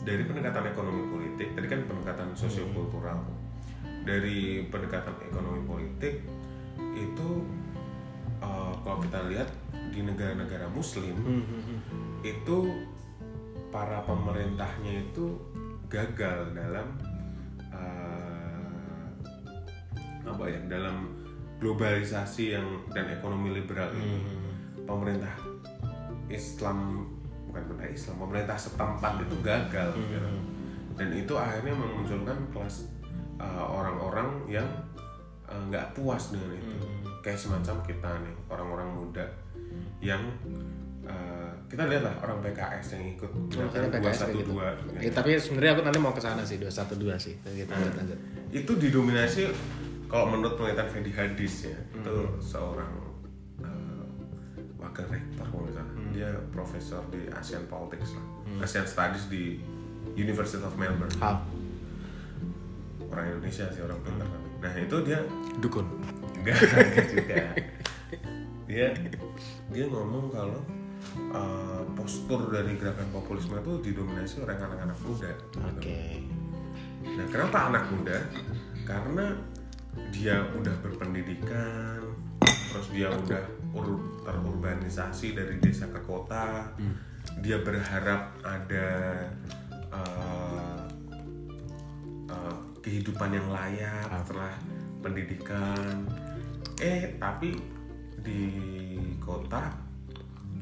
dari 0.00 0.24
pendekatan 0.24 0.72
ekonomi 0.72 1.02
politik, 1.12 1.52
tadi 1.52 1.66
kan 1.68 1.84
pendekatan 1.84 2.32
sosiokultural. 2.32 3.20
Dari 4.00 4.64
pendekatan 4.72 5.12
ekonomi 5.28 5.60
politik 5.68 6.24
itu 6.96 7.28
uh, 8.40 8.72
kalau 8.80 8.98
kita 9.04 9.28
lihat 9.28 9.48
di 9.92 10.00
negara-negara 10.00 10.72
Muslim 10.72 11.44
itu 12.24 12.58
para 13.68 14.00
pemerintahnya 14.08 15.04
itu 15.04 15.36
gagal 15.92 16.56
dalam 16.56 16.96
apa 20.24 20.44
ya 20.48 20.60
dalam 20.68 21.10
globalisasi 21.60 22.56
yang 22.56 22.66
dan 22.92 23.12
ekonomi 23.12 23.52
liberal 23.52 23.92
ini 23.92 24.24
pemerintah 24.88 25.34
Islam 26.32 27.04
bukan 27.50 27.62
pemerintah 27.66 27.90
Islam 27.92 28.14
pemerintah 28.16 28.56
setempat 28.56 29.12
itu 29.26 29.36
gagal 29.44 29.90
gitu. 29.98 30.30
dan 30.96 31.08
itu 31.12 31.34
akhirnya 31.36 31.74
memunculkan 31.74 32.38
kelas 32.54 32.88
uh, 33.42 33.66
orang-orang 33.66 34.28
yang 34.48 34.68
uh, 35.50 35.60
nggak 35.68 35.92
puas 35.92 36.32
dengan 36.32 36.56
itu 36.56 36.76
kayak 37.20 37.36
semacam 37.36 37.76
kita 37.84 38.10
nih 38.24 38.34
orang-orang 38.48 38.88
muda 38.96 39.26
yang 40.00 40.22
uh, 41.04 41.52
kita 41.68 41.86
lihat 41.86 42.02
lah 42.02 42.14
orang 42.24 42.40
PKS 42.42 42.86
yang 42.96 43.04
ikut 43.14 43.30
Makanya 43.30 43.68
gerakan 43.70 43.90
PKS 44.00 44.18
kayak 44.18 44.36
gitu. 44.42 44.52
212 44.58 45.04
Ya, 45.04 45.10
tapi 45.14 45.30
sebenarnya 45.38 45.70
aku 45.76 45.82
nanti 45.86 45.98
mau 46.02 46.12
ke 46.16 46.22
sana 46.24 46.42
sih 46.42 46.56
212 46.58 47.14
sih. 47.20 47.34
Kita 47.38 47.72
lanjut 47.76 47.94
lanjut. 47.94 48.18
itu 48.50 48.72
didominasi 48.74 49.42
kalau 50.10 50.26
menurut 50.28 50.54
penelitian 50.54 50.88
Fendi 50.88 51.12
Hadis 51.12 51.54
ya 51.64 51.78
Hmm. 51.90 52.02
itu 52.02 52.14
seorang 52.40 52.92
uh, 53.60 54.04
wakil 54.76 55.06
rektor 55.06 55.44
kalau 55.44 55.62
nggak 55.62 55.74
salah 55.76 55.88
Hmm. 55.90 56.10
dia 56.10 56.30
profesor 56.50 57.02
di 57.08 57.30
Asian 57.30 57.64
Politics 57.64 58.12
lah 58.12 58.24
Asian 58.60 58.84
Studies 58.84 59.24
di 59.26 59.62
University 60.12 60.58
of 60.58 60.74
Melbourne 60.74 61.14
Hal 61.16 61.38
orang 63.06 63.26
Indonesia 63.28 63.66
sih 63.68 63.80
orang 63.80 63.98
pintar 64.00 64.26
tapi 64.26 64.48
nah 64.60 64.72
itu 64.76 64.96
dia 65.02 65.18
dukun. 65.58 65.86
enggak 66.36 66.58
juga 67.10 67.44
dia 68.66 68.86
dia 69.68 69.84
ngomong 69.86 70.30
kalau 70.30 70.60
uh, 71.30 71.82
postur 71.92 72.48
dari 72.48 72.74
gerakan 72.74 73.08
populisme 73.10 73.56
itu 73.56 73.72
didominasi 73.82 74.40
oleh 74.40 74.54
anak-anak 74.54 74.98
muda 75.00 75.30
Oke. 75.68 76.22
Nah, 77.00 77.26
kenapa 77.26 77.58
anak 77.66 77.84
muda? 77.90 78.16
Karena 78.84 79.34
dia 80.08 80.40
udah 80.56 80.74
berpendidikan, 80.80 82.00
terus 82.40 82.88
dia 82.90 83.12
udah 83.12 83.44
ur- 83.76 84.24
terurbanisasi 84.24 85.36
dari 85.36 85.60
desa 85.60 85.86
ke 85.92 86.00
kota. 86.08 86.72
Dia 87.44 87.60
berharap 87.60 88.32
ada 88.40 88.88
uh, 89.92 90.80
uh, 92.32 92.56
kehidupan 92.80 93.36
yang 93.36 93.48
layak 93.52 94.08
setelah 94.24 94.52
pendidikan. 95.04 96.08
Eh, 96.80 97.20
tapi 97.20 97.52
di 98.20 98.44
kota 99.20 99.68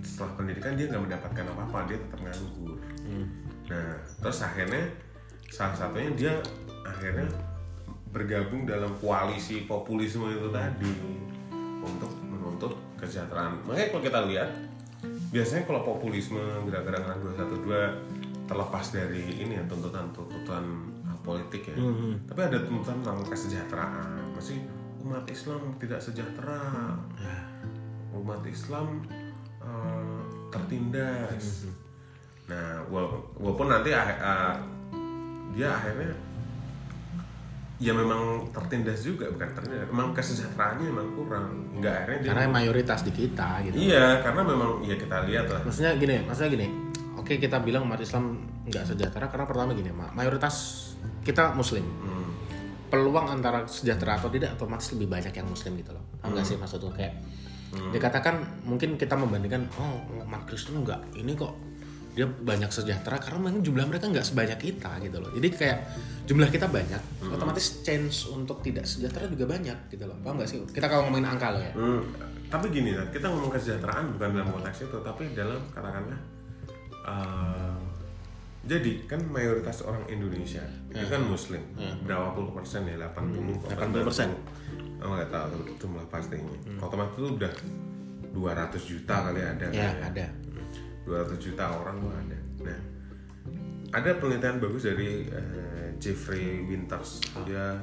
setelah 0.03 0.35
pendidikan 0.39 0.79
dia 0.79 0.87
nggak 0.91 1.05
mendapatkan 1.11 1.47
apa-apa, 1.55 1.79
dia 1.91 1.99
tetap 1.99 2.21
nganggur. 2.23 2.79
Nah, 3.69 3.95
terus 4.23 4.39
akhirnya 4.43 4.85
salah 5.49 5.77
satunya 5.77 6.11
dia 6.15 6.35
akhirnya 6.85 7.27
bergabung 8.19 8.67
dalam 8.67 8.91
koalisi 8.99 9.63
populisme 9.63 10.27
itu 10.27 10.51
tadi 10.51 10.91
untuk 11.79 12.11
menuntut 12.27 12.75
kesejahteraan. 12.99 13.63
Makanya 13.63 13.89
kalau 13.89 14.03
kita 14.03 14.21
lihat 14.27 14.51
biasanya 15.31 15.63
kalau 15.65 15.87
populisme 15.87 16.43
gerakan-gerakan 16.67 17.23
212 17.63 18.51
terlepas 18.51 18.85
dari 18.91 19.23
ini 19.39 19.55
ya 19.55 19.65
tuntutan-tuntutan 19.65 20.65
uh, 21.07 21.19
politik 21.23 21.71
ya. 21.71 21.77
Tapi 22.27 22.41
ada 22.43 22.59
tuntutan 22.59 22.99
tentang 22.99 23.23
kesejahteraan. 23.23 24.35
Masih 24.35 24.59
umat 24.99 25.23
Islam 25.31 25.79
tidak 25.79 26.01
sejahtera. 26.03 26.59
Umat 28.11 28.43
Islam 28.43 29.07
uh, 29.63 30.19
tertindas. 30.51 31.71
Nah, 32.49 32.83
wala- 32.89 33.23
walaupun 33.37 33.69
nanti 33.69 33.93
ah- 33.93 34.19
ah, 34.19 34.55
dia 35.53 35.69
akhirnya 35.69 36.11
ya 37.79 37.95
memang 37.95 38.43
tertindas 38.51 39.07
juga 39.07 39.31
bukan 39.31 39.49
tertindas. 39.55 39.87
Memang 39.91 40.11
kesejahteraannya 40.11 40.85
memang 40.91 41.09
kurang. 41.15 41.47
Hingga 41.79 41.91
akhirnya 41.91 42.19
dia 42.19 42.31
karena 42.35 42.51
mayoritas 42.51 43.01
di 43.07 43.13
kita 43.15 43.49
gitu. 43.71 43.75
Iya 43.79 44.19
karena 44.23 44.43
memang 44.43 44.71
ya 44.83 44.97
kita 44.99 45.17
lihat 45.31 45.47
lah. 45.47 45.63
Maksudnya 45.63 45.95
gini 45.97 46.15
maksudnya 46.27 46.51
gini. 46.51 46.67
Oke 47.15 47.39
kita 47.39 47.63
bilang 47.63 47.87
umat 47.87 48.03
Islam 48.03 48.43
nggak 48.67 48.85
sejahtera 48.95 49.27
karena 49.31 49.47
pertama 49.47 49.71
gini 49.75 49.91
Ma- 49.95 50.13
mayoritas 50.13 50.87
kita 51.23 51.55
Muslim. 51.55 51.87
Hmm. 52.03 52.27
peluang 52.89 53.29
antara 53.29 53.69
sejahtera 53.69 54.17
atau 54.17 54.33
tidak 54.33 54.57
otomatis 54.57 54.89
lebih 54.97 55.13
banyak 55.13 55.29
yang 55.29 55.45
Muslim 55.45 55.77
gitu 55.77 55.93
loh. 55.93 56.01
Paham 56.25 56.33
nggak 56.33 56.47
sih 56.49 56.57
maksud 56.57 56.81
tuh 56.81 56.89
kayak 56.89 57.21
dikatakan 57.93 58.65
mungkin 58.65 58.97
kita 58.97 59.13
membandingkan 59.13 59.69
oh 59.77 60.25
umat 60.25 60.49
Kristen 60.49 60.81
enggak 60.81 60.97
ini 61.13 61.37
kok 61.37 61.53
dia 62.19 62.27
banyak 62.27 62.67
sejahtera 62.75 63.23
karena 63.23 63.39
memang 63.39 63.63
jumlah 63.63 63.87
mereka 63.87 64.11
nggak 64.11 64.27
sebanyak 64.27 64.59
kita 64.59 64.99
gitu 65.07 65.23
loh. 65.23 65.31
Jadi 65.31 65.49
kayak 65.55 65.79
jumlah 66.27 66.51
kita 66.51 66.67
banyak 66.67 66.99
otomatis 67.31 67.87
chance 67.87 68.27
untuk 68.27 68.59
tidak 68.59 68.91
sejahtera 68.91 69.31
juga 69.31 69.47
banyak 69.47 69.87
gitu 69.87 70.03
loh. 70.03 70.19
Paham 70.27 70.43
nggak 70.43 70.51
sih? 70.51 70.59
Kita 70.67 70.91
kalau 70.91 71.07
ngomongin 71.07 71.31
angka 71.31 71.55
loh 71.55 71.63
ya. 71.63 71.73
Hmm, 71.79 72.03
tapi 72.51 72.75
gini 72.75 72.91
Nat, 72.91 73.15
kita 73.15 73.31
ngomong 73.31 73.55
kesejahteraan 73.55 74.19
bukan 74.19 74.35
dalam 74.35 74.51
konteks 74.51 74.91
itu 74.91 74.99
tapi 74.99 75.31
dalam 75.31 75.63
katakanlah 75.71 76.19
eh, 77.07 77.79
jadi 78.67 78.93
kan 79.07 79.23
mayoritas 79.31 79.87
orang 79.87 80.03
Indonesia 80.11 80.67
itu 80.91 81.07
kan 81.07 81.23
Muslim. 81.23 81.63
Berapa 82.03 82.35
puluh 82.35 82.51
persen 82.51 82.83
ya? 82.83 82.99
80 82.99 83.63
80%. 83.79 85.07
oh 85.07 85.15
nggak 85.15 85.31
tahu 85.31 85.55
jumlah 85.79 86.03
pastinya. 86.11 86.51
Otomatis 86.83 87.15
itu 87.15 87.31
udah 87.39 87.53
200 88.35 88.91
juta 88.91 89.15
kali 89.31 89.41
ada 89.41 89.67
ya 89.71 89.95
kali 89.95 90.03
ada 90.03 90.27
200 91.09 91.41
juta 91.41 91.65
orang 91.73 91.97
tuh 92.05 92.13
ada. 92.13 92.39
Nah, 92.69 92.79
ada 93.97 94.11
penelitian 94.21 94.61
bagus 94.61 94.85
dari 94.85 95.25
eh, 95.25 95.89
Jeffrey 95.97 96.69
Winters. 96.69 97.25
Dia 97.49 97.81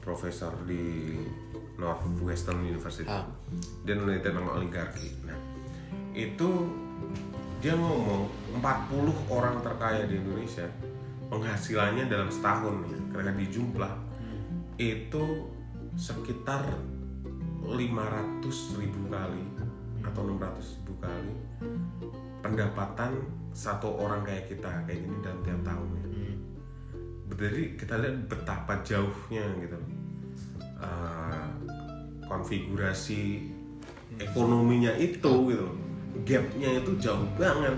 profesor 0.00 0.56
di 0.64 1.12
Northwestern 1.76 2.64
University. 2.64 3.06
Ah. 3.06 3.28
Dia 3.84 3.94
meneliti 4.00 4.32
tentang 4.32 4.48
oligarki. 4.48 5.12
Nah, 5.28 5.36
itu 6.16 6.50
dia 7.62 7.78
ngomong 7.78 8.26
40 8.58 9.30
orang 9.30 9.62
terkaya 9.62 10.02
di 10.08 10.18
Indonesia 10.18 10.66
penghasilannya 11.30 12.10
dalam 12.10 12.28
setahun 12.28 12.84
ya, 12.90 12.98
ketika 13.14 13.32
dijumlah 13.38 13.92
itu 14.76 15.24
sekitar 15.94 16.66
500 17.64 18.82
ribu 18.82 19.00
kali 19.08 19.44
atau 20.02 20.22
600 20.26 20.76
ribu 20.82 20.92
kali 20.98 21.32
pendapatan 22.42 23.22
satu 23.54 23.88
orang 24.02 24.26
kayak 24.26 24.50
kita 24.50 24.70
kayak 24.84 25.00
gini 25.06 25.16
dalam 25.22 25.40
tiap 25.46 25.60
tahun 25.62 25.88
ya. 25.94 26.04
Jadi 27.32 27.62
kita 27.74 27.94
lihat 27.98 28.16
betapa 28.30 28.78
jauhnya 28.86 29.44
gitu. 29.58 29.78
Uh, 30.82 31.46
konfigurasi 32.28 33.50
ekonominya 34.20 34.94
itu 34.98 35.32
gitu. 35.50 35.68
Gapnya 36.22 36.70
itu 36.78 36.92
jauh 37.00 37.26
banget 37.40 37.74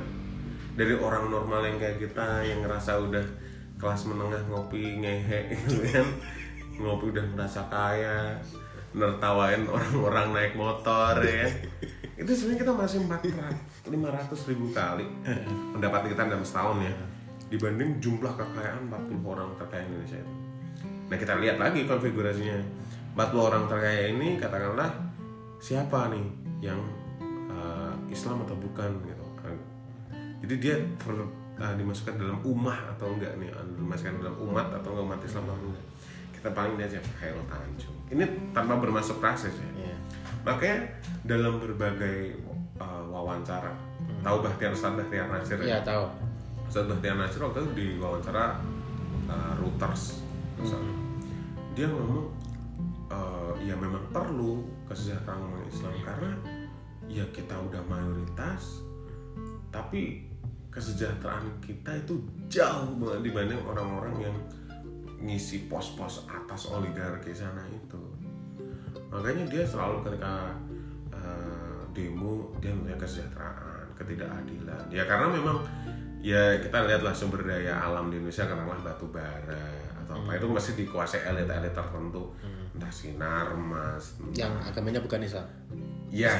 dari 0.74 0.94
orang 0.98 1.30
normal 1.30 1.62
yang 1.64 1.78
kayak 1.78 2.02
kita 2.02 2.42
yang 2.42 2.66
ngerasa 2.66 2.98
udah 2.98 3.24
kelas 3.78 4.10
menengah 4.10 4.42
ngopi 4.50 4.98
ngehe 5.02 5.54
gitu 5.54 5.82
kan 5.86 6.06
ngopi 6.78 7.14
udah 7.14 7.26
merasa 7.34 7.62
kaya 7.70 8.38
nertawain 8.94 9.66
orang-orang 9.74 10.26
naik 10.30 10.52
motor 10.54 11.18
ya 11.20 11.44
kan. 11.44 11.52
itu 12.14 12.30
sebenarnya 12.30 12.58
kita 12.62 12.72
masih 12.78 12.98
400 13.10 13.90
500 13.90 14.50
ribu 14.54 14.66
kali 14.70 15.06
pendapatan 15.74 16.06
kita 16.14 16.30
dalam 16.30 16.46
setahun 16.46 16.78
ya. 16.80 16.94
Dibanding 17.50 18.00
jumlah 18.00 18.32
kekayaan 18.38 18.88
40 18.88 19.20
orang 19.26 19.50
terkaya 19.58 19.82
Indonesia 19.84 20.18
itu. 20.18 20.32
Nah 21.10 21.16
kita 21.18 21.32
lihat 21.42 21.58
lagi 21.58 21.84
konfigurasinya. 21.84 22.58
40 23.18 23.48
orang 23.50 23.64
terkaya 23.70 24.10
ini 24.10 24.38
katakanlah 24.38 24.90
siapa 25.58 26.10
nih 26.10 26.26
yang 26.62 26.80
uh, 27.50 27.94
Islam 28.10 28.42
atau 28.46 28.56
bukan 28.58 28.90
gitu. 29.06 29.24
Jadi 30.44 30.54
dia 30.60 30.76
ter- 31.00 31.32
uh, 31.56 31.74
dimasukkan 31.74 32.20
dalam 32.20 32.36
umah 32.44 32.92
atau 32.92 33.08
enggak 33.16 33.32
nih? 33.40 33.48
Dimasukkan 33.80 34.20
dalam 34.20 34.36
umat 34.44 34.76
atau 34.76 34.92
enggak 34.92 35.06
umat 35.08 35.20
Islam 35.24 35.44
atau 35.48 35.66
enggak 35.72 35.86
kita 36.44 36.52
paling 36.52 36.76
aja 36.76 37.00
Khairul 37.16 37.40
Tanjung 37.48 37.96
ini 38.12 38.20
tanpa 38.52 38.76
bermasuk 38.76 39.16
rasis 39.16 39.56
ya 39.56 39.68
Iya. 39.80 39.96
makanya 40.44 40.76
dalam 41.24 41.56
berbagai 41.56 42.36
uh, 42.76 43.00
wawancara 43.08 43.72
tahu 44.20 44.44
Bahtiar 44.44 44.76
Ustadz 44.76 45.00
Bahtiar 45.00 45.32
Nasir 45.32 45.56
ya? 45.64 45.80
tahu. 45.80 46.04
Ustadz 46.68 46.92
Bahtiar 46.92 47.16
Nasir 47.16 47.40
waktu 47.40 47.64
itu 47.64 47.70
di 47.72 47.86
wawancara 47.96 48.60
uh, 49.24 49.52
Reuters 49.56 50.20
misalnya. 50.60 50.92
dia 51.72 51.88
ngomong 51.88 52.28
uh, 53.08 53.56
ya 53.64 53.72
memang 53.72 54.04
perlu 54.12 54.68
kesejahteraan 54.84 55.40
umat 55.48 55.64
Islam 55.64 55.96
karena 56.04 56.30
ya 57.08 57.24
kita 57.32 57.56
udah 57.56 57.80
mayoritas 57.88 58.84
tapi 59.72 60.28
kesejahteraan 60.68 61.56
kita 61.64 62.04
itu 62.04 62.20
jauh 62.52 62.92
banget 63.00 63.32
dibanding 63.32 63.60
orang-orang 63.64 64.28
yang 64.28 64.36
ngisi 65.24 65.66
pos-pos 65.66 66.28
atas 66.28 66.68
oligarki 66.68 67.32
sana 67.32 67.64
itu. 67.66 67.98
Makanya 69.08 69.48
dia 69.48 69.64
selalu 69.64 70.04
ketika 70.04 70.52
uh, 71.10 71.80
demo 71.90 72.52
dia 72.58 72.70
punya 72.70 72.94
kesejahteraan 72.94 73.88
ketidakadilan. 73.94 74.84
Ya 74.90 75.04
karena 75.04 75.30
memang 75.30 75.64
ya 76.20 76.58
kita 76.58 76.84
lihatlah 76.84 77.12
sumber 77.12 77.40
daya 77.42 77.78
alam 77.78 78.08
di 78.08 78.18
Indonesia 78.18 78.44
katakanlah 78.44 78.82
batu 78.82 79.06
bara 79.08 79.64
atau 80.04 80.18
apa 80.18 80.36
itu 80.36 80.46
masih 80.46 80.72
dikuasai 80.76 81.24
elit-elit 81.24 81.72
tertentu. 81.72 82.34
Entah 82.74 82.90
sinar 82.90 83.54
emas 83.54 84.18
Yang 84.34 84.52
agamanya 84.66 84.98
bukan 84.98 85.22
Islam. 85.22 85.46
ya 86.10 86.34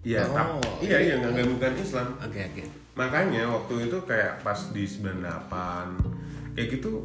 ya 0.00 0.22
Oh, 0.24 0.32
tap- 0.32 0.60
iya 0.80 0.96
iya. 1.02 1.14
nggak 1.18 1.50
bukan 1.50 1.72
Islam. 1.76 2.08
Oke 2.20 2.40
oke. 2.40 2.64
makanya 2.94 3.42
waktu 3.50 3.90
itu 3.90 3.98
kayak 4.06 4.38
pas 4.40 4.70
di 4.70 4.86
98 4.86 6.54
kayak 6.54 6.68
gitu 6.70 7.02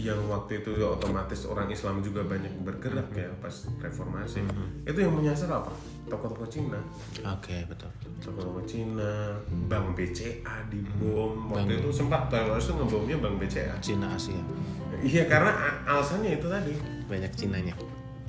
yang 0.00 0.20
waktu 0.32 0.64
itu 0.64 0.80
ya 0.80 0.96
otomatis 0.96 1.44
orang 1.44 1.68
Islam 1.68 2.00
juga 2.00 2.24
banyak 2.24 2.64
bergerak 2.64 3.08
ya 3.12 3.28
pas 3.40 3.52
reformasi. 3.80 4.40
Itu 4.88 4.98
yang 4.98 5.12
menyasar 5.12 5.52
apa? 5.52 5.72
Toko-toko 6.08 6.48
Cina. 6.48 6.80
Oke 7.22 7.64
betul. 7.68 7.90
toko-toko 8.20 8.60
Cina 8.64 9.36
bank 9.68 9.96
BCA 9.96 10.66
dibom. 10.72 11.52
Waktu 11.52 11.84
itu 11.84 11.90
sempat 11.92 12.32
teroris 12.32 12.66
itu 12.68 12.74
ngebomnya 12.76 13.16
bank 13.20 13.36
BCA 13.40 13.76
Cina 13.84 14.16
Asia. 14.16 14.40
Iya 15.00 15.28
karena 15.28 15.52
alasannya 15.84 16.40
itu 16.40 16.46
tadi. 16.48 16.74
Banyak 17.08 17.32
Cinanya. 17.36 17.74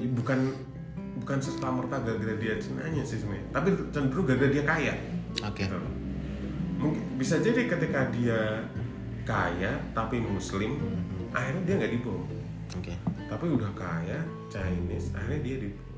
bukan 0.01 0.49
bukan 1.21 1.37
serta 1.37 1.69
merta 1.69 2.01
gara-gara 2.01 2.33
dia 2.41 2.57
Cinanya 2.57 3.03
sih 3.05 3.21
sebenarnya. 3.21 3.47
Tapi 3.53 3.69
cenderung 3.93 4.25
gara-gara 4.27 4.51
dia 4.51 4.63
kaya. 4.65 4.93
Oke. 5.45 5.63
Gitu. 5.63 5.79
mungkin 6.81 7.13
bisa 7.13 7.37
jadi 7.37 7.69
ketika 7.69 8.09
dia 8.09 8.65
kaya 9.21 9.77
tapi 9.93 10.17
muslim 10.17 10.81
akhirnya 11.31 11.61
dia 11.67 11.75
nggak 11.79 11.91
dibom 11.95 12.21
Oke. 12.79 12.93
tapi 13.27 13.45
udah 13.51 13.71
kaya 13.75 14.19
Chinese 14.47 15.11
akhirnya 15.15 15.41
dia 15.43 15.55
dibom 15.67 15.91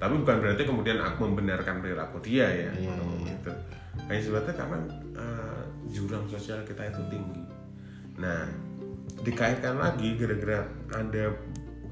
tapi 0.00 0.14
bukan 0.16 0.36
berarti 0.40 0.62
kemudian 0.64 0.98
aku 1.04 1.28
membenarkan 1.28 1.84
perilaku 1.84 2.16
dia 2.24 2.48
ya 2.48 2.72
Iya, 2.72 2.88
ngomong 2.96 3.20
iya. 3.20 3.36
gitu. 3.36 3.52
Hanya 4.08 4.20
sebabnya 4.24 4.54
karena 4.56 4.78
eh, 5.12 5.62
jurang 5.92 6.24
sosial 6.24 6.64
kita 6.64 6.88
itu 6.88 7.04
tinggi. 7.12 7.44
Nah 8.16 8.48
dikaitkan 9.20 9.76
lagi 9.76 10.16
gara-gara 10.16 10.64
ada 10.96 11.36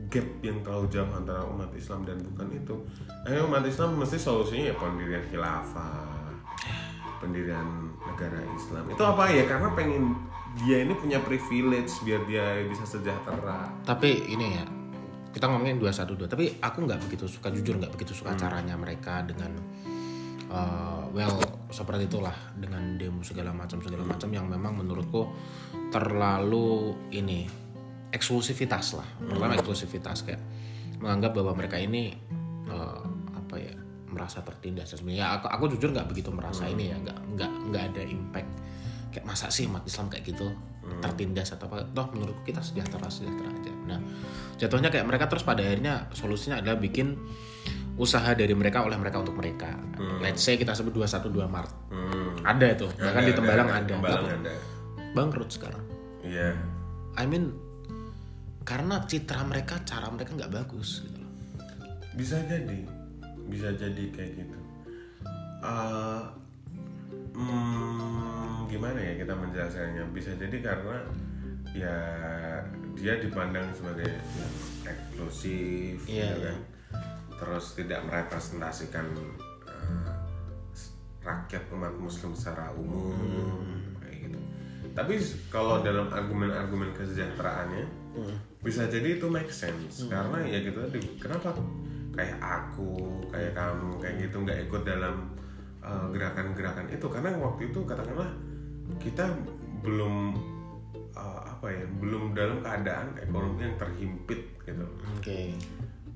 gap 0.09 0.29
yang 0.41 0.65
terlalu 0.65 0.89
jauh 0.89 1.13
antara 1.13 1.45
umat 1.53 1.69
Islam 1.77 2.09
dan 2.09 2.17
bukan 2.33 2.49
itu. 2.57 2.75
Akhirnya 3.29 3.45
umat 3.45 3.65
Islam 3.69 4.01
mesti 4.01 4.17
solusinya 4.17 4.73
ya 4.73 4.75
pendirian 4.81 5.25
khilafah 5.29 6.09
pendirian 7.21 7.88
negara 8.15 8.41
Islam. 8.57 8.85
Itu 8.89 9.05
apa 9.05 9.29
ya? 9.31 9.45
Karena 9.45 9.69
pengen 9.77 10.17
dia 10.59 10.83
ini 10.83 10.95
punya 10.97 11.23
privilege 11.23 11.93
biar 12.03 12.25
dia 12.27 12.45
bisa 12.67 12.85
sejahtera. 12.89 13.69
Tapi 13.85 14.27
ini 14.33 14.47
ya 14.59 14.65
kita 15.29 15.45
ngomongin 15.47 15.79
212 15.79 16.27
tapi 16.27 16.45
aku 16.59 16.89
nggak 16.89 17.01
begitu 17.07 17.29
suka 17.29 17.53
jujur 17.53 17.79
nggak 17.79 17.93
begitu 17.95 18.17
suka 18.17 18.35
caranya 18.35 18.75
mereka 18.75 19.23
dengan 19.23 19.55
uh, 20.51 21.05
well 21.15 21.39
seperti 21.69 22.09
itulah. 22.09 22.35
Dengan 22.57 22.97
demo 22.97 23.21
segala 23.23 23.55
macam 23.55 23.79
segala 23.85 24.03
macam 24.03 24.29
yang 24.33 24.49
memang 24.49 24.83
menurutku 24.83 25.29
terlalu 25.93 26.97
ini 27.15 27.47
eksklusivitas 28.11 28.97
lah. 28.97 29.09
Pertama 29.21 29.55
eksklusivitas 29.55 30.25
kayak 30.25 30.43
menganggap 30.99 31.37
bahwa 31.37 31.53
mereka 31.55 31.79
ini 31.79 32.11
uh, 32.67 33.05
apa 33.37 33.57
ya 33.61 33.88
merasa 34.19 34.43
tertindas 34.43 34.91
sebenarnya 34.91 35.23
ya, 35.23 35.27
aku, 35.39 35.47
aku 35.47 35.65
jujur 35.79 35.95
nggak 35.95 36.11
begitu 36.11 36.35
merasa 36.35 36.67
ini 36.67 36.91
ya. 36.91 36.99
Nggak 36.99 37.19
nggak 37.39 37.51
nggak 37.71 37.83
ada 37.95 38.03
impact. 38.03 38.51
Kayak 39.15 39.25
masa 39.31 39.47
sih 39.55 39.71
umat 39.71 39.87
Islam 39.87 40.11
kayak 40.11 40.27
gitu 40.27 40.51
tertindas 40.99 41.55
atau 41.55 41.71
apa? 41.71 41.87
Toh 41.95 42.07
menurutku 42.11 42.43
kita 42.43 42.59
sejahtera 42.59 43.07
sejahtera 43.07 43.47
aja. 43.47 43.73
Nah 43.87 44.01
jatuhnya 44.59 44.91
kayak 44.91 45.07
mereka 45.07 45.31
terus 45.31 45.47
pada 45.47 45.63
akhirnya 45.63 46.11
solusinya 46.11 46.59
adalah 46.59 46.83
bikin 46.83 47.15
usaha 47.99 48.31
dari 48.35 48.55
mereka 48.59 48.83
oleh 48.83 48.99
mereka 48.99 49.23
untuk 49.23 49.39
mereka. 49.39 49.71
Let's 50.19 50.43
say 50.43 50.59
kita 50.59 50.75
sebut 50.75 50.95
212 50.95 51.31
Maret 51.47 51.73
hmm. 51.95 52.31
ada 52.43 52.67
itu. 52.75 52.87
Bahkan 52.91 53.23
di 53.23 53.33
Tembalang 53.35 53.69
ada, 53.71 53.95
Tembalang 53.95 54.27
ada. 54.43 54.55
bangkrut 55.15 55.51
sekarang. 55.55 55.85
Iya. 56.27 56.59
I 57.15 57.25
mean 57.27 57.55
karena 58.63 59.01
citra 59.09 59.43
mereka 59.49 59.81
cara 59.83 60.13
mereka 60.13 60.37
nggak 60.37 60.53
bagus 60.53 61.07
gitu 61.07 61.19
loh. 61.21 61.33
Bisa 62.15 62.43
jadi 62.45 62.98
bisa 63.49 63.73
jadi 63.75 64.05
kayak 64.13 64.33
gitu. 64.45 64.59
Eh, 65.65 66.23
hmm, 67.35 68.69
gimana 68.71 68.99
ya 69.01 69.15
kita 69.19 69.35
menjelaskannya? 69.35 70.05
Bisa 70.15 70.37
jadi 70.37 70.57
karena 70.63 70.97
ya 71.73 71.97
dia 72.95 73.21
dipandang 73.21 73.69
sebagai 73.77 74.09
eksklusif 74.85 76.05
Iya, 76.09 76.33
ya 76.33 76.37
kan. 76.49 76.59
Terus 77.39 77.65
tidak 77.75 78.01
merepresentasikan 78.07 79.07
eh, 79.67 80.13
rakyat 81.25 81.65
umat 81.75 81.95
muslim 81.99 82.33
secara 82.37 82.71
umum 82.77 83.17
kayak 83.99 84.31
gitu. 84.31 84.39
Tapi 84.95 85.15
kalau 85.53 85.83
dalam 85.83 86.11
argumen-argumen 86.11 86.95
kesejahteraannya 86.95 87.87
bisa 88.63 88.91
jadi 88.91 89.19
itu 89.19 89.27
make 89.31 89.51
sense. 89.55 90.07
Karena 90.11 90.43
ya 90.43 90.59
gitu 90.63 90.83
tadi 90.83 90.99
kenapa 91.23 91.55
kayak 92.19 92.39
aku 92.43 92.99
kayak 93.31 93.55
kamu 93.55 93.95
kayak 94.03 94.15
gitu 94.27 94.37
nggak 94.43 94.59
ikut 94.67 94.83
dalam 94.83 95.31
uh, 95.79 96.11
gerakan-gerakan 96.11 96.91
itu. 96.91 97.07
Karena 97.07 97.39
waktu 97.39 97.71
itu 97.71 97.81
katakanlah 97.87 98.31
kita 98.99 99.31
belum 99.87 100.35
uh, 101.15 101.41
apa 101.47 101.71
ya 101.71 101.87
belum 102.03 102.35
dalam 102.35 102.59
keadaan 102.59 103.15
ekonomi 103.23 103.71
yang 103.71 103.77
terhimpit 103.79 104.41
gitu. 104.67 104.85
Oke. 105.15 105.55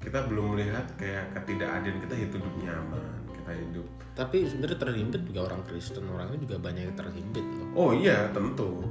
Kita 0.02 0.26
belum 0.26 0.58
melihat 0.58 0.82
kayak 0.98 1.30
ketidakadilan 1.38 2.02
kita 2.02 2.14
hidup 2.26 2.42
nyaman 2.58 3.22
kita 3.38 3.52
hidup. 3.54 3.86
Tapi 4.18 4.46
sebenarnya 4.46 4.78
terhimpit 4.78 5.22
juga 5.26 5.40
orang 5.50 5.62
Kristen 5.66 6.06
orang 6.10 6.34
ini 6.34 6.38
juga 6.42 6.56
banyak 6.58 6.82
yang 6.90 6.96
terhimpit 6.98 7.46
loh. 7.46 7.68
Oh 7.78 7.90
iya 7.94 8.30
tentu. 8.34 8.82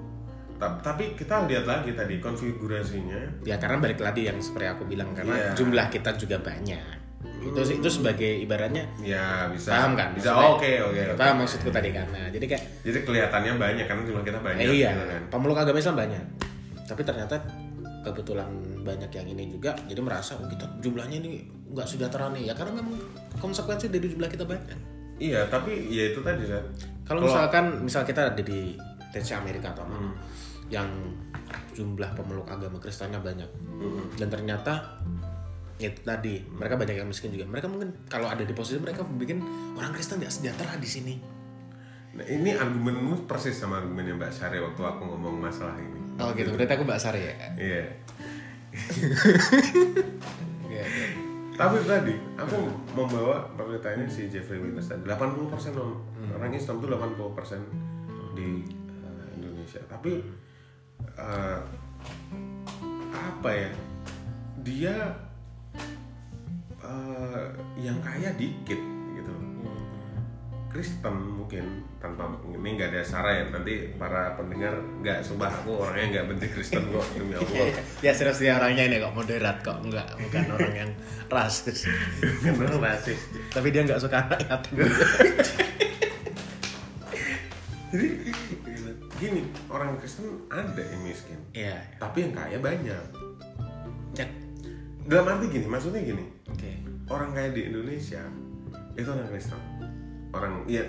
Ta- 0.60 0.78
tapi 0.80 1.18
kita 1.18 1.50
lihat 1.50 1.66
lagi 1.66 1.92
tadi 1.98 2.22
konfigurasinya. 2.22 3.44
Ya 3.48 3.58
karena 3.58 3.82
balik 3.82 4.00
lagi 4.00 4.28
yang 4.30 4.38
seperti 4.38 4.68
aku 4.70 4.84
bilang 4.86 5.12
karena 5.18 5.34
Iya. 5.34 5.52
jumlah 5.58 5.88
kita 5.90 6.16
juga 6.16 6.38
banyak 6.38 7.01
itu 7.42 7.82
itu 7.82 7.90
sebagai 7.90 8.32
ibaratnya 8.46 8.86
ya 9.02 9.50
bisa 9.50 9.74
paham 9.74 9.98
kan 9.98 10.14
bisa 10.14 10.30
oke 10.30 10.62
oke 10.62 11.02
oke. 11.12 11.18
paham 11.18 11.42
maksudku 11.42 11.74
tadi 11.74 11.90
kan 11.90 12.06
nah, 12.14 12.30
jadi 12.30 12.46
kayak 12.46 12.64
jadi 12.86 13.00
kelihatannya 13.02 13.52
banyak 13.58 13.86
karena 13.90 14.04
jumlah 14.06 14.24
kita 14.24 14.40
banyak 14.40 14.62
eh, 14.62 14.74
iya 14.78 14.90
gitu 14.94 15.06
kan 15.10 15.22
pemeluk 15.34 15.58
agama 15.58 15.78
Islam 15.82 15.98
banyak 15.98 16.24
tapi 16.86 17.02
ternyata 17.02 17.36
kebetulan 18.02 18.50
banyak 18.82 19.10
yang 19.10 19.28
ini 19.28 19.44
juga 19.50 19.74
jadi 19.86 20.02
merasa 20.02 20.38
oh 20.38 20.46
kita 20.46 20.66
jumlahnya 20.82 21.18
ini 21.18 21.42
nggak 21.74 21.88
sejahtera 21.88 22.30
nih 22.30 22.50
ya 22.50 22.54
karena 22.54 22.78
memang 22.78 22.98
konsekuensi 23.38 23.90
dari 23.90 24.06
jumlah 24.06 24.30
kita 24.30 24.46
banyak 24.46 24.78
iya 25.18 25.46
tapi 25.48 25.90
ya 25.90 26.14
itu 26.14 26.22
tadi 26.22 26.46
Zat. 26.46 26.66
kalau 27.06 27.26
misalkan 27.26 27.82
misal 27.82 28.06
kita 28.06 28.30
ada 28.30 28.42
di 28.42 28.78
TC 29.12 29.34
Amerika 29.36 29.74
atau 29.74 29.86
Hmm. 29.86 30.14
yang 30.72 30.88
jumlah 31.74 32.16
pemeluk 32.16 32.48
agama 32.48 32.80
Kristennya 32.80 33.20
banyak 33.20 33.50
Hmm. 33.76 34.08
dan 34.16 34.30
ternyata 34.30 34.74
ya 34.74 35.31
itu 35.90 36.02
tadi. 36.06 36.46
Mereka 36.46 36.78
banyak 36.78 36.96
yang 37.02 37.10
miskin 37.10 37.34
juga. 37.34 37.50
Mereka 37.50 37.66
mungkin 37.66 37.90
kalau 38.06 38.30
ada 38.30 38.46
di 38.46 38.54
posisi 38.54 38.78
mereka 38.78 39.02
bikin 39.02 39.42
orang 39.74 39.90
Kristen 39.92 40.22
nggak 40.22 40.30
sejahtera 40.30 40.78
di 40.78 40.86
sini. 40.86 41.16
Nah, 42.12 42.28
ini 42.28 42.52
argumenmu 42.52 43.24
persis 43.24 43.56
sama 43.56 43.80
argumennya 43.80 44.20
Mbak 44.20 44.32
Syari 44.36 44.60
waktu 44.60 44.82
aku 44.84 45.02
ngomong 45.08 45.40
masalah 45.40 45.80
ini. 45.80 46.00
oh 46.20 46.30
gitu. 46.36 46.52
Berarti 46.54 46.74
aku 46.76 46.84
Mbak 46.84 47.00
Sari 47.02 47.22
ya? 47.24 47.34
Iya. 47.56 47.84
Iya, 50.72 50.84
Tapi 51.60 51.78
tadi 51.84 52.16
aku 52.40 52.58
membawa 52.96 53.44
perbedaannya 53.54 54.08
si 54.08 54.32
Jeffrey 54.32 54.60
Winters 54.60 54.88
tadi. 54.88 55.04
80% 55.04 55.76
orang 55.76 56.00
orang 56.32 56.52
Islam 56.56 56.80
itu 56.80 56.88
80% 56.88 57.60
di 58.36 58.50
eh, 59.04 59.28
Indonesia. 59.36 59.82
Tapi 59.92 60.12
eh, 61.20 61.60
apa 63.12 63.50
ya? 63.52 63.72
Dia 64.64 64.96
eh, 66.86 67.46
yang 67.80 67.98
kaya 68.02 68.30
dikit 68.38 68.80
gitu. 69.14 69.34
Kristen 70.72 71.16
mungkin 71.36 71.84
tanpa 72.00 72.32
ini 72.48 72.80
nggak 72.80 72.96
ada 72.96 73.04
sara 73.04 73.32
ya. 73.38 73.44
Nanti 73.52 73.92
para 74.00 74.40
pendengar 74.40 74.80
nggak 75.04 75.20
sumpah 75.20 75.52
aku 75.52 75.84
orangnya 75.84 76.22
nggak 76.22 76.26
benci 76.32 76.48
Kristen 76.54 76.88
kok 76.90 77.04
demi 77.20 77.36
Allah. 77.36 77.76
ya 78.00 78.12
serius 78.16 78.40
dia 78.40 78.56
orangnya 78.56 78.88
ini 78.88 78.98
kok 79.04 79.12
moderat 79.12 79.60
kok. 79.60 79.78
Enggak 79.84 80.08
bukan 80.16 80.46
orang 80.56 80.74
yang 80.88 80.92
rasis. 81.28 81.86
Bener 82.44 82.78
rasis. 82.80 83.20
Tapi 83.52 83.68
dia 83.70 83.84
nggak 83.84 84.00
suka 84.00 84.18
anak 84.26 84.40
yatim 84.48 84.76
jadi 87.92 88.08
gini 89.20 89.42
orang 89.68 90.00
Kristen 90.00 90.48
ada 90.48 90.80
yang 90.80 91.04
miskin. 91.04 91.36
Iya. 91.52 91.76
Tapi 92.00 92.24
yang 92.24 92.34
kaya 92.34 92.58
banyak. 92.58 93.06
Ya 94.16 94.26
dalam 95.06 95.26
arti 95.38 95.46
gini 95.50 95.66
maksudnya 95.66 96.02
gini. 96.06 96.26
Oke. 96.50 96.72
Orang 97.10 97.34
kaya 97.34 97.52
di 97.52 97.68
Indonesia 97.68 98.22
itu 98.96 99.08
orang 99.08 99.28
Kristen. 99.32 99.62
Orang 100.32 100.54
ya 100.68 100.84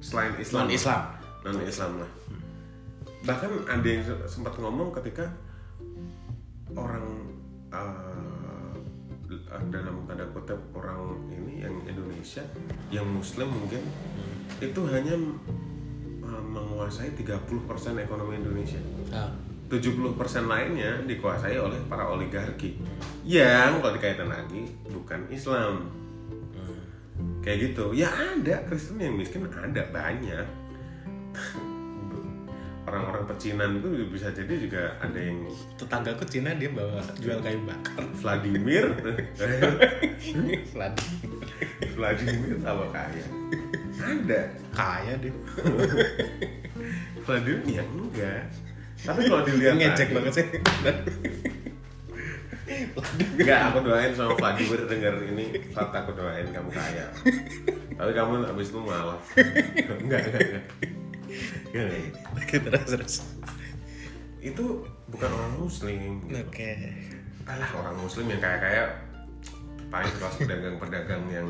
selain 0.00 0.32
Islam 0.40 0.64
non 0.64 0.72
Islam 0.72 1.00
non 1.44 1.60
Islam 1.64 1.90
lah. 2.00 2.10
Bahkan 3.20 3.50
ada 3.68 3.88
yang 3.88 4.02
se- 4.04 4.28
sempat 4.28 4.56
ngomong 4.56 4.96
ketika 4.96 5.28
orang 6.72 7.04
uh, 7.74 8.74
dalam 9.68 10.08
tanda 10.08 10.24
kutip 10.32 10.58
orang 10.72 11.28
ini 11.28 11.62
yang 11.62 11.74
Indonesia 11.84 12.42
yang 12.88 13.04
Muslim 13.04 13.52
mungkin 13.52 13.82
itu 14.58 14.80
hanya 14.88 15.14
uh, 16.24 16.42
menguasai 16.44 17.12
30% 17.12 17.44
ekonomi 18.00 18.40
Indonesia. 18.40 18.80
Ah. 19.12 19.28
70% 19.70 20.18
lainnya 20.50 20.98
dikuasai 21.06 21.54
oleh 21.54 21.78
para 21.86 22.10
oligarki 22.10 22.74
yang 23.30 23.78
kalau 23.78 23.94
dikaitkan 23.94 24.26
lagi 24.26 24.74
bukan 24.90 25.22
Islam. 25.30 25.86
Kayak 27.40 27.70
gitu. 27.70 27.94
Ya 27.94 28.10
ada 28.10 28.66
Kristen 28.66 28.98
yang 28.98 29.14
miskin 29.14 29.46
ada 29.46 29.82
banyak. 29.94 30.46
Orang-orang 32.90 33.22
pecinan 33.30 33.78
itu 33.78 33.86
bisa 34.10 34.34
jadi 34.34 34.50
juga 34.58 34.82
ada 34.98 35.14
yang 35.14 35.46
tetanggaku 35.78 36.26
Cina 36.26 36.50
dia 36.58 36.74
bawa 36.74 36.98
jual 37.22 37.38
kayu 37.38 37.62
bakar. 37.62 38.02
Vladimir. 38.18 38.90
Vladimir. 40.74 40.98
Vladimir 41.94 42.56
sama 42.58 42.84
kaya. 42.90 43.24
Ada. 44.00 44.40
Kaya 44.74 45.12
dia. 45.22 45.32
Vladimir 47.22 47.78
ya 47.78 47.84
enggak. 47.86 48.42
Tapi 49.06 49.20
kalau 49.30 49.42
dilihat 49.46 49.74
ngejek 49.78 50.08
lagi- 50.10 50.16
banget 50.18 50.32
sih 50.34 50.46
Enggak, 52.70 53.60
aku 53.72 53.78
doain 53.82 54.12
sama 54.14 54.32
Vladimir 54.38 54.80
denger 54.86 55.14
ini 55.34 55.44
Fat 55.74 55.90
aku 55.90 56.14
doain 56.14 56.46
kamu 56.46 56.70
kaya. 56.70 57.06
Tapi 57.98 58.10
kamu 58.14 58.46
abis 58.54 58.68
itu 58.70 58.78
malah. 58.80 59.18
Enggak, 59.98 60.20
enggak, 60.30 60.40
enggak. 60.46 60.64
Enggak. 61.74 62.60
terus 62.64 62.88
terus. 62.94 63.14
Itu 64.40 64.86
bukan 65.10 65.30
orang 65.30 65.54
muslim 65.58 66.22
gitu. 66.30 66.40
oke. 66.40 66.72
Alah 67.50 67.70
orang 67.74 67.96
muslim 67.98 68.30
yang 68.30 68.40
kaya-kaya 68.40 69.10
Paling 69.90 70.14
kelas 70.22 70.34
pedagang-pedagang 70.38 71.24
yang 71.34 71.48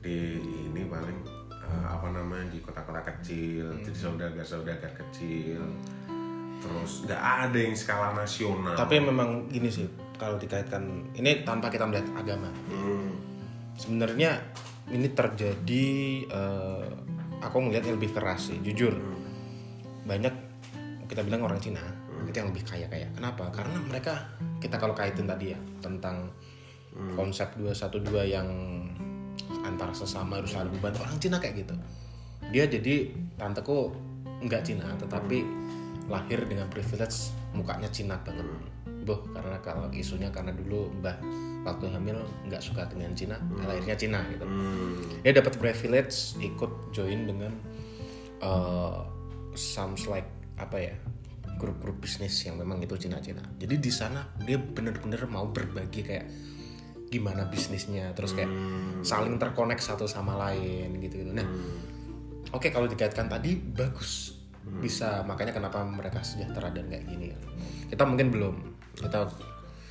di 0.00 0.40
ini 0.40 0.88
paling 0.88 1.20
eh, 1.52 1.84
apa 1.84 2.08
namanya 2.08 2.48
di 2.48 2.64
kota-kota 2.64 3.04
kecil 3.04 3.76
jadi 3.84 3.92
saudagar-saudagar 4.00 4.96
kecil. 4.96 5.60
Terus 6.64 7.04
nggak 7.04 7.20
ada 7.20 7.58
yang 7.60 7.76
skala 7.76 8.16
nasional. 8.16 8.80
Tapi 8.80 8.96
memang 8.96 9.52
gini 9.52 9.68
sih 9.68 10.09
kalau 10.20 10.36
dikaitkan 10.36 11.08
ini 11.16 11.40
tanpa 11.48 11.72
kita 11.72 11.88
melihat 11.88 12.12
agama. 12.12 12.52
Hmm. 12.68 13.16
sebenarnya 13.80 14.36
ini 14.92 15.08
terjadi 15.16 15.86
eh, 16.28 16.86
aku 17.40 17.56
ngelihat 17.64 17.88
yang 17.88 17.96
lebih 17.96 18.12
keras 18.12 18.52
sih 18.52 18.60
jujur. 18.60 18.92
Banyak 20.04 20.34
kita 21.08 21.24
bilang 21.24 21.48
orang 21.48 21.56
Cina 21.56 21.80
itu 22.28 22.36
yang 22.36 22.52
lebih 22.52 22.68
kaya 22.68 22.84
kaya. 22.92 23.08
Kenapa? 23.16 23.48
Karena 23.48 23.80
mereka 23.80 24.28
kita 24.60 24.76
kalau 24.76 24.92
kaitin 24.92 25.24
tadi 25.24 25.56
ya 25.56 25.60
tentang 25.80 26.28
konsep 27.16 27.56
212 27.56 28.04
yang 28.28 28.48
antara 29.64 29.96
sesama 29.96 30.36
harus 30.36 30.52
saling 30.52 30.68
membantu. 30.76 31.00
Orang 31.00 31.16
Cina 31.16 31.40
kayak 31.40 31.64
gitu. 31.64 31.74
Dia 32.52 32.68
jadi 32.68 33.08
tanteku 33.40 33.96
nggak 34.44 34.62
Cina 34.68 34.92
tetapi 35.00 35.44
lahir 36.10 36.42
dengan 36.44 36.66
privilege 36.68 37.30
mukanya 37.54 37.88
Cina 37.88 38.18
banget 38.20 38.44
boh 39.10 39.26
karena 39.34 39.58
kalau 39.58 39.90
isunya 39.90 40.30
karena 40.30 40.54
dulu 40.54 40.86
mbah 41.02 41.18
waktu 41.66 41.90
hamil 41.90 42.22
nggak 42.46 42.62
suka 42.62 42.86
dengan 42.86 43.10
Cina 43.18 43.42
lahirnya 43.66 43.98
Cina 43.98 44.22
gitu. 44.30 44.46
Hmm. 44.46 45.02
dia 45.26 45.34
dapat 45.34 45.58
privilege 45.58 46.38
ikut 46.38 46.94
join 46.94 47.26
dengan 47.26 47.52
uh, 48.38 49.02
sounds 49.58 50.06
like 50.06 50.30
apa 50.54 50.76
ya 50.78 50.94
grup-grup 51.58 52.00
bisnis 52.00 52.40
yang 52.48 52.56
memang 52.56 52.80
itu 52.80 52.96
Cina-Cina. 52.96 53.44
Jadi 53.60 53.76
di 53.76 53.92
sana 53.92 54.24
dia 54.40 54.56
bener-bener 54.56 55.28
mau 55.28 55.44
berbagi 55.44 56.00
kayak 56.00 56.26
gimana 57.12 57.44
bisnisnya 57.50 58.16
terus 58.16 58.32
kayak 58.32 58.48
saling 59.02 59.36
terkonek 59.36 59.82
satu 59.82 60.06
sama 60.06 60.38
lain 60.38 60.94
gitu 61.02 61.26
gitu 61.26 61.34
nah 61.34 61.42
oke 62.54 62.70
kalau 62.70 62.86
dikaitkan 62.86 63.28
tadi 63.28 63.58
bagus. 63.58 64.38
Bisa 64.60 65.26
makanya 65.26 65.56
kenapa 65.56 65.82
mereka 65.82 66.22
sejahtera 66.22 66.70
dan 66.70 66.86
kayak 66.88 67.04
gini. 67.08 67.34
Kita 67.90 68.06
mungkin 68.06 68.30
belum 68.30 68.54
kita 68.96 69.30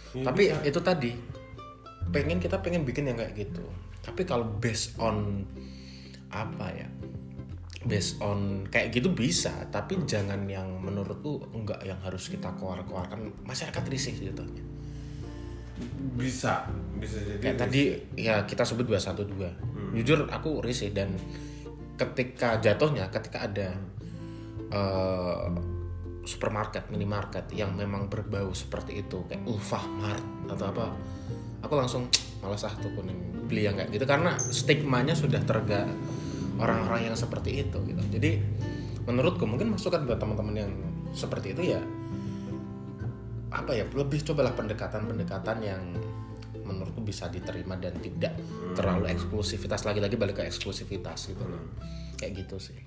Ya, 0.10 0.26
tapi 0.26 0.50
bisa. 0.50 0.66
itu 0.66 0.80
tadi 0.82 1.12
pengen 2.10 2.42
kita 2.42 2.58
pengen 2.66 2.82
bikin 2.82 3.14
yang 3.14 3.18
kayak 3.22 3.38
gitu. 3.38 3.62
Tapi 4.02 4.26
kalau 4.26 4.58
based 4.58 4.98
on 4.98 5.46
apa 6.34 6.74
ya? 6.74 6.90
Based 7.86 8.18
on 8.18 8.66
kayak 8.74 8.90
gitu 8.90 9.14
bisa 9.14 9.54
tapi 9.70 10.02
jangan 10.10 10.50
yang 10.50 10.66
menurutku 10.82 11.46
enggak 11.54 11.86
yang 11.86 12.02
harus 12.02 12.26
kita 12.26 12.50
keluar-keluarkan. 12.58 13.46
Masyarakat 13.46 13.84
risih 13.86 14.18
gitu 14.18 14.44
bisa 16.20 16.68
bisa 17.00 17.24
jadi 17.24 17.40
kayak 17.40 17.56
tadi 17.56 17.82
ya 18.20 18.44
kita 18.44 18.68
sebut 18.68 18.84
212 18.84 19.96
jujur 19.96 20.28
aku 20.28 20.60
risih 20.60 20.92
dan 20.92 21.16
ketika 21.96 22.60
jatuhnya 22.60 23.08
ketika 23.08 23.48
ada 23.48 23.80
eh, 24.68 25.48
supermarket 26.28 26.92
minimarket 26.92 27.50
yang 27.56 27.74
memang 27.74 28.12
berbau 28.12 28.52
seperti 28.52 29.02
itu 29.02 29.24
kayak 29.26 29.44
Ulfah 29.48 29.86
Mart 29.88 30.24
atau 30.52 30.66
apa 30.70 30.86
aku 31.64 31.74
langsung 31.76 32.08
malas 32.40 32.64
ah 32.64 32.74
tuh 32.80 32.92
kuning 32.96 33.48
beli 33.48 33.68
yang 33.68 33.76
kayak 33.76 33.90
gitu. 33.92 34.06
Karena 34.08 34.36
stigmanya 34.40 35.16
sudah 35.16 35.42
terga 35.44 35.88
orang-orang 36.60 37.12
yang 37.12 37.16
seperti 37.16 37.66
itu 37.66 37.78
gitu. 37.88 38.02
Jadi 38.14 38.32
menurutku 39.08 39.48
mungkin 39.48 39.74
masukan 39.74 40.06
buat 40.06 40.20
teman-teman 40.22 40.56
yang 40.68 40.72
seperti 41.10 41.58
itu 41.58 41.74
ya 41.74 41.82
apa 43.50 43.74
ya 43.74 43.82
lebih 43.98 44.22
cobalah 44.22 44.54
pendekatan-pendekatan 44.54 45.58
yang 45.66 45.82
menurutku 46.62 47.02
bisa 47.02 47.26
diterima 47.34 47.74
dan 47.82 47.98
tidak 47.98 48.38
terlalu 48.78 49.10
eksklusivitas. 49.10 49.90
Lagi-lagi 49.90 50.16
balik 50.22 50.38
ke 50.38 50.44
eksklusivitas 50.46 51.34
gitu 51.34 51.42
loh. 51.42 51.74
Kayak 52.22 52.46
gitu 52.46 52.62
sih. 52.62 52.78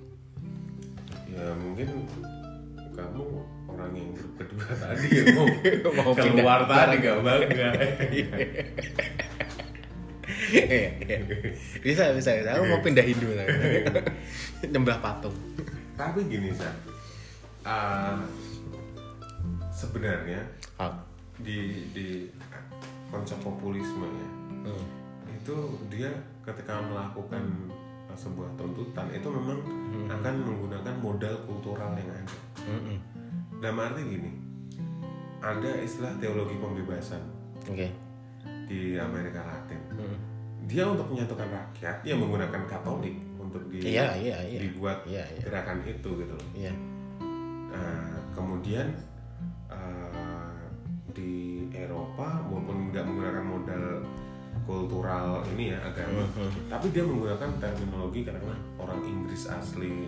Ya 1.35 1.51
mungkin 1.59 2.07
kamu 2.93 3.25
orang 3.69 3.93
yang 3.93 4.11
kedua 4.39 4.67
tadi 4.77 5.07
ya 5.11 5.23
mau, 5.37 5.47
Mau 5.93 6.13
keluar 6.13 6.61
pindah. 6.65 6.77
tadi 6.87 6.97
gak 7.01 7.19
bangga 7.21 7.69
bisa 11.85 12.13
bisa 12.15 12.31
bisa 12.37 12.51
aku 12.55 12.65
mau 12.69 12.81
pindah 12.81 13.05
Hindu 13.05 13.29
lah. 13.35 13.47
nyembah 14.65 14.99
patung 15.01 15.35
tapi 15.97 16.25
gini 16.27 16.53
sa 16.53 16.69
Ah, 17.63 18.19
sebenarnya 19.71 20.43
Ah, 20.75 20.91
di 21.39 21.87
di 21.95 22.27
konsep 23.07 23.39
populisme 23.39 24.03
ya 24.03 24.29
hmm. 24.67 24.83
itu 25.31 25.55
dia 25.87 26.11
ketika 26.43 26.83
melakukan 26.83 27.71
uh, 28.11 28.19
sebuah 28.19 28.51
tuntutan 28.59 29.07
itu 29.15 29.31
memang 29.31 29.63
akan 30.11 30.35
menggunakan 30.43 30.95
modal 30.99 31.39
kultural 31.47 31.95
yang 31.95 32.11
ada. 32.11 32.35
Mm-mm. 32.67 32.99
Dalam 33.63 33.79
arti 33.79 34.03
gini, 34.07 34.31
ada 35.43 35.71
istilah 35.83 36.15
teologi 36.23 36.55
pembebasan 36.59 37.23
oke 37.67 37.89
di 38.67 38.97
Amerika 38.97 39.43
Latin. 39.43 39.81
Hmm. 39.99 40.19
Dia 40.71 40.87
untuk 40.87 41.11
menyatukan 41.11 41.51
rakyat, 41.51 42.07
dia 42.07 42.15
menggunakan 42.15 42.63
Katolik 42.71 43.19
untuk 43.35 43.67
di, 43.67 43.83
iya 43.83 44.15
iya 44.15 44.39
iya 44.47 44.59
dibuat 44.63 45.03
iya 45.05 45.27
iya 45.27 45.43
gerakan 45.43 45.83
itu 45.83 46.11
gitu 46.23 46.35
loh. 46.35 46.49
iya 46.55 46.73
Nah, 47.73 48.21
kemudian 48.37 48.93
uh, 49.73 50.61
di 51.17 51.65
Eropa 51.73 52.45
walaupun 52.53 52.93
nggak 52.93 53.05
menggunakan 53.05 53.45
modal 53.49 53.85
kultural 54.69 55.41
ini 55.57 55.73
ya 55.75 55.79
agama, 55.81 56.23
tapi 56.69 56.93
dia 56.93 57.03
menggunakan 57.03 57.51
terminologi 57.59 58.23
karena 58.23 58.55
orang 58.77 59.01
Inggris 59.03 59.49
asli, 59.49 60.07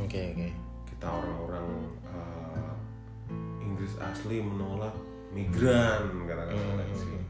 oke 0.00 0.20
oke 0.34 0.65
kita 0.96 1.12
orang-orang 1.12 1.92
uh, 2.08 2.72
Inggris 3.60 4.00
asli 4.00 4.40
menolak 4.40 4.96
migran 5.28 6.24
kata-kata 6.24 6.84
sih. 6.96 7.20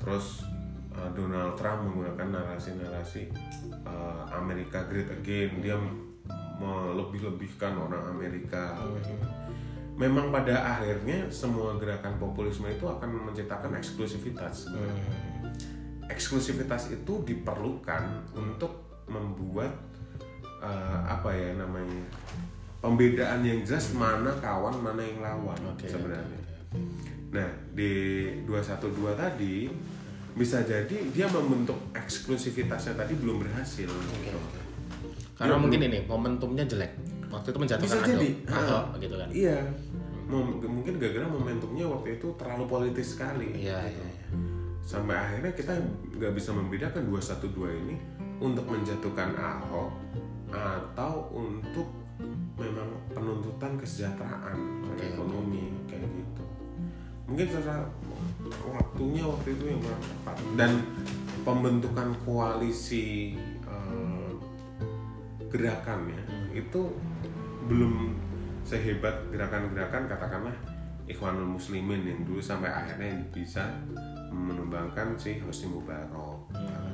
Terus 0.00 0.48
uh, 0.96 1.12
Donald 1.12 1.60
Trump 1.60 1.84
menggunakan 1.84 2.40
narasi-narasi 2.40 3.28
uh, 3.84 4.24
Amerika 4.32 4.88
Great 4.88 5.12
Again, 5.12 5.60
dia 5.60 5.76
melebih-lebihkan 6.56 7.76
orang 7.76 8.16
Amerika. 8.16 8.80
Memang 10.00 10.32
pada 10.32 10.80
akhirnya 10.80 11.28
semua 11.28 11.76
gerakan 11.76 12.16
populisme 12.16 12.64
itu 12.72 12.88
akan 12.88 13.28
menciptakan 13.28 13.76
eksklusivitas. 13.76 14.72
sebenarnya. 14.72 15.04
Eksklusivitas 16.08 16.96
itu 16.96 17.12
diperlukan 17.28 18.32
untuk 18.32 19.04
membuat 19.04 19.76
uh, 20.64 21.00
apa 21.04 21.28
ya 21.36 21.52
namanya 21.60 22.08
pembedaan 22.86 23.42
yang 23.42 23.60
jelas 23.60 23.90
mana 23.92 24.30
kawan 24.38 24.78
mana 24.78 25.02
yang 25.02 25.18
lawan 25.18 25.58
Oke. 25.66 25.90
sebenarnya. 25.90 26.38
Nah 27.34 27.50
di 27.74 27.90
212 28.46 28.94
tadi 29.12 29.66
bisa 30.32 30.62
jadi 30.62 30.96
dia 31.10 31.26
membentuk 31.26 31.74
eksklusivitasnya 31.92 32.94
tadi 32.94 33.18
belum 33.18 33.42
berhasil. 33.42 33.90
gitu. 33.90 34.38
karena 35.36 35.60
mungkin 35.60 35.80
ini 35.82 35.98
momentumnya 36.00 36.64
jelek 36.64 36.96
waktu 37.28 37.52
itu 37.52 37.58
menjatuhkan 37.58 37.98
Bisa 37.98 38.08
jadi. 38.08 38.28
Ahok 38.48 38.84
gitu 38.96 39.14
kan 39.14 39.28
Iya. 39.28 39.58
Mem- 40.26 40.58
mungkin 40.58 40.96
gara-gara 40.96 41.28
momentumnya 41.28 41.86
waktu 41.86 42.16
itu 42.16 42.32
terlalu 42.34 42.64
politis 42.66 43.14
sekali. 43.14 43.52
iya 43.52 43.76
iya 43.84 44.06
iya. 44.06 44.26
Sampai 44.80 45.12
akhirnya 45.12 45.52
kita 45.52 45.74
nggak 46.14 46.32
bisa 46.32 46.54
membedakan 46.54 47.02
212 47.04 47.52
ini 47.84 47.96
untuk 48.38 48.64
menjatuhkan 48.64 49.34
Ahok 49.34 49.92
atau 50.48 51.28
untuk 51.32 51.84
memang 52.56 52.88
penuntutan 53.12 53.76
kesejahteraan 53.76 54.58
Oke, 54.88 55.12
ekonomi 55.12 55.72
kayak 55.84 56.08
gitu. 56.08 56.44
Mungkin 57.28 57.46
secara 57.52 57.84
waktunya 58.64 59.24
waktu 59.28 59.48
itu 59.52 59.64
yang 59.68 59.80
kurang 59.82 60.04
tepat 60.04 60.36
dan 60.56 60.72
pembentukan 61.44 62.08
koalisi 62.24 63.36
eh, 63.66 64.30
gerakan 65.52 66.10
ya 66.10 66.22
itu 66.56 66.80
belum 67.66 68.14
sehebat 68.66 69.30
gerakan-gerakan 69.30 70.10
katakanlah 70.10 70.56
Ikhwanul 71.06 71.54
Muslimin 71.54 72.02
yang 72.02 72.20
dulu 72.26 72.42
sampai 72.42 72.66
akhirnya 72.66 73.14
bisa 73.30 73.62
menumbangkan 74.34 75.14
si 75.14 75.38
Hosni 75.38 75.70
Mubarak 75.70 76.10
katakanlah. 76.50 76.85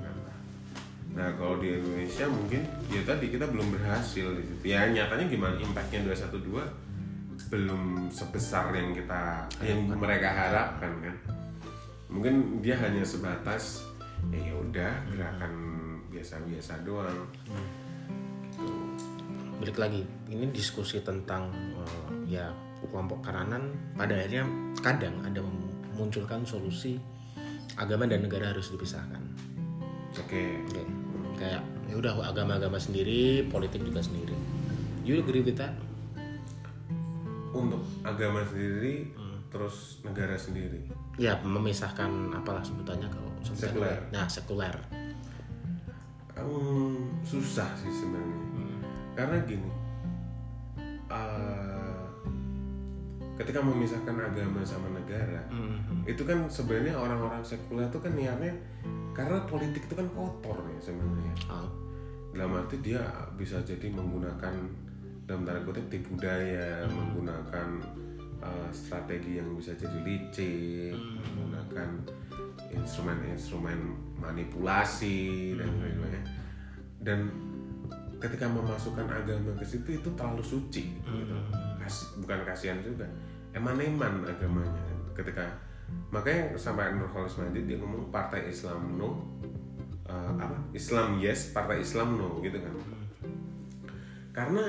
Nah 1.13 1.29
kalau 1.37 1.61
di 1.61 1.77
Indonesia 1.77 2.25
mungkin 2.25 2.65
ya 2.89 3.01
tadi 3.05 3.29
kita 3.29 3.45
belum 3.49 3.69
berhasil 3.77 4.27
di 4.33 4.43
situ. 4.49 4.63
Ya 4.65 4.89
nyatanya 4.89 5.29
gimana 5.29 5.55
impactnya 5.61 6.09
212 6.09 7.53
belum 7.53 8.09
sebesar 8.09 8.73
yang 8.73 8.97
kita 8.97 9.45
yang 9.61 9.85
mereka 9.93 10.29
harapkan 10.33 10.93
kan. 11.05 11.17
Mungkin 12.09 12.65
dia 12.65 12.77
hanya 12.81 13.05
sebatas 13.05 13.85
ya 14.33 14.55
udah 14.57 14.93
gerakan 15.13 15.53
biasa-biasa 16.09 16.85
doang. 16.85 17.29
Gitu. 18.53 18.69
balik 19.63 19.79
lagi 19.79 20.03
ini 20.27 20.51
diskusi 20.51 20.99
tentang 21.07 21.47
eh, 21.55 22.35
ya 22.35 22.51
kelompok 22.83 23.23
kanan 23.23 23.71
pada 23.95 24.11
akhirnya 24.11 24.43
kadang 24.83 25.23
ada 25.23 25.39
memunculkan 25.95 26.43
solusi 26.43 26.99
agama 27.79 28.11
dan 28.11 28.27
negara 28.27 28.51
harus 28.51 28.75
dipisahkan 28.75 29.23
Oke. 30.21 30.61
Oke. 30.69 31.02
Kayak 31.43 31.63
ya 31.91 31.95
udah 31.99 32.13
agama-agama 32.31 32.79
sendiri 32.79 33.51
politik 33.51 33.83
juga 33.83 33.99
sendiri. 33.99 34.39
You 35.03 35.19
agree 35.19 35.43
with 35.43 35.59
that? 35.59 35.75
Untuk 37.51 37.83
agama 38.07 38.47
sendiri 38.47 39.11
terus 39.51 40.01
negara 40.07 40.39
sendiri. 40.39 40.81
ya 41.21 41.37
memisahkan 41.45 42.09
apalah 42.33 42.65
sebutannya 42.65 43.05
kalau 43.13 43.29
sebutannya. 43.45 43.69
Sekuler. 43.69 43.99
nah 44.09 44.25
sekuler. 44.25 44.77
Hmm, 46.33 47.21
susah 47.21 47.69
sih 47.77 47.93
sebenarnya. 47.93 48.41
Karena 49.13 49.37
gini 49.45 49.69
eh, 51.13 52.03
ketika 53.37 53.61
memisahkan 53.61 54.17
agama 54.17 54.65
sama 54.65 54.89
negara 54.97 55.45
itu 56.09 56.23
kan 56.25 56.49
sebenarnya 56.49 56.97
orang-orang 56.97 57.45
sekuler 57.45 57.93
itu 57.93 57.99
kan 58.01 58.13
niatnya 58.17 58.55
karena 59.13 59.45
politik 59.45 59.85
itu 59.87 59.95
kan 59.95 60.09
kotor 60.17 60.57
ya 60.73 60.81
sebenarnya. 60.81 61.35
Ah, 61.49 61.69
dalam 62.33 62.57
arti 62.65 62.81
dia 62.81 63.01
bisa 63.37 63.61
jadi 63.61 63.93
menggunakan 63.93 64.55
dalam 65.29 65.47
tanda 65.47 65.61
kutip 65.63 65.87
tipu 65.93 66.19
daya 66.19 66.85
menggunakan 66.91 67.79
uh, 68.43 68.69
strategi 68.73 69.39
yang 69.39 69.55
bisa 69.55 69.73
jadi 69.79 69.99
licik 70.03 70.97
menggunakan 70.99 71.89
instrumen-instrumen 72.73 73.79
manipulasi 74.19 75.55
dan 75.61 75.69
sebagainya 75.69 76.23
dan 77.05 77.19
ketika 78.23 78.47
memasukkan 78.47 79.07
agama 79.11 79.51
ke 79.59 79.67
situ 79.67 79.99
itu 79.99 80.09
terlalu 80.15 80.43
suci 80.47 80.95
gitu. 81.03 81.35
Kas- 81.83 82.15
bukan 82.23 82.47
kasihan 82.47 82.79
juga 82.79 83.03
eman-eman 83.53 84.23
agamanya. 84.23 84.79
Ketika 85.13 85.43
makanya 86.09 86.53
sampai 86.55 86.93
Nurholis 86.93 87.37
Majid 87.37 87.65
dia 87.65 87.77
ngomong 87.77 88.09
partai 88.09 88.47
Islam 88.47 89.01
no 89.01 89.25
uh, 90.05 90.33
apa 90.37 90.57
Islam 90.73 91.17
yes 91.17 91.51
partai 91.51 91.81
Islam 91.81 92.17
no 92.17 92.37
gitu 92.41 92.57
kan 92.57 92.75
karena 94.33 94.65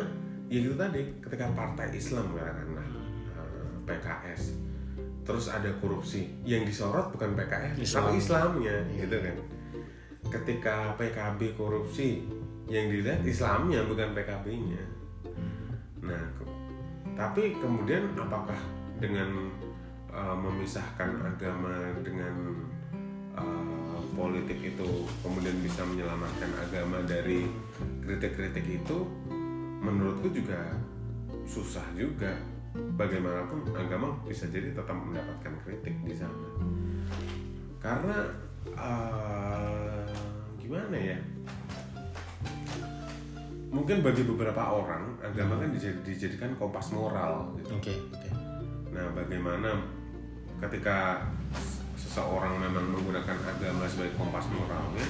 ya 0.48 0.60
itu 0.60 0.76
tadi 0.76 1.02
ketika 1.20 1.52
partai 1.52 1.92
Islam 1.92 2.32
katakanlah 2.32 2.88
uh, 3.36 3.72
PKS 3.84 4.42
terus 5.24 5.48
ada 5.48 5.72
korupsi 5.80 6.28
yang 6.44 6.64
disorot 6.64 7.08
bukan 7.10 7.32
PKS 7.34 7.76
Islam. 7.80 8.04
tapi 8.04 8.20
Islamnya 8.20 8.76
Iya. 8.88 9.04
gitu 9.04 9.18
kan 9.20 9.36
ketika 10.32 10.76
PKB 10.96 11.56
korupsi 11.56 12.24
yang 12.68 12.88
dilihat 12.88 13.24
Islamnya 13.24 13.84
bukan 13.84 14.16
PKB-nya 14.16 14.84
nah 16.00 16.24
ke- 16.36 16.52
tapi 17.14 17.56
kemudian 17.56 18.12
apakah 18.16 18.60
dengan 18.98 19.52
uh, 20.14 20.38
memisahkan 20.38 21.10
agama 21.26 21.92
dengan 22.06 22.56
uh, 23.34 24.00
politik 24.14 24.62
itu 24.62 25.10
kemudian 25.26 25.58
bisa 25.66 25.82
menyelamatkan 25.84 26.54
agama 26.62 27.02
dari 27.04 27.50
kritik-kritik 28.06 28.86
itu 28.86 28.98
menurutku 29.82 30.30
juga 30.32 30.78
susah 31.50 31.84
juga. 31.98 32.32
Bagaimanapun 32.74 33.70
agama 33.78 34.18
bisa 34.26 34.50
jadi 34.50 34.74
tetap 34.74 34.98
mendapatkan 34.98 35.54
kritik 35.62 35.94
di 36.02 36.14
sana. 36.18 36.50
Karena 37.78 38.18
uh, 38.74 40.10
gimana 40.58 40.98
ya? 40.98 41.18
Mungkin 43.70 44.02
bagi 44.02 44.26
beberapa 44.26 44.74
orang 44.74 45.22
agama 45.22 45.62
kan 45.62 45.70
dijad- 45.70 46.02
dijadikan 46.02 46.58
kompas 46.58 46.90
moral 46.94 47.54
gitu. 47.62 47.78
Oke, 47.78 47.94
oke. 48.10 48.30
Nah, 48.94 49.10
bagaimana 49.14 49.70
ketika 50.62 51.26
seseorang 51.98 52.62
memang 52.62 52.94
menggunakan 52.94 53.38
agama 53.42 53.90
sebagai 53.90 54.14
kompas 54.20 54.46
moralnya, 54.54 55.06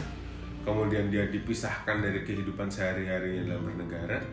kemudian 0.64 1.12
dia 1.12 1.28
dipisahkan 1.28 2.00
dari 2.00 2.24
kehidupan 2.24 2.72
sehari-hari 2.72 3.44
dalam 3.44 3.68
bernegara, 3.68 4.24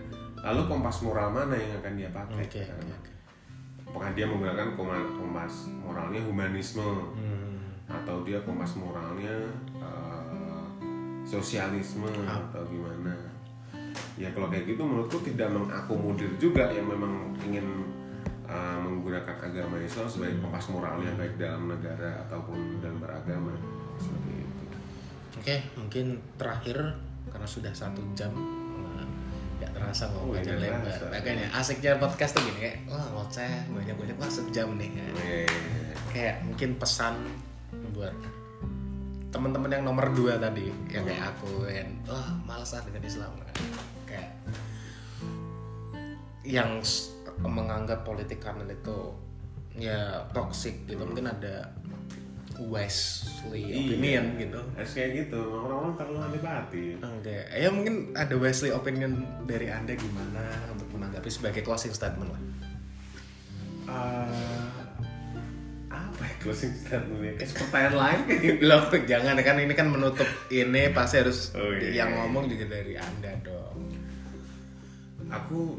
lalu 0.46 0.62
kompas 0.70 1.02
moral 1.02 1.34
mana 1.34 1.58
yang 1.58 1.74
akan 1.82 1.92
dia 1.98 2.10
pakai? 2.14 2.46
Oke, 2.46 2.62
oke. 2.62 3.10
Apakah 3.90 4.14
dia 4.14 4.22
menggunakan 4.22 4.78
kompas 5.18 5.66
moralnya 5.82 6.22
humanisme 6.22 7.10
Hmm, 7.18 7.74
atau 7.90 8.22
dia 8.22 8.38
kompas 8.46 8.78
moralnya 8.78 9.50
eh, 9.82 10.62
sosialisme 11.26 12.06
atau 12.22 12.62
gimana? 12.70 13.18
Ya 14.14 14.30
kalau 14.30 14.46
kayak 14.46 14.70
gitu 14.70 14.86
menurutku 14.86 15.18
tidak 15.26 15.50
mengakomodir 15.50 16.30
juga 16.38 16.70
yang 16.70 16.86
memang 16.86 17.34
ingin 17.42 17.66
uh, 18.50 18.76
menggunakan 18.82 19.36
agama 19.38 19.78
Islam 19.78 20.10
sebagai 20.10 20.42
kompas 20.42 20.66
moralnya 20.68 21.14
baik 21.14 21.38
dalam 21.38 21.70
negara 21.70 22.26
ataupun 22.26 22.82
dalam 22.82 22.98
beragama 22.98 23.54
seperti 23.96 24.32
itu. 24.42 24.64
Oke, 25.38 25.56
mungkin 25.78 26.06
terakhir 26.34 26.76
karena 27.30 27.46
sudah 27.46 27.70
satu 27.70 28.02
jam 28.12 28.34
eh, 28.98 29.06
nggak 29.62 29.70
terasa 29.70 30.10
Oh, 30.10 30.26
ngomong 30.26 30.42
panjang 30.42 30.58
lebar. 30.58 30.98
Makanya 31.14 31.46
asiknya 31.54 31.96
podcast 31.96 32.34
tuh 32.34 32.42
gini 32.42 32.58
kayak 32.58 32.78
wah 32.90 33.06
ngoceh 33.14 33.70
banyak 33.70 33.94
banyak 33.94 34.16
wah 34.18 34.28
sejam 34.28 34.74
nih. 34.74 34.90
kan. 34.92 35.12
Eh, 35.24 35.46
Kayak 36.10 36.42
mungkin 36.42 36.74
pesan 36.74 37.14
buat 37.94 38.10
teman-teman 39.30 39.70
yang 39.70 39.86
nomor 39.86 40.10
dua 40.10 40.42
tadi 40.42 40.74
yang 40.90 41.06
kayak 41.06 41.22
aku 41.22 41.70
yang 41.70 41.86
wah 42.02 42.34
malas 42.42 42.74
ah 42.74 42.82
dengan 42.82 43.06
Islam 43.06 43.30
kayak 44.02 44.34
yang 46.42 46.82
menganggap 47.44 48.04
politik 48.04 48.40
kanan 48.40 48.68
itu 48.68 49.16
ya 49.78 50.26
toxic 50.32 50.84
gitu 50.84 51.00
mungkin 51.06 51.30
ada 51.30 51.72
wisely 52.60 53.72
opinion 53.72 54.36
gitu 54.36 54.60
harus 54.76 54.92
kayak 54.92 55.10
gitu, 55.24 55.40
orang-orang 55.40 55.96
terlalu 55.96 56.18
antipati. 56.28 56.84
Oke, 57.00 57.36
ya 57.56 57.68
mungkin 57.72 58.12
ada 58.12 58.36
Wesley 58.36 58.68
opinion 58.68 59.24
dari 59.48 59.72
anda 59.72 59.96
gimana 59.96 60.44
untuk 60.68 60.92
menanggapi 60.92 61.30
sebagai 61.32 61.64
closing 61.64 61.96
statement 61.96 62.28
lah. 62.28 62.42
Uh, 63.88 64.68
apa 65.88 66.20
ya 66.20 66.34
closing 66.44 66.68
statementnya? 66.76 67.40
Kayak 67.40 67.50
pertanyaan 67.64 67.96
lain 68.04 68.20
kayak 68.28 68.40
gitu. 68.44 68.96
Jangan 69.08 69.34
kan 69.40 69.56
ini 69.56 69.72
kan 69.72 69.86
menutup 69.88 70.28
ini 70.52 70.82
pasti 70.92 71.16
harus 71.16 71.56
Oh, 71.56 71.72
iya. 71.72 72.04
yang 72.04 72.12
ngomong 72.12 72.44
juga 72.44 72.76
dari 72.76 72.94
anda 73.00 73.40
dong. 73.40 73.88
aku 75.30 75.78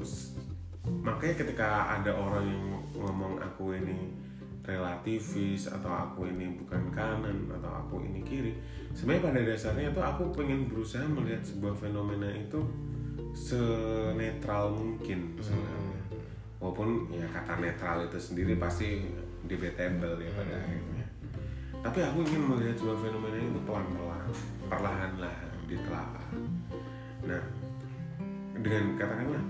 makanya 0.88 1.36
ketika 1.46 1.68
ada 2.00 2.12
orang 2.14 2.46
yang 2.50 2.64
ngomong 2.98 3.38
aku 3.38 3.78
ini 3.78 4.14
relativis 4.62 5.70
atau 5.70 5.90
aku 5.90 6.30
ini 6.30 6.54
bukan 6.58 6.94
kanan 6.94 7.50
atau 7.50 7.72
aku 7.82 8.06
ini 8.06 8.22
kiri 8.22 8.54
sebenarnya 8.94 9.26
pada 9.26 9.40
dasarnya 9.42 9.90
tuh 9.90 10.06
aku 10.06 10.24
pengen 10.34 10.70
berusaha 10.70 11.02
melihat 11.06 11.42
sebuah 11.42 11.74
fenomena 11.78 12.30
itu 12.30 12.62
senetral 13.32 14.76
mungkin 14.76 15.40
sebenarnya. 15.40 16.00
Walaupun 16.60 17.10
ya 17.10 17.26
kata 17.32 17.58
netral 17.58 18.06
itu 18.06 18.20
sendiri 18.20 18.60
pasti 18.60 19.08
debatable 19.48 20.20
ya 20.22 20.30
pada 20.36 20.54
akhirnya. 20.62 21.06
Tapi 21.82 22.00
aku 22.06 22.18
ingin 22.22 22.44
melihat 22.46 22.76
sebuah 22.78 23.00
fenomena 23.02 23.38
itu 23.42 23.62
pelan-pelan 23.66 24.30
perlahan-lahan 24.70 25.52
ditelaah 25.68 26.28
nah 27.22 27.42
dengan 28.60 28.98
katakanlah 29.00 29.44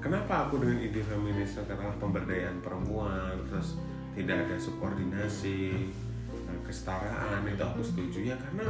kenapa 0.00 0.48
aku 0.48 0.60
dengan 0.60 0.78
ide 0.80 1.00
feminis 1.04 1.56
katakanlah 1.56 1.96
pemberdayaan 2.00 2.60
perempuan 2.60 3.36
terus 3.48 3.76
tidak 4.14 4.46
ada 4.46 4.56
subordinasi 4.56 5.90
eh, 6.30 6.58
kesetaraan 6.66 7.44
itu 7.48 7.62
aku 7.62 7.80
setuju 7.82 8.34
ya 8.34 8.36
karena 8.38 8.66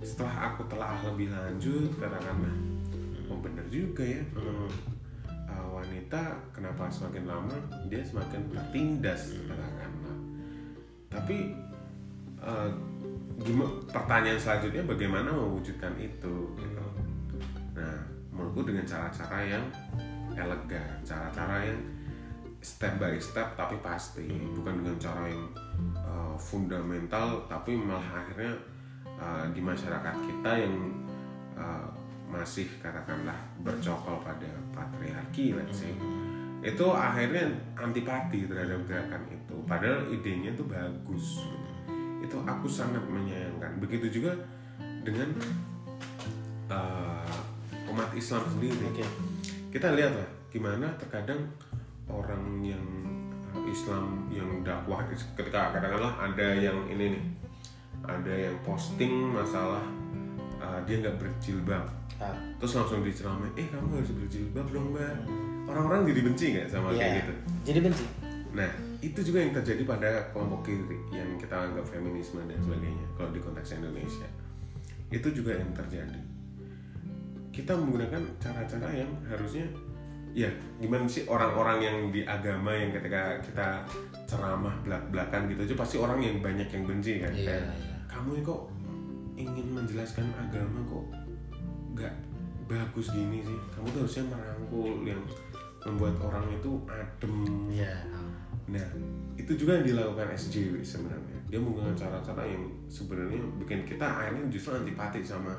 setelah 0.00 0.52
aku 0.52 0.64
telah 0.68 0.96
lebih 1.04 1.28
lanjut 1.28 1.92
katakanlah 2.00 2.56
oh 3.30 3.38
bener 3.38 3.66
juga 3.70 4.02
ya 4.02 4.22
eh, 4.22 4.70
eh, 5.28 5.66
wanita 5.70 6.22
kenapa 6.50 6.90
semakin 6.90 7.24
lama 7.30 7.56
dia 7.86 8.02
semakin 8.02 8.40
tertindas 8.50 9.38
katakanlah. 9.46 10.16
Tapi 11.10 11.36
eh, 12.42 12.70
gimana 13.40 13.72
pertanyaan 13.88 14.40
selanjutnya 14.40 14.82
bagaimana 14.84 15.30
mewujudkan 15.32 15.94
itu 15.96 16.34
gitu. 16.58 16.84
Nah, 17.72 17.98
menurutku 18.34 18.68
dengan 18.68 18.84
cara-cara 18.84 19.38
yang 19.46 19.64
elegan, 20.40 20.96
cara-cara 21.04 21.68
yang 21.68 21.80
step 22.60 22.96
by 23.00 23.16
step 23.16 23.56
tapi 23.56 23.76
pasti, 23.80 24.24
bukan 24.56 24.84
dengan 24.84 24.96
cara 25.00 25.28
yang 25.28 25.44
uh, 25.96 26.36
fundamental 26.36 27.44
tapi 27.48 27.76
malah 27.76 28.24
akhirnya 28.24 28.52
uh, 29.20 29.44
di 29.52 29.60
masyarakat 29.60 30.16
kita 30.24 30.52
yang 30.60 30.74
uh, 31.56 31.88
masih 32.30 32.68
katakanlah 32.78 33.34
bercokol 33.64 34.22
pada 34.22 34.48
patriarki 34.72 35.56
let's 35.56 35.82
say. 35.82 35.92
Itu 36.60 36.92
akhirnya 36.92 37.48
antipati 37.72 38.44
terhadap 38.44 38.84
gerakan 38.84 39.24
itu. 39.32 39.56
Padahal 39.64 40.12
idenya 40.12 40.52
itu 40.52 40.64
bagus. 40.68 41.40
Itu 42.20 42.36
aku 42.44 42.68
sangat 42.68 43.00
menyayangkan. 43.08 43.80
Begitu 43.80 44.20
juga 44.20 44.36
dengan 45.00 45.32
uh, 46.68 47.34
umat 47.88 48.12
Islam 48.12 48.44
sendiri. 48.52 48.76
Oke. 48.92 49.29
Kita 49.70 49.94
lihat 49.94 50.12
lah 50.14 50.28
gimana 50.50 50.90
terkadang 50.98 51.46
orang 52.10 52.58
yang 52.62 52.84
uh, 53.54 53.62
Islam 53.70 54.26
yang 54.34 54.66
dakwah 54.66 55.02
ketika 55.06 55.70
katakanlah 55.70 56.10
ada 56.18 56.48
yang 56.58 56.76
ini 56.90 57.14
nih 57.14 57.24
ada 58.02 58.34
yang 58.50 58.56
posting 58.66 59.30
masalah 59.30 59.82
uh, 60.58 60.78
dia 60.86 60.98
nggak 60.98 61.18
berjilbab 61.22 61.86
Ah, 62.20 62.36
terus 62.60 62.76
langsung 62.76 63.00
diceramai 63.00 63.48
eh 63.56 63.64
kamu 63.72 63.96
harus 63.96 64.12
berjilbab 64.12 64.68
dong 64.68 64.92
mbak 64.92 65.24
orang-orang 65.64 66.12
jadi 66.12 66.20
benci 66.20 66.44
nggak 66.52 66.68
sama 66.68 66.92
iya. 66.92 67.00
kayak 67.00 67.14
gitu 67.24 67.32
Jadi 67.64 67.78
benci. 67.80 68.04
Nah, 68.50 68.70
itu 69.00 69.20
juga 69.24 69.38
yang 69.40 69.52
terjadi 69.56 69.82
pada 69.88 70.08
kelompok 70.34 70.68
kiri 70.68 70.98
yang 71.14 71.38
kita 71.40 71.54
anggap 71.54 71.86
feminisme 71.86 72.42
dan 72.44 72.58
sebagainya 72.60 73.06
kalau 73.16 73.30
di 73.32 73.40
konteks 73.40 73.78
Indonesia. 73.78 74.28
Itu 75.08 75.32
juga 75.32 75.56
yang 75.56 75.70
terjadi. 75.72 76.20
Kita 77.50 77.74
menggunakan 77.74 78.22
cara-cara 78.38 78.88
yang 78.94 79.10
harusnya 79.26 79.66
ya 80.30 80.46
gimana 80.78 81.10
sih 81.10 81.26
orang-orang 81.26 81.78
yang 81.82 81.96
di 82.14 82.22
agama 82.22 82.70
yang 82.70 82.94
ketika 82.94 83.42
kita 83.42 83.82
ceramah 84.30 84.70
belak-belakan 84.86 85.50
gitu 85.50 85.66
aja 85.66 85.74
pasti 85.74 85.96
orang 85.98 86.22
yang 86.22 86.38
banyak 86.38 86.70
yang 86.70 86.86
benci 86.86 87.18
kan 87.18 87.34
Iya, 87.34 87.50
Kayak, 87.58 87.64
iya. 87.74 87.96
kamu 88.06 88.28
ini 88.38 88.42
kok 88.46 88.60
ingin 89.34 89.66
menjelaskan 89.74 90.30
agama 90.38 90.78
kok 90.86 91.04
nggak 91.98 92.14
bagus 92.70 93.10
gini 93.10 93.42
sih 93.42 93.58
kamu 93.74 93.86
tuh 93.90 94.00
harusnya 94.06 94.24
merangkul 94.30 95.02
yang 95.02 95.18
membuat 95.82 96.14
orang 96.22 96.46
itu 96.54 96.78
adem 96.86 97.34
Iya. 97.66 97.94
Nah, 98.70 98.86
itu 99.34 99.50
juga 99.58 99.82
yang 99.82 99.86
dilakukan 99.90 100.30
SJW 100.30 100.78
sebenarnya. 100.78 101.42
Dia 101.50 101.58
menggunakan 101.58 101.98
cara-cara 101.98 102.46
yang 102.46 102.62
sebenarnya 102.86 103.42
bikin 103.58 103.82
kita 103.82 104.06
akhirnya 104.06 104.46
justru 104.46 104.78
antipati 104.78 105.26
sama 105.26 105.58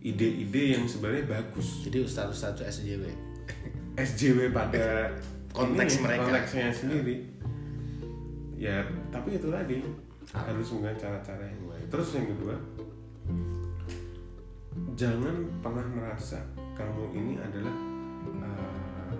ide-ide 0.00 0.76
yang 0.76 0.84
sebenarnya 0.84 1.24
bagus. 1.28 1.84
Jadi 1.84 2.02
ustadz-ustadz 2.02 2.62
SJW. 2.62 3.04
SJW 3.96 4.50
pada 4.50 5.12
Konteks 5.56 5.96
ini, 5.96 6.02
mereka. 6.04 6.20
konteksnya 6.28 6.68
sendiri. 6.68 7.16
Ya, 8.56 8.84
tapi 9.08 9.36
itu 9.36 9.48
tadi 9.48 9.80
Ah. 10.34 10.42
harus 10.42 10.68
menggunakan 10.68 10.98
cara-cara 10.98 11.44
yang 11.46 11.62
baik. 11.70 11.86
Terus 11.86 12.08
yang 12.12 12.26
kedua, 12.26 12.54
jangan 14.96 15.36
pernah 15.62 15.86
merasa 15.86 16.42
kamu 16.74 17.04
ini 17.14 17.32
adalah 17.38 17.72
uh, 18.42 19.16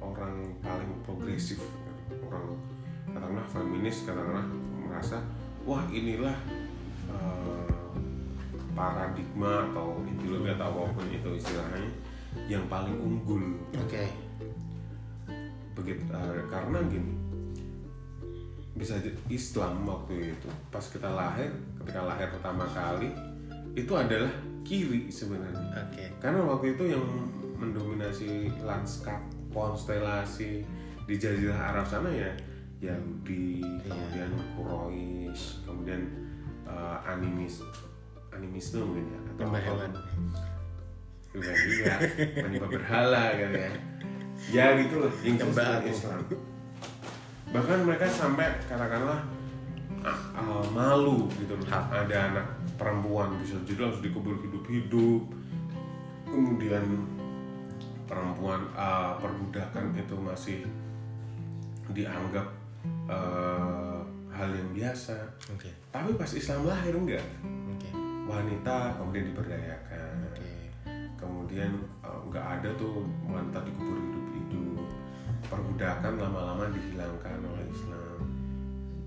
orang 0.00 0.54
paling 0.60 0.92
progresif, 1.02 1.60
orang 2.22 2.56
katakanlah 3.10 3.46
feminis 3.48 4.06
katakanlah 4.06 4.46
merasa 4.80 5.18
wah 5.62 5.82
inilah 5.90 6.36
eh, 7.10 7.70
paradigma 8.80 9.68
atau 9.68 10.00
ideologi 10.08 10.48
atau 10.56 10.72
apa 10.72 10.96
pun 10.96 11.06
itu 11.12 11.30
istilahnya 11.36 11.90
yang 12.48 12.64
paling 12.72 12.96
unggul 12.96 13.44
Oke. 13.76 14.08
begitu 15.76 16.00
eh, 16.08 16.48
karena 16.48 16.80
gini 16.88 17.12
bisa 18.72 18.96
Islam 19.28 19.84
waktu 19.84 20.32
itu 20.32 20.48
pas 20.72 20.80
kita 20.88 21.12
lahir 21.12 21.52
ketika 21.84 22.00
lahir 22.08 22.32
pertama 22.32 22.64
kali 22.72 23.12
itu 23.76 23.92
adalah 23.92 24.32
kiri 24.64 25.12
sebenarnya 25.12 25.92
Oke. 25.92 26.16
karena 26.16 26.40
waktu 26.48 26.72
itu 26.72 26.96
yang 26.96 27.04
mendominasi 27.60 28.48
lanskap 28.64 29.20
konstelasi 29.52 30.64
di 31.04 31.14
Jazirah 31.20 31.76
Arab 31.76 31.84
sana 31.84 32.08
ya 32.08 32.32
Yahudi 32.80 33.60
kemudian 33.84 34.32
Quraisy 34.56 35.68
kemudian 35.68 36.00
eh, 36.64 36.96
animis 37.04 37.60
animisme 38.34 38.82
mungkin 38.82 39.06
ya 39.10 39.18
atau 39.34 39.44
apa. 39.48 39.58
hewan. 39.60 39.90
bukan 41.30 41.54
juga 41.62 41.94
penyembah 42.42 42.70
berhala 42.74 43.24
kan 43.38 43.50
ya 43.54 43.70
ya 44.50 44.64
gitulah 44.82 45.12
yang 45.22 45.36
aku. 45.38 45.86
Islam 45.86 46.20
bahkan 47.50 47.78
mereka 47.86 48.06
sampai 48.06 48.46
katakanlah 48.66 49.20
ah, 50.02 50.20
ah, 50.38 50.64
malu 50.74 51.26
gitu 51.38 51.54
loh 51.54 51.66
ada 51.70 52.16
anak 52.34 52.46
perempuan 52.74 53.34
bisa 53.42 53.58
jadi 53.66 53.90
harus 53.90 54.02
dikubur 54.02 54.38
hidup-hidup 54.42 55.22
kemudian 56.26 56.84
perempuan 58.10 58.66
ah, 58.74 59.14
perbudakan 59.22 59.94
itu 59.94 60.14
masih 60.18 60.58
dianggap 61.94 62.46
ah, 63.10 64.02
hal 64.30 64.50
yang 64.50 64.70
biasa 64.74 65.14
Oke. 65.54 65.70
tapi 65.90 66.14
pas 66.16 66.30
Islam 66.32 66.64
lahir 66.64 66.94
enggak. 66.96 67.26
Wanita 68.30 68.94
kemudian 68.94 69.24
diberdayakan 69.34 70.14
Oke. 70.30 70.50
kemudian 71.18 71.70
eh, 72.06 72.20
nggak 72.30 72.46
ada 72.60 72.68
tuh 72.78 73.02
wanita 73.26 73.58
dikubur 73.66 73.98
hidup-hidup 73.98 74.86
perbudakan 75.50 76.14
lama-lama 76.14 76.70
dihilangkan 76.70 77.38
oleh 77.42 77.66
Islam 77.74 78.18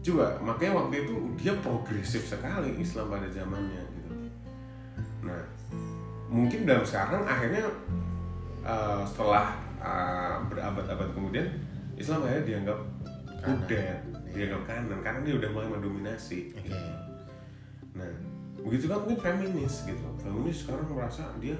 juga 0.04 0.36
makanya 0.44 0.84
waktu 0.84 1.08
itu 1.08 1.16
dia 1.40 1.56
progresif 1.64 2.28
sekali 2.28 2.76
Islam 2.76 3.08
pada 3.08 3.28
zamannya 3.32 3.84
gitu 3.96 4.14
nah 5.24 5.44
mungkin 6.28 6.68
dalam 6.68 6.84
sekarang 6.84 7.24
akhirnya 7.24 7.72
eh, 8.68 9.02
setelah 9.08 9.56
eh, 9.80 10.36
berabad-abad 10.52 11.10
kemudian 11.16 11.48
Islam 11.96 12.28
akhirnya 12.28 12.44
dianggap 12.44 12.80
kudet 13.44 14.00
dianggap 14.34 14.62
kanan 14.66 15.00
karena 15.06 15.20
dia 15.22 15.36
udah 15.38 15.50
mulai 15.54 15.70
mendominasi 15.70 16.52
Oke. 16.58 16.68
gitu. 16.68 16.90
Nah, 17.94 18.10
begitu 18.64 18.86
kan 18.88 18.98
mungkin 19.04 19.20
feminis 19.20 19.84
gitu. 19.84 20.06
Feminis 20.20 20.64
sekarang 20.64 20.88
merasa 20.90 21.28
dia 21.38 21.56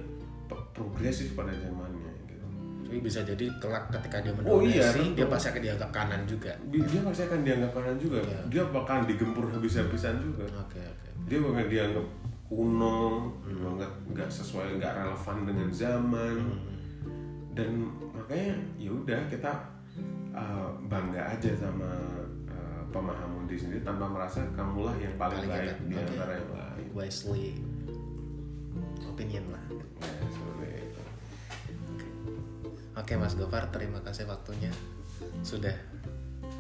progresif 0.74 1.34
pada 1.36 1.52
zamannya 1.54 2.12
gitu. 2.28 2.46
Jadi 2.88 2.98
bisa 3.02 3.20
jadi 3.26 3.46
kelak 3.58 3.90
ketika 3.90 4.22
dia 4.22 4.32
Oh 4.44 4.62
iya, 4.62 4.88
mendominasi, 4.92 5.00
tentu. 5.02 5.18
dia 5.18 5.28
pasti 5.28 5.48
akan 5.50 5.62
dianggap 5.62 5.90
kanan 5.92 6.22
juga. 6.26 6.52
Dia 6.70 6.84
dia 6.86 7.02
pasti 7.02 7.22
akan 7.26 7.40
dianggap 7.42 7.72
kanan 7.74 7.96
juga. 7.98 8.18
Iya. 8.22 8.40
Dia 8.50 8.64
bakal 8.70 8.98
digempur 9.10 9.46
habis-habisan 9.50 10.16
juga. 10.22 10.46
Oke 10.62 10.80
oke. 10.82 11.10
Dia 11.28 11.40
bakal 11.42 11.66
dianggap 11.68 12.06
kuno, 12.54 13.34
nggak 13.50 13.92
nggak 14.14 14.30
sesuai, 14.30 14.78
nggak 14.78 14.94
relevan 14.94 15.38
dengan 15.50 15.70
zaman. 15.74 16.38
Dan 17.54 17.70
makanya 18.14 18.54
ya 18.78 18.90
udah 18.94 19.22
kita 19.30 19.54
uh, 20.34 20.70
bangga 20.90 21.22
aja 21.34 21.52
sama 21.58 21.90
pemahaman 22.94 23.50
diri 23.50 23.60
sendiri 23.60 23.82
tanpa 23.82 24.06
merasa 24.06 24.46
kamulah 24.54 24.94
yang 25.02 25.18
paling, 25.18 25.42
Paling 25.42 25.50
baik 25.50 25.78
di 25.90 25.96
antara 25.98 26.32
yang 26.38 26.50
lain. 26.54 26.86
Wisely 26.94 27.46
opinion 29.10 29.46
lah. 29.50 29.64
Nah, 29.74 30.30
seperti 30.30 30.66
itu. 30.78 31.02
Oke 32.94 33.14
Mas 33.18 33.34
Gofar, 33.34 33.74
terima 33.74 34.00
kasih 34.06 34.30
waktunya 34.30 34.70
sudah 35.42 35.74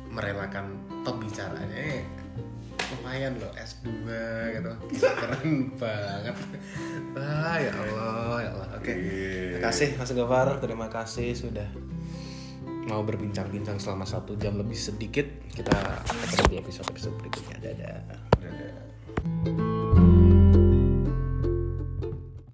merelakan 0.10 0.82
pembicaranya. 1.06 1.74
Eh, 1.74 2.06
lumayan 2.98 3.38
loh 3.38 3.54
S2 3.54 3.90
gitu. 4.58 4.72
Keren 5.22 5.50
banget. 5.78 6.36
Ah 7.18 7.58
ya 7.62 7.74
Allah, 7.74 8.38
ya 8.42 8.50
Allah. 8.58 8.70
Oke. 8.78 8.94
Iya. 8.94 9.58
Terima 9.58 9.70
kasih 9.70 9.88
Mas 9.98 10.12
Gofar, 10.14 10.48
terima 10.62 10.88
kasih 10.90 11.30
sudah 11.34 11.70
mau 12.88 13.02
berbincang-bincang 13.06 13.80
selama 13.80 14.04
satu 14.04 14.36
jam 14.36 14.60
lebih 14.60 14.78
sedikit. 14.78 15.26
Kita 15.54 16.04
ketemu 16.04 16.46
di 16.50 16.58
episode-episode 16.60 17.16
berikutnya. 17.20 17.58
Dadah. 17.62 17.98
Dadah. 18.42 19.93